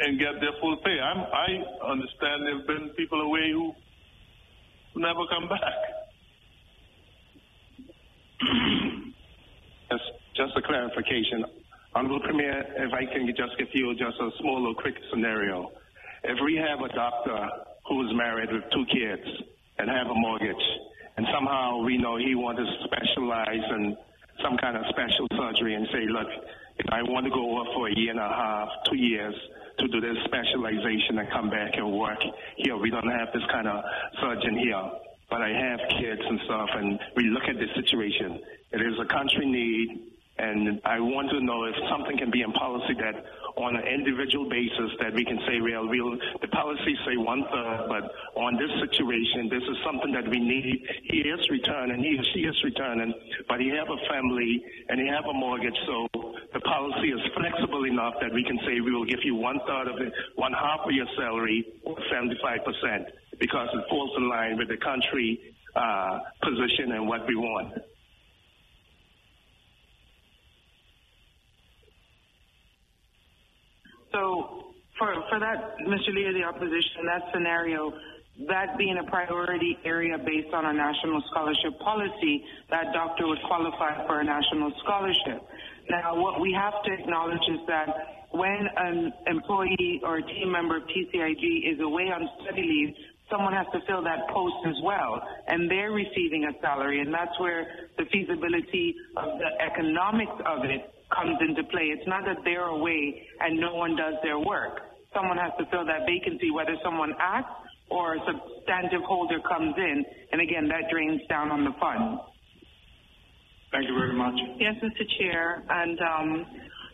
and 0.00 0.16
get 0.16 0.40
their 0.40 0.56
full 0.64 0.80
pay. 0.80 0.96
I'm, 0.96 1.28
I 1.28 1.92
understand 1.92 2.48
there 2.48 2.56
have 2.56 2.66
been 2.66 2.88
people 2.96 3.20
away 3.20 3.52
who 3.52 3.76
never 4.96 5.28
come 5.28 5.44
back 5.44 6.00
just, 9.90 10.04
just 10.36 10.56
a 10.56 10.62
clarification. 10.62 11.44
Honorable 11.94 12.20
Premier, 12.20 12.64
if 12.76 12.92
I 12.92 13.04
can 13.12 13.26
just 13.28 13.58
give 13.58 13.68
you 13.74 13.92
just 13.94 14.16
a 14.20 14.30
small 14.40 14.60
little 14.60 14.74
quick 14.74 14.94
scenario. 15.10 15.72
If 16.22 16.38
we 16.44 16.56
have 16.56 16.80
a 16.80 16.88
doctor 16.94 17.48
who 17.88 18.06
is 18.06 18.14
married 18.14 18.52
with 18.52 18.62
two 18.72 18.84
kids 18.86 19.26
and 19.78 19.90
have 19.90 20.06
a 20.06 20.14
mortgage, 20.14 20.64
and 21.16 21.26
somehow 21.34 21.82
we 21.82 21.98
know 21.98 22.16
he 22.16 22.34
wants 22.34 22.62
to 22.62 22.86
specialize 22.86 23.66
in 23.76 23.96
some 24.42 24.56
kind 24.58 24.76
of 24.76 24.84
special 24.88 25.26
surgery 25.36 25.74
and 25.74 25.86
say, 25.92 26.06
look, 26.08 26.28
if 26.78 26.86
I 26.92 27.02
want 27.02 27.26
to 27.26 27.30
go 27.30 27.58
off 27.58 27.68
for 27.74 27.88
a 27.88 27.94
year 27.98 28.10
and 28.10 28.20
a 28.20 28.28
half, 28.28 28.68
two 28.88 28.96
years 28.96 29.34
to 29.80 29.88
do 29.88 30.00
this 30.00 30.16
specialization 30.24 31.18
and 31.18 31.28
come 31.30 31.50
back 31.50 31.72
and 31.74 31.92
work 31.92 32.20
here, 32.56 32.76
we 32.76 32.90
don't 32.90 33.10
have 33.10 33.28
this 33.34 33.42
kind 33.50 33.66
of 33.66 33.82
surgeon 34.20 34.58
here 34.58 34.90
but 35.30 35.40
I 35.42 35.50
have 35.54 35.80
kids 35.88 36.20
and 36.20 36.40
stuff, 36.44 36.68
and 36.74 36.98
we 37.16 37.30
look 37.30 37.44
at 37.48 37.54
the 37.54 37.68
situation. 37.78 38.40
It 38.72 38.82
is 38.82 38.98
a 39.00 39.06
country 39.06 39.46
need, 39.46 40.10
and 40.38 40.80
I 40.84 40.98
want 40.98 41.30
to 41.30 41.40
know 41.40 41.64
if 41.64 41.76
something 41.88 42.18
can 42.18 42.30
be 42.30 42.42
in 42.42 42.52
policy 42.52 42.94
that, 42.98 43.14
on 43.56 43.76
an 43.76 43.86
individual 43.86 44.48
basis, 44.48 44.90
that 44.98 45.14
we 45.14 45.24
can 45.24 45.38
say, 45.46 45.60
well, 45.60 45.86
we'll, 45.86 46.18
the 46.40 46.48
policy 46.48 46.96
say 47.06 47.14
one 47.16 47.44
third, 47.52 47.86
but 47.86 48.04
on 48.34 48.58
this 48.58 48.70
situation, 48.82 49.46
this 49.50 49.62
is 49.62 49.76
something 49.86 50.10
that 50.12 50.26
we 50.26 50.38
need. 50.38 50.82
He 51.06 51.22
is 51.22 51.40
returning, 51.50 52.02
he 52.02 52.18
or 52.18 52.26
she 52.34 52.40
is 52.46 52.56
returning, 52.64 53.14
but 53.48 53.60
he 53.60 53.70
have 53.70 53.90
a 53.90 54.00
family 54.10 54.64
and 54.88 54.98
he 54.98 55.06
have 55.06 55.26
a 55.30 55.34
mortgage, 55.34 55.76
so 55.86 56.08
the 56.54 56.60
policy 56.60 57.14
is 57.14 57.20
flexible 57.36 57.84
enough 57.86 58.14
that 58.20 58.32
we 58.34 58.42
can 58.42 58.58
say 58.66 58.80
we 58.80 58.90
will 58.90 59.06
give 59.06 59.22
you 59.22 59.34
one 59.34 59.60
third 59.66 59.86
of 59.86 60.00
it, 60.00 60.12
one 60.34 60.52
half 60.52 60.80
of 60.82 60.90
your 60.90 61.06
salary, 61.14 61.66
or 61.84 61.94
75 62.10 62.64
percent 62.64 63.06
because 63.40 63.68
it 63.72 63.84
falls 63.88 64.10
in 64.16 64.28
line 64.28 64.56
with 64.58 64.68
the 64.68 64.76
country 64.76 65.40
uh, 65.74 66.18
position 66.42 66.92
and 66.92 67.08
what 67.08 67.26
we 67.26 67.34
want. 67.34 67.72
So 74.12 74.74
for, 74.98 75.14
for 75.30 75.38
that, 75.40 75.78
Mr. 75.88 76.12
Leader, 76.12 76.34
the 76.34 76.44
opposition, 76.44 77.06
that 77.06 77.22
scenario, 77.32 77.92
that 78.48 78.76
being 78.76 78.98
a 79.00 79.10
priority 79.10 79.78
area 79.84 80.18
based 80.18 80.52
on 80.52 80.66
a 80.66 80.72
national 80.72 81.22
scholarship 81.30 81.78
policy, 81.80 82.44
that 82.70 82.92
doctor 82.92 83.26
would 83.26 83.38
qualify 83.46 84.06
for 84.06 84.20
a 84.20 84.24
national 84.24 84.72
scholarship. 84.84 85.40
Now, 85.88 86.20
what 86.20 86.40
we 86.40 86.52
have 86.52 86.74
to 86.84 86.92
acknowledge 86.92 87.42
is 87.48 87.60
that 87.66 87.88
when 88.32 88.68
an 88.76 89.12
employee 89.26 90.00
or 90.04 90.18
a 90.18 90.22
team 90.22 90.52
member 90.52 90.76
of 90.76 90.84
TCIG 90.84 91.72
is 91.72 91.80
away 91.80 92.04
on 92.04 92.28
study 92.42 92.62
leave, 92.62 92.94
someone 93.30 93.52
has 93.52 93.66
to 93.72 93.80
fill 93.86 94.02
that 94.02 94.28
post 94.28 94.56
as 94.66 94.76
well, 94.82 95.22
and 95.46 95.70
they're 95.70 95.92
receiving 95.92 96.44
a 96.44 96.60
salary, 96.60 97.00
and 97.00 97.12
that's 97.12 97.38
where 97.38 97.66
the 97.96 98.04
feasibility 98.12 98.94
of 99.16 99.38
the 99.38 99.50
economics 99.64 100.36
of 100.46 100.64
it 100.64 100.92
comes 101.14 101.38
into 101.40 101.64
play. 101.64 101.90
It's 101.90 102.06
not 102.06 102.24
that 102.24 102.38
they're 102.44 102.70
away 102.70 103.26
and 103.40 103.58
no 103.58 103.74
one 103.74 103.96
does 103.96 104.14
their 104.22 104.38
work. 104.38 104.80
Someone 105.14 105.36
has 105.38 105.52
to 105.58 105.66
fill 105.70 105.84
that 105.86 106.06
vacancy, 106.06 106.50
whether 106.50 106.76
someone 106.84 107.14
acts 107.18 107.50
or 107.90 108.14
a 108.14 108.18
substantive 108.20 109.02
holder 109.02 109.40
comes 109.40 109.74
in, 109.76 110.04
and 110.32 110.40
again, 110.40 110.68
that 110.68 110.88
drains 110.90 111.20
down 111.28 111.50
on 111.50 111.64
the 111.64 111.74
fund. 111.80 112.20
Thank 113.72 113.88
you 113.88 113.94
very 113.94 114.14
much. 114.14 114.34
Yes, 114.58 114.74
Mr. 114.82 115.02
Chair, 115.18 115.62
and 115.68 115.98
um, 116.00 116.46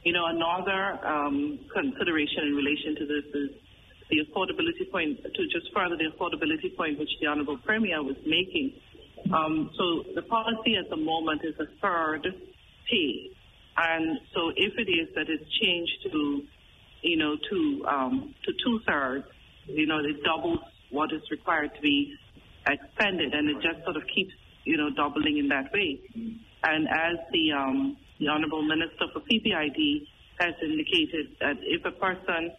you 0.04 0.12
know 0.12 0.26
another 0.26 1.06
um, 1.06 1.58
consideration 1.72 2.48
in 2.48 2.54
relation 2.54 2.94
to 2.96 3.06
this 3.06 3.24
is 3.34 3.50
the 4.10 4.18
affordability 4.24 4.90
point, 4.90 5.22
to 5.22 5.42
just 5.48 5.72
further 5.74 5.96
the 5.96 6.10
affordability 6.14 6.76
point 6.76 6.98
which 6.98 7.10
the 7.20 7.26
Honorable 7.26 7.58
Premier 7.58 8.02
was 8.02 8.16
making. 8.24 8.72
Um, 9.34 9.70
so 9.76 10.04
the 10.14 10.22
policy 10.22 10.76
at 10.76 10.88
the 10.90 10.96
moment 10.96 11.42
is 11.44 11.54
a 11.58 11.66
third 11.80 12.26
pay. 12.90 13.30
And 13.76 14.18
so 14.34 14.50
if 14.56 14.72
it 14.78 14.90
is 14.90 15.08
that 15.14 15.26
it's 15.28 15.44
changed 15.60 16.12
to, 16.12 16.42
you 17.02 17.16
know, 17.16 17.36
to 17.50 17.86
um, 17.86 18.34
to 18.44 18.52
two 18.64 18.80
thirds, 18.86 19.24
you 19.66 19.86
know, 19.86 19.98
it 19.98 20.22
doubles 20.22 20.60
what 20.90 21.12
is 21.12 21.22
required 21.30 21.74
to 21.74 21.80
be 21.80 22.14
expended, 22.66 23.34
and 23.34 23.50
it 23.50 23.56
just 23.62 23.84
sort 23.84 23.96
of 23.96 24.02
keeps, 24.14 24.32
you 24.64 24.76
know, 24.76 24.90
doubling 24.90 25.38
in 25.38 25.48
that 25.48 25.72
way. 25.72 26.00
And 26.62 26.88
as 26.88 27.18
the 27.32 27.52
um, 27.52 27.96
the 28.18 28.28
Honourable 28.28 28.62
Minister 28.62 29.06
for 29.12 29.20
PPID 29.20 30.06
has 30.38 30.54
indicated, 30.62 31.36
that 31.40 31.56
if 31.62 31.84
a 31.84 31.92
person 31.92 32.52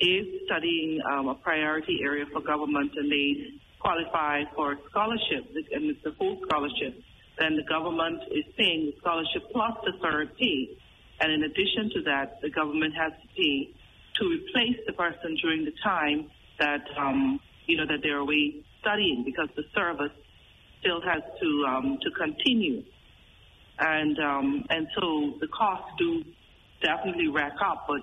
is 0.00 0.26
studying 0.46 1.00
um, 1.10 1.28
a 1.28 1.34
priority 1.34 2.00
area 2.04 2.24
for 2.32 2.40
government 2.40 2.92
and 2.96 3.10
they 3.10 3.58
qualify 3.80 4.42
for 4.54 4.72
a 4.72 4.76
scholarship, 4.90 5.46
and 5.72 5.90
it's 5.90 6.04
a 6.04 6.12
full 6.12 6.40
scholarship, 6.46 7.00
then 7.38 7.56
the 7.56 7.62
government 7.62 8.22
is 8.30 8.44
paying 8.56 8.86
the 8.86 8.94
scholarship 9.00 9.42
plus 9.52 9.72
the 9.84 9.92
third 10.02 10.36
pay. 10.36 10.76
And 11.20 11.32
in 11.32 11.44
addition 11.44 11.90
to 11.94 12.02
that, 12.02 12.40
the 12.42 12.50
government 12.50 12.94
has 12.96 13.12
to 13.22 13.28
pay 13.36 13.70
to 14.16 14.28
replace 14.28 14.78
the 14.86 14.92
person 14.92 15.36
during 15.40 15.64
the 15.64 15.72
time 15.82 16.30
that 16.58 16.82
um, 16.96 17.40
you 17.66 17.76
know 17.76 17.86
that 17.86 18.00
they're 18.02 18.18
away 18.18 18.62
studying 18.80 19.22
because 19.24 19.48
the 19.54 19.62
service 19.74 20.12
still 20.80 21.00
has 21.02 21.22
to 21.40 21.64
um, 21.68 21.98
to 22.02 22.10
continue. 22.10 22.82
And 23.78 24.18
um, 24.18 24.64
and 24.70 24.88
so 24.98 25.34
the 25.40 25.48
costs 25.48 25.90
do 25.98 26.24
definitely 26.82 27.28
rack 27.28 27.54
up, 27.64 27.86
but 27.86 28.00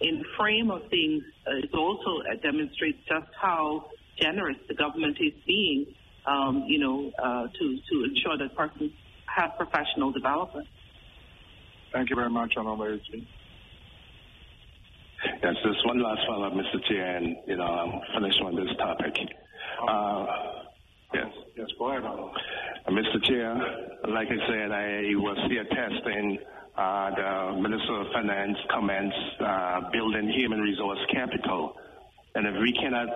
in 0.00 0.18
the 0.18 0.24
frame 0.38 0.70
of 0.70 0.82
things, 0.90 1.22
uh, 1.46 1.56
it 1.56 1.74
also 1.74 2.22
uh, 2.22 2.36
demonstrates 2.42 2.98
just 3.08 3.26
how 3.40 3.86
generous 4.20 4.56
the 4.68 4.74
government 4.74 5.16
is 5.20 5.32
being, 5.46 5.86
um, 6.26 6.64
you 6.66 6.78
know, 6.78 7.10
uh, 7.22 7.46
to, 7.46 7.78
to 7.90 8.04
ensure 8.04 8.38
that 8.38 8.54
persons 8.56 8.92
have 9.26 9.50
professional 9.56 10.12
development. 10.12 10.66
Thank 11.92 12.10
you 12.10 12.16
very 12.16 12.30
much, 12.30 12.54
Honorable 12.56 12.98
Yes, 15.42 15.54
just 15.64 15.84
one 15.86 16.00
last 16.00 16.20
follow-up, 16.28 16.52
Mr. 16.52 16.84
Chair, 16.88 17.16
and, 17.16 17.36
you 17.46 17.56
know, 17.56 17.64
I'm 17.64 18.00
finished 18.14 18.40
on 18.40 18.54
this 18.54 18.68
topic. 18.78 19.14
Uh, 19.88 20.26
yes. 21.12 21.26
Yes, 21.56 21.66
go 21.76 21.90
ahead, 21.90 22.04
Uh, 22.04 22.90
Mr. 22.90 23.22
Chair, 23.24 23.54
like 24.08 24.28
I 24.28 24.46
said, 24.46 24.70
I 24.70 25.14
was 25.16 25.38
here 25.50 25.64
testing 25.64 26.38
uh, 26.78 27.10
the 27.10 27.58
Minister 27.60 28.00
of 28.00 28.06
Finance 28.12 28.56
comments 28.70 29.16
uh, 29.40 29.90
building 29.90 30.30
human 30.30 30.60
resource 30.60 31.00
capital. 31.12 31.74
And 32.36 32.46
if 32.46 32.54
we 32.62 32.72
cannot 32.72 33.08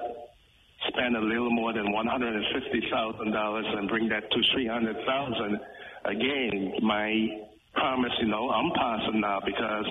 spend 0.89 1.15
a 1.17 1.21
little 1.21 1.51
more 1.51 1.73
than 1.73 1.87
$150,000 1.95 3.79
and 3.79 3.89
bring 3.89 4.09
that 4.09 4.29
to 4.33 4.39
300000 4.53 5.61
again, 6.05 6.73
my 6.83 7.39
promise, 7.75 8.13
you 8.21 8.27
know, 8.27 8.51
I'm 8.51 8.73
passing 8.75 9.21
now 9.21 9.39
because, 9.45 9.87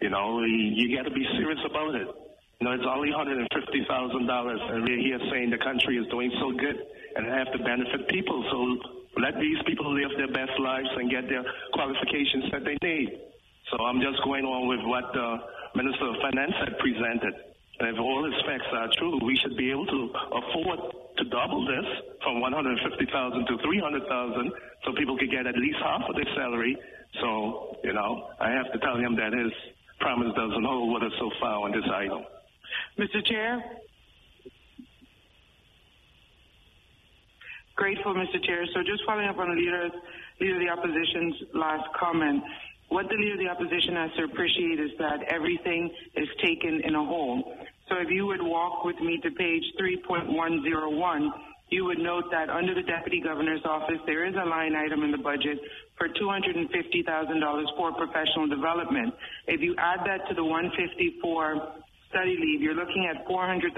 you 0.00 0.10
know, 0.10 0.42
you 0.42 0.96
got 0.96 1.04
to 1.04 1.14
be 1.14 1.24
serious 1.38 1.60
about 1.64 1.94
it. 1.94 2.08
You 2.60 2.66
know, 2.66 2.74
it's 2.74 2.86
only 2.86 3.10
$150,000, 3.10 4.72
and 4.72 4.84
we're 4.84 4.98
here 4.98 5.18
saying 5.30 5.50
the 5.50 5.58
country 5.58 5.96
is 5.96 6.06
doing 6.10 6.32
so 6.40 6.50
good 6.58 6.76
and 7.14 7.26
have 7.26 7.52
to 7.52 7.58
benefit 7.58 8.08
people. 8.08 8.44
So 8.50 9.01
let 9.20 9.36
these 9.36 9.58
people 9.66 9.92
live 9.92 10.10
their 10.16 10.32
best 10.32 10.56
lives 10.58 10.88
and 10.96 11.10
get 11.10 11.28
their 11.28 11.44
qualifications 11.72 12.50
that 12.52 12.64
they 12.64 12.76
need. 12.80 13.20
So 13.70 13.84
I'm 13.84 14.00
just 14.00 14.22
going 14.24 14.44
on 14.44 14.68
with 14.68 14.80
what 14.84 15.12
the 15.12 15.28
Minister 15.76 16.08
of 16.08 16.16
Finance 16.20 16.56
had 16.64 16.78
presented. 16.78 17.34
And 17.80 17.88
if 17.88 17.98
all 17.98 18.24
his 18.24 18.36
facts 18.46 18.68
are 18.72 18.88
true, 18.98 19.18
we 19.24 19.36
should 19.36 19.56
be 19.56 19.70
able 19.70 19.86
to 19.86 20.00
afford 20.12 20.78
to 21.18 21.24
double 21.28 21.64
this 21.66 21.86
from 22.22 22.40
150,000 22.40 23.46
to 23.46 23.54
300,000 23.58 24.52
so 24.84 24.92
people 24.94 25.16
could 25.18 25.30
get 25.30 25.46
at 25.46 25.56
least 25.56 25.78
half 25.82 26.02
of 26.08 26.14
their 26.16 26.28
salary. 26.36 26.76
So, 27.20 27.76
you 27.84 27.92
know, 27.92 28.30
I 28.40 28.50
have 28.50 28.72
to 28.72 28.78
tell 28.78 28.96
him 28.96 29.16
that 29.16 29.32
his 29.32 29.52
promise 30.00 30.32
doesn't 30.36 30.64
hold 30.64 31.02
us 31.02 31.12
so 31.18 31.30
far 31.40 31.64
on 31.64 31.72
this 31.72 31.84
item. 31.92 32.24
Mr. 32.98 33.24
Chair? 33.24 33.62
Grateful, 37.82 38.14
Mr. 38.14 38.38
Chair. 38.46 38.62
So 38.74 38.86
just 38.86 39.02
following 39.04 39.26
up 39.26 39.38
on 39.38 39.50
the 39.50 39.58
leader's, 39.58 39.90
leader 40.40 40.54
of 40.54 40.62
the 40.62 40.70
opposition's 40.70 41.34
last 41.52 41.82
comment, 41.98 42.40
what 42.90 43.08
the 43.10 43.16
leader 43.18 43.34
of 43.34 43.40
the 43.42 43.50
opposition 43.50 43.98
has 43.98 44.14
to 44.18 44.22
appreciate 44.30 44.78
is 44.78 44.94
that 45.02 45.26
everything 45.26 45.90
is 46.14 46.28
taken 46.38 46.78
in 46.86 46.94
a 46.94 47.04
whole. 47.04 47.58
So 47.88 47.96
if 47.98 48.06
you 48.08 48.24
would 48.26 48.40
walk 48.40 48.84
with 48.84 48.94
me 49.00 49.18
to 49.24 49.32
page 49.32 49.64
3.101, 49.82 50.30
you 51.70 51.84
would 51.84 51.98
note 51.98 52.30
that 52.30 52.50
under 52.50 52.72
the 52.72 52.86
Deputy 52.86 53.20
Governor's 53.20 53.66
Office, 53.66 53.98
there 54.06 54.30
is 54.30 54.34
a 54.36 54.46
line 54.46 54.76
item 54.76 55.02
in 55.02 55.10
the 55.10 55.18
budget 55.18 55.58
for 55.98 56.06
$250,000 56.06 56.62
for 57.76 57.92
professional 57.98 58.46
development. 58.46 59.12
If 59.48 59.60
you 59.60 59.74
add 59.76 60.06
that 60.06 60.28
to 60.28 60.34
the 60.36 60.44
154 60.44 61.82
study 62.10 62.38
leave, 62.38 62.62
you're 62.62 62.78
looking 62.78 63.10
at 63.10 63.26
$400,000 63.26 63.74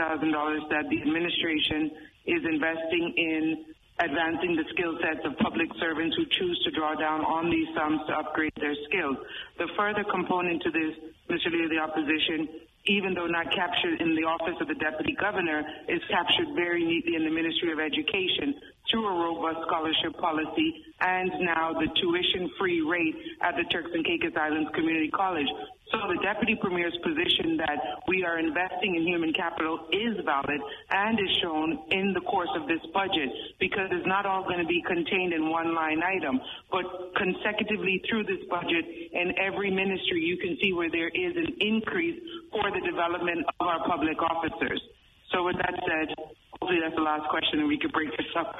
that 0.68 0.90
the 0.90 1.00
administration 1.00 1.90
is 2.26 2.44
investing 2.44 3.14
in 3.16 3.64
advancing 4.00 4.56
the 4.56 4.64
skill 4.74 4.98
sets 4.98 5.22
of 5.24 5.38
public 5.38 5.68
servants 5.78 6.16
who 6.16 6.26
choose 6.26 6.58
to 6.64 6.70
draw 6.72 6.94
down 6.94 7.20
on 7.22 7.50
these 7.50 7.68
sums 7.76 8.00
to 8.08 8.12
upgrade 8.12 8.52
their 8.58 8.74
skills. 8.90 9.16
The 9.58 9.68
further 9.76 10.04
component 10.04 10.62
to 10.62 10.70
this, 10.70 10.92
Mr. 11.30 11.52
Leader 11.52 11.64
of 11.64 11.70
the 11.70 11.78
Opposition, 11.78 12.48
even 12.86 13.14
though 13.14 13.26
not 13.26 13.48
captured 13.54 14.00
in 14.02 14.14
the 14.14 14.26
office 14.26 14.58
of 14.60 14.68
the 14.68 14.74
Deputy 14.74 15.16
Governor, 15.18 15.62
is 15.88 16.02
captured 16.10 16.48
very 16.54 16.84
neatly 16.84 17.14
in 17.14 17.24
the 17.24 17.30
Ministry 17.30 17.72
of 17.72 17.78
Education 17.78 18.54
through 18.90 19.06
a 19.08 19.14
robust 19.14 19.64
scholarship 19.66 20.12
policy 20.18 20.84
and 21.00 21.30
now 21.40 21.72
the 21.72 21.88
tuition-free 21.96 22.82
rate 22.82 23.16
at 23.40 23.56
the 23.56 23.64
Turks 23.70 23.90
and 23.94 24.04
Caicos 24.04 24.36
Islands 24.36 24.68
Community 24.74 25.08
College. 25.08 25.48
So 25.94 26.10
the 26.10 26.18
Deputy 26.26 26.58
Premier's 26.58 26.96
position 27.06 27.56
that 27.58 28.02
we 28.08 28.24
are 28.24 28.40
investing 28.40 28.96
in 28.96 29.06
human 29.06 29.32
capital 29.32 29.86
is 29.92 30.18
valid 30.26 30.58
and 30.90 31.14
is 31.20 31.30
shown 31.40 31.78
in 31.92 32.12
the 32.12 32.20
course 32.22 32.50
of 32.58 32.66
this 32.66 32.82
budget 32.92 33.30
because 33.60 33.86
it's 33.92 34.06
not 34.06 34.26
all 34.26 34.42
going 34.42 34.58
to 34.58 34.66
be 34.66 34.82
contained 34.82 35.32
in 35.32 35.50
one 35.50 35.72
line 35.72 36.02
item, 36.02 36.40
but 36.72 36.82
consecutively 37.14 38.02
through 38.10 38.24
this 38.24 38.42
budget 38.50 38.82
in 39.12 39.38
every 39.38 39.70
ministry 39.70 40.18
you 40.18 40.36
can 40.36 40.58
see 40.60 40.72
where 40.72 40.90
there 40.90 41.14
is 41.14 41.36
an 41.36 41.54
increase 41.60 42.18
for 42.50 42.66
the 42.74 42.82
development 42.82 43.46
of 43.60 43.66
our 43.66 43.86
public 43.86 44.18
officers. 44.20 44.82
So 45.30 45.44
with 45.44 45.56
that 45.62 45.78
said, 45.78 46.10
hopefully 46.58 46.80
that's 46.82 46.96
the 46.96 47.06
last 47.06 47.30
question 47.30 47.60
and 47.60 47.68
we 47.68 47.78
can 47.78 47.90
break 47.90 48.10
this 48.18 48.34
up. 48.36 48.58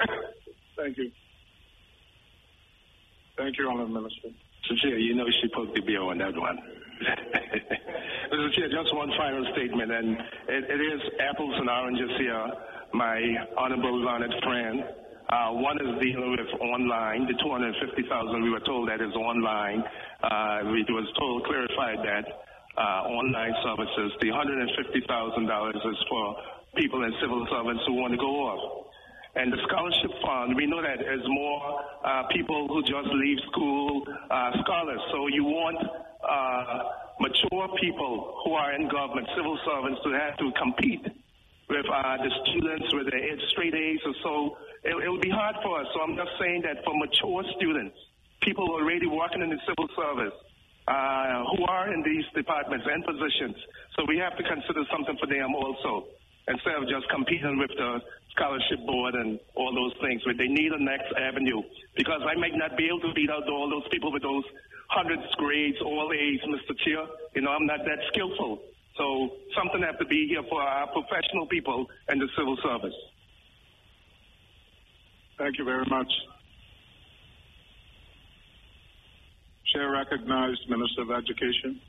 Thank 0.76 0.99
you. 0.99 1.11
Thank 3.37 3.59
you, 3.59 3.68
Honorable 3.68 4.03
Minister. 4.03 4.30
So, 4.68 4.74
Chair, 4.76 4.98
you 4.98 5.14
know 5.14 5.26
she 5.42 5.48
poked 5.48 5.74
the 5.74 5.82
beer 5.82 6.00
on 6.00 6.18
that 6.18 6.34
one. 6.36 6.56
Mr. 8.32 8.52
Chair, 8.54 8.68
just 8.72 8.94
one 8.94 9.10
final 9.16 9.44
statement, 9.52 9.92
and 9.92 10.16
it, 10.48 10.64
it 10.70 10.80
is 10.80 11.00
apples 11.20 11.54
and 11.58 11.68
oranges 11.68 12.10
here, 12.16 12.46
my 12.94 13.20
honorable 13.58 14.00
learned 14.00 14.32
friend. 14.42 14.84
Uh, 15.28 15.50
one 15.52 15.76
is 15.80 16.00
dealing 16.00 16.30
with 16.32 16.48
online, 16.60 17.26
the 17.26 17.36
250,000 17.44 18.42
we 18.42 18.50
were 18.50 18.64
told 18.64 18.88
that 18.88 19.00
is 19.00 19.12
online. 19.16 19.82
Uh, 20.22 20.60
we 20.72 20.84
was 20.88 21.08
told, 21.18 21.44
clarified 21.44 22.00
that 22.04 22.24
uh, 22.76 23.08
online 23.08 23.52
services, 23.64 24.12
the 24.20 24.28
$150,000 24.28 25.76
is 25.76 25.98
for 26.08 26.36
people 26.76 27.04
and 27.04 27.12
civil 27.20 27.46
servants 27.50 27.82
who 27.86 27.94
want 27.94 28.12
to 28.12 28.18
go 28.18 28.32
off. 28.48 28.84
And 29.37 29.53
the 29.53 29.59
scholarship 29.66 30.12
fund, 30.22 30.55
we 30.55 30.66
know 30.66 30.80
that 30.80 30.99
there's 30.99 31.26
more 31.26 31.82
uh, 32.05 32.22
people 32.30 32.68
who 32.68 32.82
just 32.82 33.11
leave 33.11 33.39
school 33.51 34.07
uh, 34.30 34.53
scholars. 34.62 35.01
So 35.11 35.26
you 35.26 35.43
want 35.43 35.78
uh, 36.22 36.78
mature 37.18 37.68
people 37.80 38.41
who 38.45 38.53
are 38.55 38.72
in 38.74 38.87
government, 38.89 39.26
civil 39.35 39.59
servants, 39.66 40.01
to 40.05 40.11
have 40.14 40.39
to 40.39 40.53
compete 40.55 41.03
with 41.68 41.87
uh, 41.91 42.16
the 42.22 42.30
students 42.47 42.87
with 42.95 43.11
their 43.11 43.35
straight 43.51 43.74
A's 43.74 43.99
or 44.07 44.14
so. 44.22 44.57
It, 44.85 44.95
it 45.03 45.09
will 45.11 45.20
be 45.20 45.30
hard 45.30 45.57
for 45.64 45.80
us. 45.80 45.87
So 45.95 46.03
I'm 46.03 46.14
just 46.14 46.30
saying 46.39 46.62
that 46.62 46.85
for 46.85 46.95
mature 46.95 47.43
students, 47.59 47.99
people 48.41 48.70
already 48.70 49.07
working 49.07 49.43
in 49.43 49.51
the 49.51 49.59
civil 49.66 49.89
service, 49.99 50.35
uh, 50.87 51.43
who 51.57 51.64
are 51.66 51.93
in 51.93 52.05
these 52.05 52.24
departments 52.37 52.87
and 52.87 53.03
positions. 53.03 53.57
So 53.97 54.05
we 54.07 54.18
have 54.18 54.37
to 54.37 54.45
consider 54.45 54.85
something 54.93 55.16
for 55.18 55.26
them 55.26 55.55
also 55.57 56.07
instead 56.49 56.74
of 56.74 56.88
just 56.88 57.09
competing 57.09 57.59
with 57.59 57.70
the 57.76 58.01
scholarship 58.36 58.84
board 58.86 59.14
and 59.14 59.38
all 59.55 59.72
those 59.74 59.95
things. 60.03 60.22
But 60.26 60.36
they 60.36 60.49
need 60.49 60.72
a 60.72 60.82
next 60.82 61.12
avenue 61.16 61.62
because 61.97 62.20
I 62.26 62.34
might 62.38 62.55
not 62.55 62.76
be 62.76 62.86
able 62.86 63.01
to 63.01 63.12
beat 63.14 63.30
out 63.30 63.49
all 63.49 63.70
those 63.70 63.86
people 63.90 64.12
with 64.12 64.22
those 64.22 64.45
hundreds 64.88 65.22
grades, 65.36 65.78
all 65.84 66.11
A's, 66.12 66.40
Mr. 66.47 66.76
Chair. 66.84 67.07
You 67.34 67.42
know, 67.42 67.51
I'm 67.51 67.66
not 67.66 67.80
that 67.84 67.99
skillful. 68.12 68.61
So 68.97 69.30
something 69.57 69.82
has 69.82 69.97
to 69.99 70.05
be 70.07 70.28
here 70.28 70.42
for 70.49 70.62
our 70.62 70.86
professional 70.92 71.47
people 71.47 71.86
and 72.09 72.20
the 72.20 72.28
civil 72.36 72.57
service. 72.62 72.95
Thank 75.38 75.59
you 75.59 75.64
very 75.64 75.84
much. 75.86 76.11
Chair 79.74 79.90
recognized 79.90 80.61
Minister 80.68 81.03
of 81.03 81.11
Education. 81.11 81.80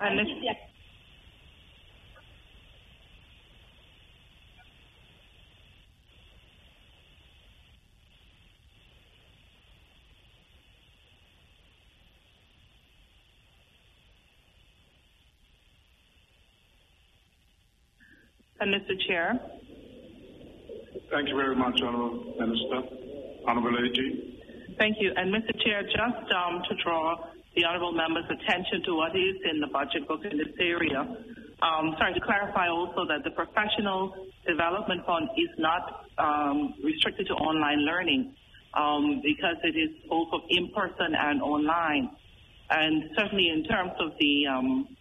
And 0.00 0.16
Ms. 0.16 0.26
And 18.60 18.74
Mr. 18.74 18.92
Chair. 19.06 19.40
Thank 21.10 21.28
you 21.28 21.36
very 21.36 21.56
much, 21.56 21.80
Honorable 21.82 22.34
Minister. 22.38 22.82
Honorable 23.46 23.78
AG. 23.84 24.74
Thank 24.78 24.96
you. 25.00 25.12
And 25.16 25.34
Mr. 25.34 25.52
Chair, 25.64 25.82
just 25.82 26.32
um, 26.32 26.62
to 26.68 26.74
draw 26.82 27.16
the 27.54 27.64
honorable 27.64 27.92
member's 27.92 28.24
attention 28.30 28.82
to 28.84 28.94
what 28.94 29.16
is 29.16 29.36
in 29.50 29.60
the 29.60 29.66
budget 29.66 30.06
book 30.06 30.24
in 30.24 30.38
this 30.38 30.54
area. 30.60 31.00
Um, 31.62 31.94
sorry 31.98 32.14
to 32.14 32.20
clarify 32.20 32.68
also 32.68 33.04
that 33.08 33.24
the 33.24 33.30
professional 33.30 34.14
development 34.46 35.04
fund 35.04 35.28
is 35.36 35.50
not 35.58 36.06
um, 36.18 36.74
restricted 36.82 37.26
to 37.26 37.34
online 37.34 37.84
learning 37.84 38.34
um, 38.74 39.20
because 39.22 39.56
it 39.64 39.76
is 39.76 39.90
both 40.08 40.28
of 40.32 40.40
in-person 40.48 41.14
and 41.18 41.42
online. 41.42 42.10
And 42.70 43.10
certainly 43.16 43.48
in 43.48 43.64
terms 43.64 43.92
of 43.98 44.12
the 44.20 44.46
um, 44.46 44.96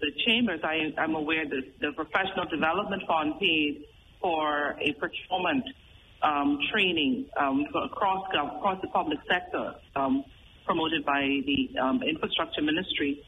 the 0.00 0.12
chambers, 0.24 0.60
I, 0.62 0.92
am 1.02 1.16
aware 1.16 1.44
that 1.44 1.62
the 1.80 1.90
professional 1.90 2.44
development 2.44 3.02
fund 3.08 3.34
paid 3.40 3.82
for 4.20 4.76
a 4.80 4.92
procurement 4.92 5.64
um, 6.22 6.60
training 6.72 7.26
um, 7.36 7.66
across 7.74 8.24
across 8.32 8.80
the 8.80 8.88
public 8.88 9.18
sector 9.28 9.74
promoted 10.68 11.04
by 11.04 11.24
the 11.48 11.72
um, 11.80 12.02
infrastructure 12.04 12.60
ministry, 12.60 13.24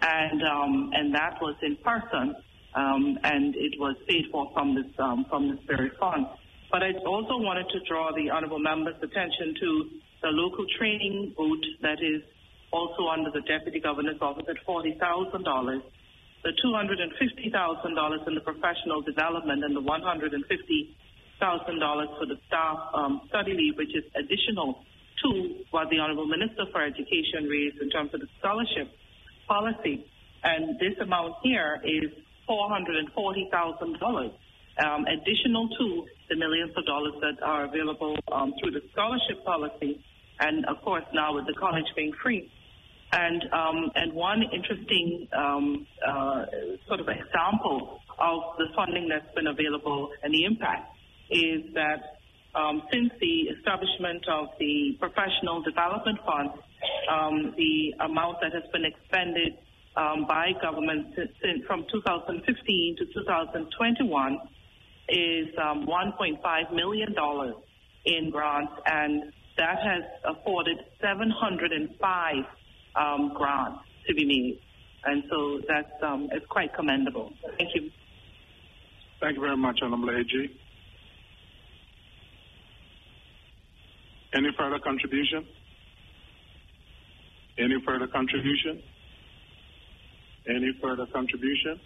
and 0.00 0.40
um, 0.42 0.90
and 0.94 1.14
that 1.14 1.42
was 1.42 1.56
in 1.62 1.76
person, 1.82 2.36
um, 2.74 3.18
and 3.24 3.54
it 3.56 3.74
was 3.78 3.96
paid 4.08 4.30
for 4.30 4.48
from 4.54 4.74
this 4.74 4.86
from 4.96 5.50
this 5.50 5.58
very 5.66 5.90
fund. 5.98 6.26
But 6.70 6.82
I 6.82 6.92
also 7.04 7.36
wanted 7.42 7.66
to 7.74 7.80
draw 7.90 8.14
the 8.14 8.30
honourable 8.30 8.60
members' 8.60 8.96
attention 9.02 9.54
to 9.60 9.90
the 10.22 10.30
local 10.30 10.64
training 10.78 11.34
boot 11.36 11.66
that 11.82 11.98
is 12.00 12.22
also 12.72 13.08
under 13.08 13.30
the 13.30 13.42
deputy 13.42 13.80
governor's 13.80 14.22
office 14.22 14.46
at 14.48 14.56
forty 14.64 14.96
thousand 14.98 15.42
dollars 15.42 15.82
the 16.44 16.52
$250,000 16.62 18.28
in 18.28 18.34
the 18.34 18.40
professional 18.42 19.00
development 19.00 19.64
and 19.64 19.74
the 19.74 19.80
$150,000 19.80 20.44
for 21.40 22.26
the 22.26 22.36
staff 22.46 22.78
um, 22.92 23.22
study 23.28 23.54
leave, 23.54 23.78
which 23.78 23.96
is 23.96 24.04
additional 24.14 24.84
to 25.24 25.64
what 25.70 25.90
the 25.90 25.98
Honorable 25.98 26.26
Minister 26.26 26.64
for 26.70 26.84
Education 26.84 27.48
raised 27.48 27.78
in 27.80 27.90
terms 27.90 28.12
of 28.14 28.20
the 28.20 28.28
scholarship 28.38 28.88
policy. 29.48 30.06
And 30.42 30.78
this 30.78 30.94
amount 31.00 31.34
here 31.42 31.80
is 31.84 32.10
$440,000, 32.48 34.32
um, 34.84 35.06
additional 35.06 35.68
to 35.68 36.04
the 36.28 36.36
millions 36.36 36.72
of 36.76 36.84
dollars 36.84 37.14
that 37.20 37.42
are 37.42 37.64
available 37.64 38.16
um, 38.30 38.52
through 38.60 38.72
the 38.72 38.82
scholarship 38.92 39.44
policy. 39.44 40.04
And 40.40 40.66
of 40.66 40.82
course, 40.82 41.04
now 41.14 41.34
with 41.34 41.46
the 41.46 41.54
college 41.54 41.86
being 41.96 42.12
free, 42.22 42.50
and 43.12 43.42
um, 43.52 43.90
and 43.94 44.12
one 44.12 44.42
interesting 44.52 45.28
um, 45.36 45.86
uh, 46.06 46.46
sort 46.88 47.00
of 47.00 47.08
example 47.08 48.00
of 48.18 48.40
the 48.58 48.66
funding 48.74 49.08
that's 49.08 49.32
been 49.34 49.46
available 49.46 50.10
and 50.22 50.34
the 50.34 50.44
impact 50.44 50.96
is 51.30 51.62
that 51.74 52.18
um, 52.54 52.82
since 52.92 53.10
the 53.20 53.50
establishment 53.56 54.24
of 54.28 54.48
the 54.58 54.96
Professional 55.00 55.62
Development 55.62 56.18
Fund, 56.24 56.50
um, 57.10 57.54
the 57.56 57.94
amount 58.04 58.38
that 58.42 58.52
has 58.52 58.62
been 58.72 58.84
expended 58.84 59.58
um, 59.96 60.26
by 60.26 60.52
government 60.60 61.14
since, 61.16 61.64
from 61.66 61.84
2015 61.92 62.96
to 62.98 63.06
2021 63.06 64.38
is 65.08 65.48
um, 65.62 65.86
$1.5 65.86 66.74
million 66.74 67.14
in 68.04 68.30
grants, 68.30 68.72
and 68.86 69.32
that 69.56 69.78
has 69.82 70.02
afforded 70.24 70.78
705 71.00 72.34
um, 72.96 73.32
grants 73.34 73.80
to 74.06 74.14
be 74.14 74.24
made. 74.24 74.60
And 75.04 75.22
so 75.30 75.60
that's 75.68 75.92
um, 76.02 76.28
it's 76.32 76.46
quite 76.46 76.74
commendable. 76.74 77.32
Thank 77.58 77.74
you. 77.74 77.90
Thank 79.20 79.36
you 79.36 79.42
very 79.42 79.56
much, 79.56 79.80
Honorable 79.82 80.10
AG. 80.10 80.50
Any 84.34 84.48
further 84.58 84.78
contribution? 84.80 85.46
Any 87.58 87.76
further 87.86 88.08
contribution? 88.08 88.82
Any 90.48 90.72
further 90.82 91.06
contribution? 91.12 91.80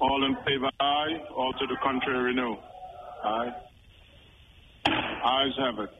All 0.00 0.24
in 0.26 0.36
favor, 0.46 0.70
aye. 0.80 1.20
All 1.36 1.52
to 1.54 1.66
the 1.66 1.76
contrary, 1.82 2.34
no. 2.34 2.58
Aye. 3.24 3.50
Ayes 4.86 5.52
have 5.58 5.78
it. 5.80 5.90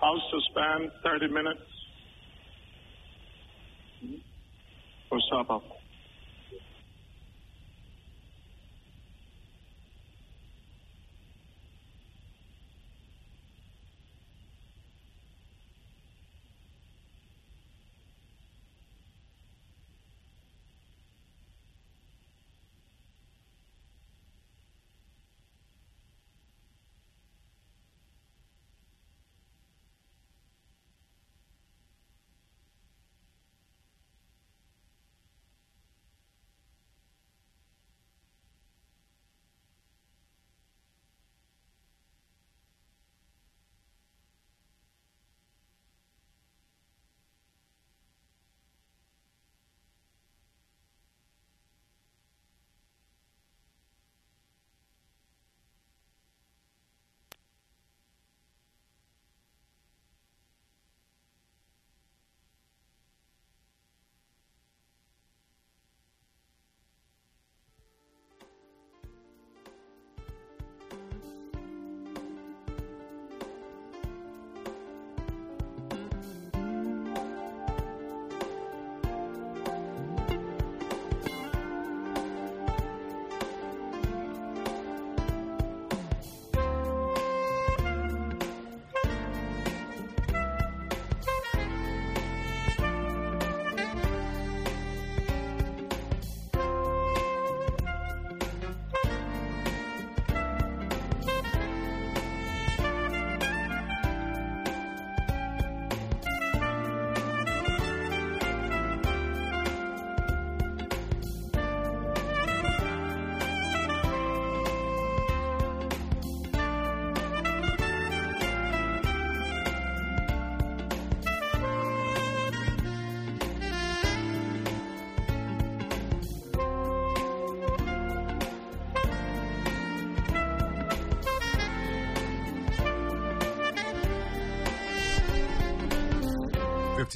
House 0.00 0.20
suspend 0.30 0.90
30 1.04 1.28
minutes 1.28 1.60
hmm? 4.02 4.14
for 5.08 5.18
supper. 5.30 5.60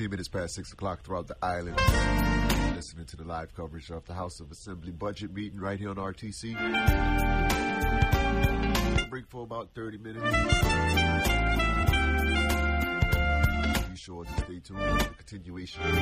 15 0.09 0.17
minutes 0.17 0.29
past 0.29 0.55
6 0.55 0.73
o'clock 0.73 1.05
throughout 1.05 1.27
the 1.27 1.37
island. 1.43 1.77
Listening 2.75 3.05
to 3.07 3.17
the 3.17 3.25
live 3.25 3.55
coverage 3.55 3.91
of 3.91 4.07
the 4.07 4.15
House 4.15 4.41
of 4.41 4.51
Assembly 4.51 4.91
budget 4.91 5.35
meeting 5.35 5.61
right 5.61 5.79
here 5.79 5.91
on 5.91 5.97
RTC. 5.97 6.55
Break 9.11 9.27
for 9.29 9.43
about 9.43 9.69
30 9.75 9.99
minutes. 9.99 10.25
Be 13.91 13.97
sure 13.97 14.25
to 14.25 14.33
stay 14.33 14.61
tuned 14.61 14.81
for 14.81 14.87
the 14.97 15.11
continuation 15.19 15.83
at 15.83 15.93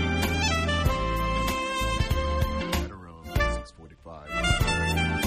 around 2.92 3.26
645. 3.26 5.25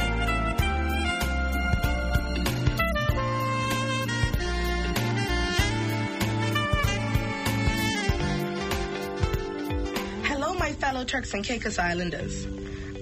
Fellow 11.00 11.08
Turks 11.08 11.34
and 11.34 11.46
Caicos 11.46 11.80
Islanders. 11.80 12.46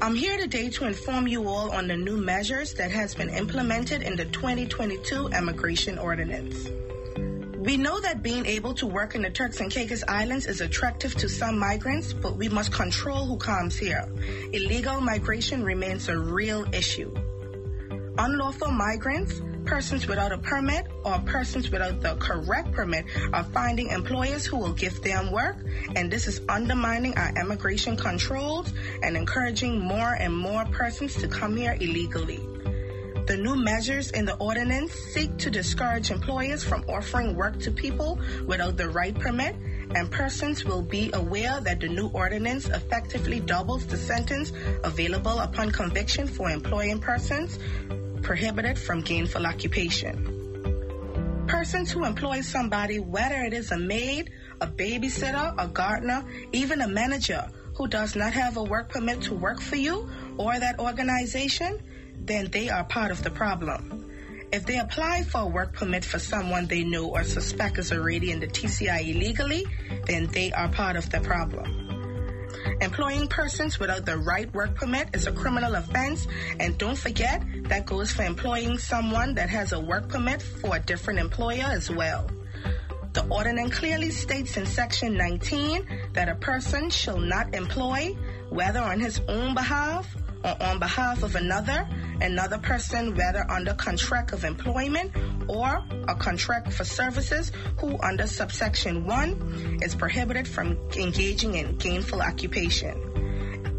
I'm 0.03 0.13
here 0.13 0.37
today 0.37 0.69
to 0.69 0.85
inform 0.85 1.27
you 1.27 1.47
all 1.47 1.71
on 1.71 1.87
the 1.87 1.97
new 1.97 2.15
measures 2.15 2.75
that 2.75 2.91
has 2.91 3.15
been 3.15 3.31
implemented 3.31 4.03
in 4.03 4.15
the 4.15 4.25
2022 4.25 5.29
Immigration 5.29 5.97
Ordinance. 5.97 6.69
We 7.57 7.75
know 7.75 7.99
that 8.01 8.21
being 8.21 8.45
able 8.45 8.75
to 8.75 8.85
work 8.85 9.15
in 9.15 9.23
the 9.23 9.31
Turks 9.31 9.61
and 9.61 9.71
Caicos 9.71 10.03
Islands 10.07 10.45
is 10.45 10.61
attractive 10.61 11.15
to 11.15 11.27
some 11.27 11.57
migrants, 11.57 12.13
but 12.13 12.35
we 12.37 12.49
must 12.49 12.71
control 12.71 13.25
who 13.25 13.37
comes 13.37 13.75
here. 13.75 14.07
Illegal 14.53 15.01
migration 15.01 15.63
remains 15.63 16.07
a 16.07 16.19
real 16.19 16.67
issue. 16.75 17.11
Unlawful 18.19 18.69
migrants, 18.69 19.41
persons 19.68 20.07
without 20.07 20.32
a 20.32 20.38
permit, 20.38 20.88
or 21.03 21.20
persons 21.20 21.70
without 21.70 22.01
the 22.01 22.15
correct 22.15 22.72
permit 22.72 23.05
are 23.34 23.43
finding 23.43 23.89
employers 23.89 24.45
who 24.45 24.57
will 24.57 24.74
give 24.74 25.01
them 25.03 25.30
work, 25.32 25.57
and 25.95 26.09
this 26.09 26.26
is 26.26 26.41
undermining 26.47 27.15
our 27.18 27.34
immigration 27.39 27.97
controls 27.97 28.74
and 29.03 29.18
encouraging 29.18 29.80
more 29.80 30.13
and 30.13 30.36
more 30.36 30.65
persons 30.65 31.15
to 31.15 31.28
come 31.28 31.55
here 31.57 31.78
illegally. 31.80 32.39
The 33.28 33.36
new 33.36 33.57
measures 33.57 34.11
in 34.11 34.24
the 34.24 34.38
ordinance 34.38 34.93
seek 34.93 35.38
to 35.39 35.51
discourage 35.51 36.11
employers 36.11 36.63
from 36.63 36.86
offering 36.88 37.36
work 37.36 37.59
to 37.59 37.72
people 37.72 38.20
without 38.45 38.78
the 38.78 38.89
right 38.89 39.13
permit, 39.13 39.53
and 39.93 40.09
persons 40.09 40.63
will 40.63 40.82
be 40.82 41.11
aware 41.13 41.59
that 41.59 41.82
the 41.82 41.89
new 41.89 42.07
ordinance 42.13 42.70
effectively 42.70 43.41
doubles 43.41 43.86
the 43.86 43.97
sentence 43.97 44.53
available 44.86 45.39
upon 45.39 45.72
conviction 45.72 46.26
for 46.26 46.49
employing 46.49 46.99
persons 46.99 47.59
prohibited 48.22 48.78
from 48.78 49.01
gainful 49.01 49.45
occupation. 49.45 50.34
Persons 51.47 51.91
who 51.91 52.05
employ 52.05 52.41
somebody, 52.41 52.99
whether 52.99 53.43
it 53.43 53.53
is 53.53 53.72
a 53.72 53.78
maid, 53.78 54.32
a 54.61 54.68
babysitter, 54.68 55.53
a 55.57 55.68
gardener, 55.68 56.26
even 56.51 56.82
a 56.82 56.88
manager 56.88 57.47
who 57.76 57.88
does 57.88 58.15
not 58.15 58.34
have 58.34 58.57
a 58.57 58.63
work 58.63 58.89
permit 58.89 59.22
to 59.22 59.34
work 59.34 59.61
for 59.61 59.76
you 59.76 60.09
or 60.38 60.59
that 60.59 60.80
organization, 60.80 61.80
then 62.20 62.49
they 62.51 62.70
are 62.70 62.84
part 62.84 63.11
of 63.11 63.24
the 63.24 63.30
problem. 63.30 64.03
If 64.51 64.65
they 64.65 64.80
apply 64.80 65.24
for 65.24 65.41
a 65.41 65.45
work 65.45 65.74
permit 65.74 66.05
for 66.05 66.20
someone 66.20 66.68
they 66.68 66.84
know 66.84 67.09
or 67.09 67.24
suspect 67.24 67.78
is 67.78 67.91
already 67.91 68.32
in 68.32 68.39
the 68.39 68.47
TCI 68.47 69.15
illegally, 69.15 69.65
then 70.05 70.28
they 70.28 70.51
are 70.51 70.70
part 70.70 70.95
of 70.95 71.09
the 71.09 71.20
problem. 71.20 71.86
Employing 72.82 73.28
persons 73.28 73.80
without 73.80 74.05
the 74.05 74.18
right 74.18 74.51
work 74.53 74.76
permit 74.76 75.09
is 75.13 75.28
a 75.28 75.32
criminal 75.32 75.76
offense, 75.76 76.28
and 76.59 76.78
don't 76.78 76.97
forget 76.97 77.43
that 77.70 77.86
goes 77.86 78.11
for 78.11 78.24
employing 78.24 78.78
someone 78.78 79.34
that 79.36 79.49
has 79.49 79.74
a 79.74 79.80
work 79.80 80.09
permit 80.09 80.41
for 80.41 80.76
a 80.76 80.80
different 80.80 81.20
employer 81.20 81.65
as 81.65 81.89
well. 81.89 82.30
The 83.13 83.26
ordinance 83.30 83.80
clearly 83.80 84.11
states 84.11 84.57
in 84.57 84.65
section 84.65 85.18
19 85.18 85.88
that 86.13 86.30
a 86.30 86.36
person 86.36 86.89
shall 86.89 87.20
not 87.20 87.55
employ, 87.55 88.15
whether 88.49 88.80
on 88.80 88.99
his 88.99 89.20
own 89.28 89.55
behalf 89.55 90.15
or 90.47 90.63
on 90.63 90.79
behalf 90.79 91.23
of 91.23 91.35
another, 91.35 91.87
another 92.21 92.57
person, 92.57 93.15
whether 93.15 93.45
under 93.49 93.73
contract 93.73 94.31
of 94.31 94.45
employment 94.45 95.11
or 95.47 95.83
a 96.07 96.15
contract 96.15 96.71
for 96.73 96.85
services, 96.85 97.51
who 97.79 97.97
under 97.99 98.27
subsection 98.27 99.05
1 99.05 99.79
is 99.81 99.95
prohibited 99.95 100.47
from 100.47 100.77
engaging 100.95 101.55
in 101.55 101.75
gainful 101.77 102.21
occupation. 102.21 103.16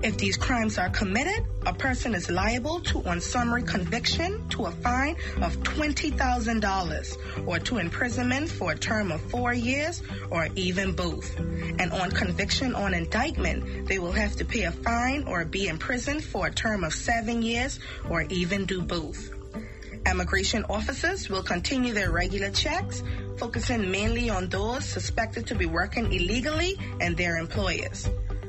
If 0.00 0.16
these 0.16 0.36
crimes 0.36 0.78
are 0.78 0.90
committed, 0.90 1.44
a 1.66 1.72
person 1.72 2.14
is 2.14 2.30
liable 2.30 2.78
to, 2.82 3.02
on 3.02 3.20
summary 3.20 3.64
conviction, 3.64 4.48
to 4.50 4.66
a 4.66 4.70
fine 4.70 5.16
of 5.42 5.56
$20,000 5.64 7.46
or 7.48 7.58
to 7.58 7.78
imprisonment 7.78 8.48
for 8.48 8.72
a 8.72 8.78
term 8.78 9.10
of 9.10 9.20
four 9.22 9.52
years 9.52 10.00
or 10.30 10.48
even 10.54 10.92
both. 10.92 11.36
And 11.36 11.90
on 11.90 12.12
conviction 12.12 12.76
on 12.76 12.94
indictment, 12.94 13.88
they 13.88 13.98
will 13.98 14.12
have 14.12 14.36
to 14.36 14.44
pay 14.44 14.62
a 14.62 14.72
fine 14.72 15.24
or 15.26 15.44
be 15.44 15.66
imprisoned 15.66 16.22
for 16.22 16.46
a 16.46 16.52
term 16.52 16.84
of 16.84 16.94
seven 16.94 17.42
years 17.42 17.80
or 18.08 18.22
even 18.22 18.66
do 18.66 18.80
both. 18.80 19.34
Immigration 20.06 20.64
officers 20.70 21.28
will 21.28 21.42
continue 21.42 21.92
their 21.92 22.12
regular 22.12 22.50
checks, 22.50 23.02
focusing 23.36 23.90
mainly 23.90 24.30
on 24.30 24.48
those 24.48 24.84
suspected 24.84 25.48
to 25.48 25.56
be 25.56 25.66
working 25.66 26.12
illegally 26.12 26.78
and 27.00 27.16
their 27.16 27.36
employers. 27.36 28.08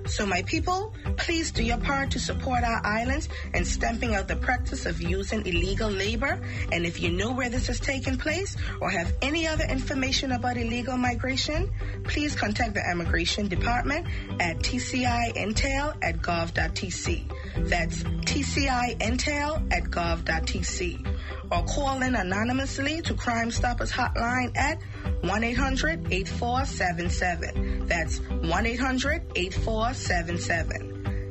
So, 0.09 0.25
my 0.25 0.41
people, 0.41 0.91
please 1.17 1.51
do 1.51 1.63
your 1.63 1.77
part 1.77 2.11
to 2.11 2.19
support 2.19 2.63
our 2.63 2.83
islands 2.83 3.29
and 3.53 3.65
stamping 3.65 4.15
out 4.15 4.27
the 4.27 4.35
practice 4.35 4.87
of 4.87 4.99
using 4.99 5.45
illegal 5.45 5.89
labor. 5.89 6.41
And 6.71 6.83
if 6.83 6.99
you 6.99 7.11
know 7.11 7.31
where 7.31 7.49
this 7.49 7.69
is 7.69 7.79
taking 7.79 8.17
place 8.17 8.57
or 8.81 8.89
have 8.89 9.13
any 9.21 9.47
other 9.47 9.65
information 9.65 10.31
about 10.31 10.57
illegal 10.57 10.97
migration, 10.97 11.71
please 12.05 12.35
contact 12.35 12.73
the 12.73 12.81
Immigration 12.91 13.47
Department 13.49 14.07
at 14.39 14.57
tcintel 14.59 15.95
at 16.01 16.17
gov.tc. 16.23 17.69
That's 17.69 18.03
tcintel 18.03 19.73
at 19.73 19.83
gov.tc. 19.83 21.15
Or 21.51 21.63
call 21.65 22.01
in 22.01 22.15
anonymously 22.15 23.01
to 23.03 23.13
Crime 23.13 23.51
Stoppers 23.51 23.91
Hotline 23.91 24.55
at 24.55 24.81
1 25.21 25.43
800 25.43 26.11
8477. 26.11 27.87
That's 27.87 28.19
1 28.19 28.65
800 28.65 29.31
8477. 29.35 29.98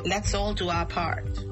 Let's 0.05 0.35
all 0.35 0.55
do 0.55 0.69
our 0.69 0.87
part. 0.87 1.48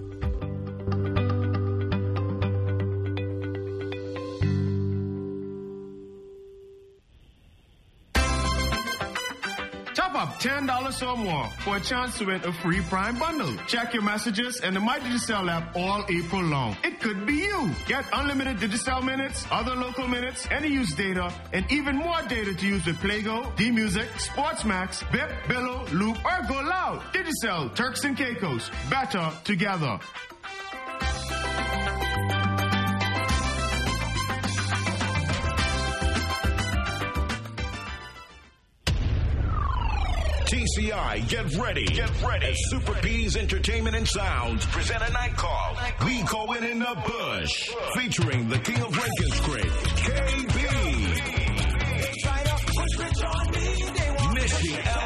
$10 10.40 11.06
or 11.06 11.16
more 11.16 11.48
for 11.64 11.76
a 11.76 11.80
chance 11.80 12.18
to 12.18 12.24
win 12.26 12.40
a 12.44 12.52
free 12.52 12.80
Prime 12.82 13.18
bundle. 13.18 13.56
Check 13.66 13.94
your 13.94 14.02
messages 14.02 14.60
and 14.60 14.76
the 14.76 14.80
My 14.80 14.98
Digicel 14.98 15.50
app 15.50 15.74
all 15.76 16.04
April 16.08 16.42
long. 16.42 16.76
It 16.84 17.00
could 17.00 17.26
be 17.26 17.34
you. 17.34 17.70
Get 17.86 18.04
unlimited 18.12 18.58
Digicel 18.58 19.02
minutes, 19.04 19.46
other 19.50 19.74
local 19.74 20.06
minutes, 20.08 20.46
any 20.50 20.68
use 20.68 20.94
data, 20.94 21.32
and 21.52 21.70
even 21.70 21.96
more 21.96 22.22
data 22.28 22.54
to 22.54 22.66
use 22.66 22.84
with 22.86 22.96
Playgo, 22.96 23.54
D-Music, 23.56 24.08
Sportsmax, 24.18 25.10
Bip, 25.12 25.30
Billo, 25.48 25.90
Loop, 25.92 26.16
or 26.24 26.46
Go 26.48 26.60
Loud. 26.60 27.02
Digicel, 27.12 27.74
Turks 27.74 28.04
and 28.04 28.16
Caicos. 28.16 28.70
Better 28.90 29.30
together. 29.44 29.98
TCI, 40.46 41.28
get 41.28 41.52
ready. 41.56 41.84
Get 41.86 42.22
ready. 42.22 42.46
As 42.46 42.56
Super 42.70 42.94
P's 42.94 43.36
Entertainment 43.36 43.96
and 43.96 44.06
Sounds 44.06 44.64
present 44.66 45.02
a 45.02 45.12
night 45.12 45.36
call. 45.36 45.76
We 46.04 46.22
call 46.22 46.52
it 46.52 46.62
in 46.62 46.78
the 46.78 46.96
bush. 47.04 47.68
Featuring 47.94 48.48
the 48.48 48.58
King 48.60 48.80
of 48.80 48.96
Rake 48.96 49.20
'n' 49.22 49.30
Scrape, 49.32 49.72
KB. 50.06 50.66
Missy 54.34 54.74
LS. 54.74 55.05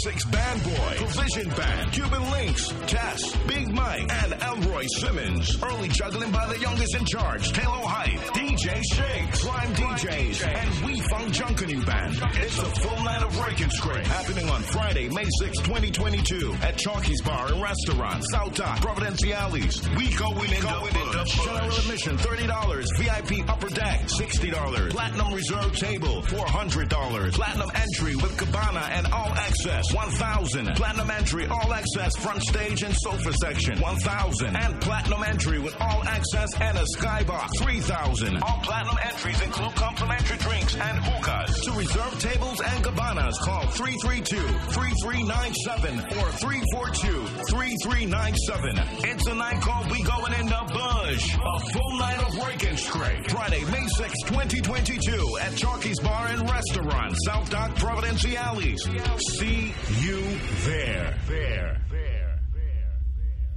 V6 0.00 0.32
Band 0.32 0.62
Boy, 0.62 0.94
Provision 0.96 1.48
Band, 1.56 1.92
Cuban 1.92 2.30
Links, 2.30 2.68
Tess, 2.86 3.36
Big 3.46 3.72
Mike, 3.72 4.10
and 4.10 4.32
Elroy 4.42 4.86
Simmons. 4.98 5.62
Early 5.62 5.88
juggling 5.88 6.30
by 6.30 6.46
the 6.46 6.58
youngest 6.58 6.94
in 6.94 7.04
charge, 7.04 7.52
Taylor 7.52 7.82
Hyde, 7.84 8.18
DJ 8.32 8.80
Shakes, 8.92 9.44
Prime 9.44 9.74
DJs, 9.74 10.46
and 10.46 10.84
We 10.86 11.00
Funk 11.00 11.32
Junkening 11.32 11.84
Band. 11.84 12.18
It's 12.34 12.58
a 12.58 12.64
full 12.64 13.04
night 13.04 13.22
of 13.22 13.38
Rake 13.40 13.60
'n' 13.60 13.70
Scrape 13.70 14.06
happening 14.06 14.48
on 14.48 14.62
Friday, 14.62 15.08
May 15.08 15.26
6, 15.38 15.58
2022 15.58 16.54
at 16.62 16.78
Chalky's 16.78 17.20
Bar 17.22 17.52
and 17.52 17.62
Restaurant, 17.62 18.24
South 18.30 18.54
Dock, 18.54 18.78
Providenciales. 18.78 19.84
We 19.96 20.14
go 20.16 20.30
in, 20.42 20.52
in 20.52 20.62
the 20.62 20.90
bush. 21.12 21.44
General 21.44 21.76
admission, 21.76 22.16
$30. 22.16 22.86
VIP 22.98 23.48
upper 23.48 23.68
deck, 23.68 24.00
$60. 24.06 24.90
Platinum 24.90 25.34
reserve 25.34 25.76
table, 25.76 26.22
$400. 26.22 27.32
Platinum 27.32 27.70
entry 27.74 28.16
with 28.16 28.36
cabana 28.38 28.88
and 28.92 29.06
all 29.12 29.28
access, 29.34 29.89
1000. 29.94 30.74
Platinum 30.76 31.10
entry, 31.10 31.46
all 31.46 31.72
access, 31.72 32.14
front 32.16 32.42
stage 32.42 32.82
and 32.82 32.94
sofa 32.96 33.32
section, 33.40 33.80
1000. 33.80 34.56
And 34.56 34.80
platinum 34.80 35.22
entry 35.24 35.58
with 35.58 35.74
all 35.80 36.02
access 36.04 36.48
and 36.60 36.76
a 36.78 36.84
skybox, 36.96 37.48
3000. 37.58 38.36
All 38.42 38.58
platinum 38.62 38.96
entries 39.02 39.40
include 39.42 39.74
complimentary 39.74 40.36
drinks 40.38 40.76
and 40.76 40.98
hookahs. 40.98 41.60
To 41.64 41.72
reserve 41.72 42.18
tables 42.20 42.60
and 42.60 42.84
cabanas, 42.84 43.36
call 43.38 43.62
332-3397 43.64 46.18
or 46.18 46.26
342-3397. 46.40 49.04
It's 49.04 49.26
a 49.26 49.34
night 49.34 49.60
called 49.60 49.90
We 49.90 50.02
Going 50.02 50.32
in 50.34 50.46
the 50.46 50.62
Bush. 50.72 51.34
A 51.34 51.60
full 51.72 51.98
night 51.98 52.18
of 52.26 52.36
work 52.38 52.62
and 52.64 52.78
straight. 52.78 53.30
Friday, 53.30 53.64
May 53.70 53.86
6, 53.86 54.12
2022 54.26 55.38
at 55.42 55.54
Chalky's 55.56 56.00
Bar 56.00 56.26
and 56.28 56.48
Restaurant, 56.48 57.14
South 57.24 57.50
Dock, 57.50 57.74
Providenciales. 57.76 58.78
See 59.38 59.72
you 60.02 60.20
there. 60.66 61.14
There. 61.26 61.80
There. 61.90 62.40
There, 62.54 63.00
there. 63.16 63.50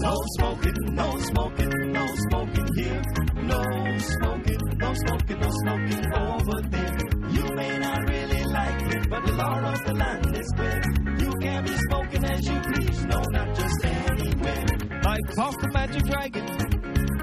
No 0.00 0.14
smoking, 0.36 0.94
no 0.94 1.18
smoking, 1.18 1.92
no 1.92 2.06
smoking 2.28 2.68
here. 2.76 3.02
No 3.42 3.62
smoking, 3.98 4.60
no 4.78 4.94
smoking, 4.94 5.40
no 5.40 5.50
smoking 5.50 6.14
over 6.14 6.60
there. 6.70 6.98
You 7.30 7.54
may 7.54 7.78
not 7.78 8.08
really 8.08 8.44
like 8.44 8.82
it, 8.94 9.10
but 9.10 9.26
the 9.26 9.32
law 9.32 9.72
of 9.72 9.84
the 9.84 9.94
land 9.94 10.36
is 10.36 10.52
clear. 10.56 10.82
You 11.18 11.32
can 11.40 11.64
be 11.64 11.76
smoking 11.88 12.24
as 12.24 12.48
you 12.48 12.60
please, 12.60 13.04
no, 13.06 13.22
not 13.30 13.54
just 13.56 13.84
anywhere. 13.84 14.66
I 15.06 15.18
Puff 15.36 15.54
the 15.60 15.70
Magic 15.72 16.04
Dragon, 16.04 16.46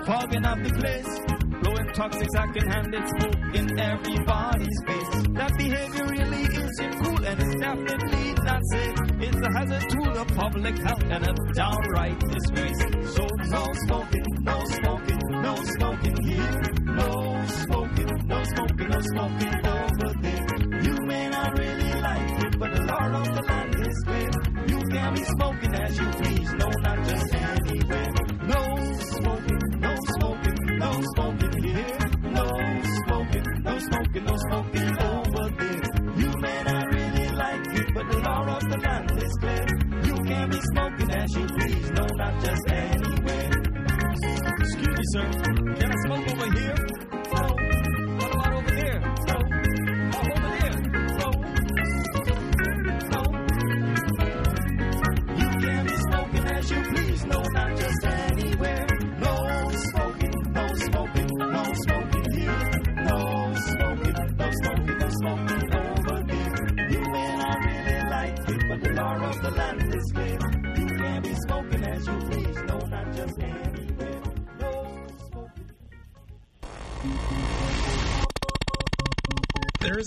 fogging 0.06 0.45
up 0.45 0.62
the 0.64 0.70
place. 0.80 1.41
I 1.84 2.48
can 2.54 2.68
hand 2.68 2.94
it 2.94 3.08
smoke 3.10 3.56
in 3.56 3.80
everybody's 3.80 4.80
face. 4.88 5.28
That 5.34 5.52
behavior 5.58 6.06
really 6.06 6.44
isn't 6.44 7.04
cool 7.04 7.26
and 7.26 7.40
it's 7.42 7.56
definitely 7.60 8.34
not 8.46 8.62
safe. 8.72 8.98
It's 9.20 9.38
a 9.38 9.52
hazard 9.58 9.90
to 9.90 10.00
the 10.14 10.26
public 10.36 10.78
health 10.78 11.04
and 11.04 11.28
a 11.28 11.34
downright 11.54 12.20
disgrace. 12.20 12.82
So 13.16 13.28
no 13.50 13.66
smoking, 13.86 14.26
no 14.42 14.64
smoking, 14.66 15.20
no 15.42 15.56
smoking 15.56 16.18
here. 16.24 16.62
No 16.86 17.46
smoking, 17.48 18.12
no 18.28 18.44
smoking, 18.44 18.90
no 18.90 19.00
smoking 19.02 19.56
over 19.66 20.14
there. 20.22 20.84
You 20.84 20.96
may 21.08 21.30
not 21.30 21.58
really 21.58 21.94
like 22.02 22.44
it, 22.46 22.60
but 22.60 22.74
the 22.74 22.82
law 22.84 23.22
of 23.22 23.26
the 23.26 23.42
land 23.42 23.76
is 23.76 24.04
clear. 24.06 24.32
You 24.68 24.80
can 24.90 25.14
be 25.14 25.24
smoking 25.24 25.76
as 25.76 25.98
you 26.00 26.08
please, 26.12 26.41
smoking, 34.12 34.26
no 34.26 34.38
smoking 34.49 34.97
over 35.01 35.49
there. 35.57 35.82
You 36.18 36.32
may 36.39 36.64
not 36.64 36.86
really 36.93 37.30
like 37.30 37.68
it, 37.68 37.93
but 37.93 38.12
the 38.12 38.20
law 38.20 38.57
of 38.57 38.70
the 38.70 38.78
land 38.78 39.12
is 39.18 39.34
clear. 39.39 39.68
You 40.03 40.16
can 40.26 40.49
be 40.49 40.59
smoking 40.74 41.12
as 41.12 41.36
you 41.36 41.47
please, 41.47 41.91
no, 41.91 42.05
not 42.16 42.43
just 42.43 42.62
anywhere. 42.70 43.51
Excuse 44.59 44.88
me, 44.88 45.03
sir. 45.14 45.32
Can 45.80 45.91
I 45.91 45.95
smoke 46.05 46.28
over 46.32 46.59
here? 46.59 47.11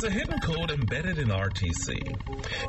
A 0.04 0.10
hidden 0.10 0.38
code 0.40 0.70
embedded 0.70 1.18
in 1.18 1.28
RTC. 1.28 1.96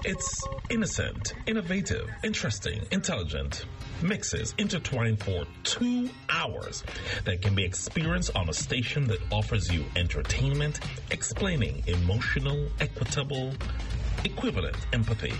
It's 0.05 0.47
innocent, 0.69 1.33
innovative, 1.45 2.09
interesting, 2.23 2.81
intelligent. 2.91 3.65
Mixes 4.01 4.55
intertwined 4.57 5.21
for 5.21 5.45
two 5.63 6.09
hours 6.29 6.83
that 7.25 7.41
can 7.41 7.53
be 7.53 7.63
experienced 7.65 8.35
on 8.35 8.47
a 8.47 8.53
station 8.53 9.05
that 9.07 9.19
offers 9.31 9.71
you 9.73 9.83
entertainment, 9.97 10.79
explaining 11.11 11.83
emotional, 11.87 12.69
equitable, 12.79 13.53
equivalent 14.23 14.77
empathy, 14.93 15.33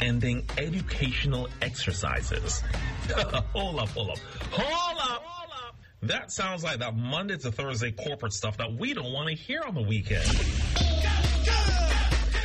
ending 0.00 0.44
educational 0.58 1.48
exercises. 1.60 2.62
hold 3.52 3.80
up, 3.80 3.88
hold 3.88 4.10
up, 4.10 4.18
hold 4.52 4.98
up! 5.00 5.22
That 6.02 6.32
sounds 6.32 6.64
like 6.64 6.80
that 6.80 6.96
Monday 6.96 7.36
to 7.36 7.52
Thursday 7.52 7.92
corporate 7.92 8.32
stuff 8.32 8.56
that 8.56 8.72
we 8.72 8.92
don't 8.92 9.12
want 9.12 9.28
to 9.28 9.34
hear 9.34 9.62
on 9.62 9.74
the 9.74 9.82
weekend. 9.82 10.26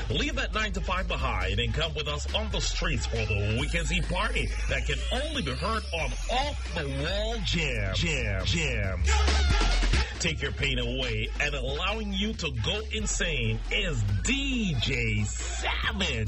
Leave 0.10 0.36
that 0.36 0.54
9 0.54 0.72
to 0.74 0.82
5 0.82 1.08
behind 1.08 1.60
and 1.60 1.74
come 1.74 1.94
with 1.94 2.08
us 2.08 2.34
on 2.34 2.50
the 2.52 2.62
streets 2.62 3.06
for 3.06 3.18
the 3.18 3.58
Weekend 3.60 3.88
party 4.08 4.50
that 4.70 4.86
can 4.86 4.98
only 5.12 5.42
be 5.42 5.52
heard 5.52 5.84
on 5.94 6.12
Off 6.32 6.76
the 6.76 6.88
Wall 7.04 7.36
Jam. 7.46 7.94
Jam. 7.94 8.46
Jam. 8.46 9.04
Take 10.20 10.42
your 10.42 10.52
pain 10.54 10.80
away 10.80 11.30
and 11.42 11.54
allowing 11.54 12.14
you 12.14 12.34
to 12.34 12.52
go 12.66 12.82
insane 12.92 13.60
is 13.70 14.02
DJ 14.24 15.26
Savage. 15.26 16.26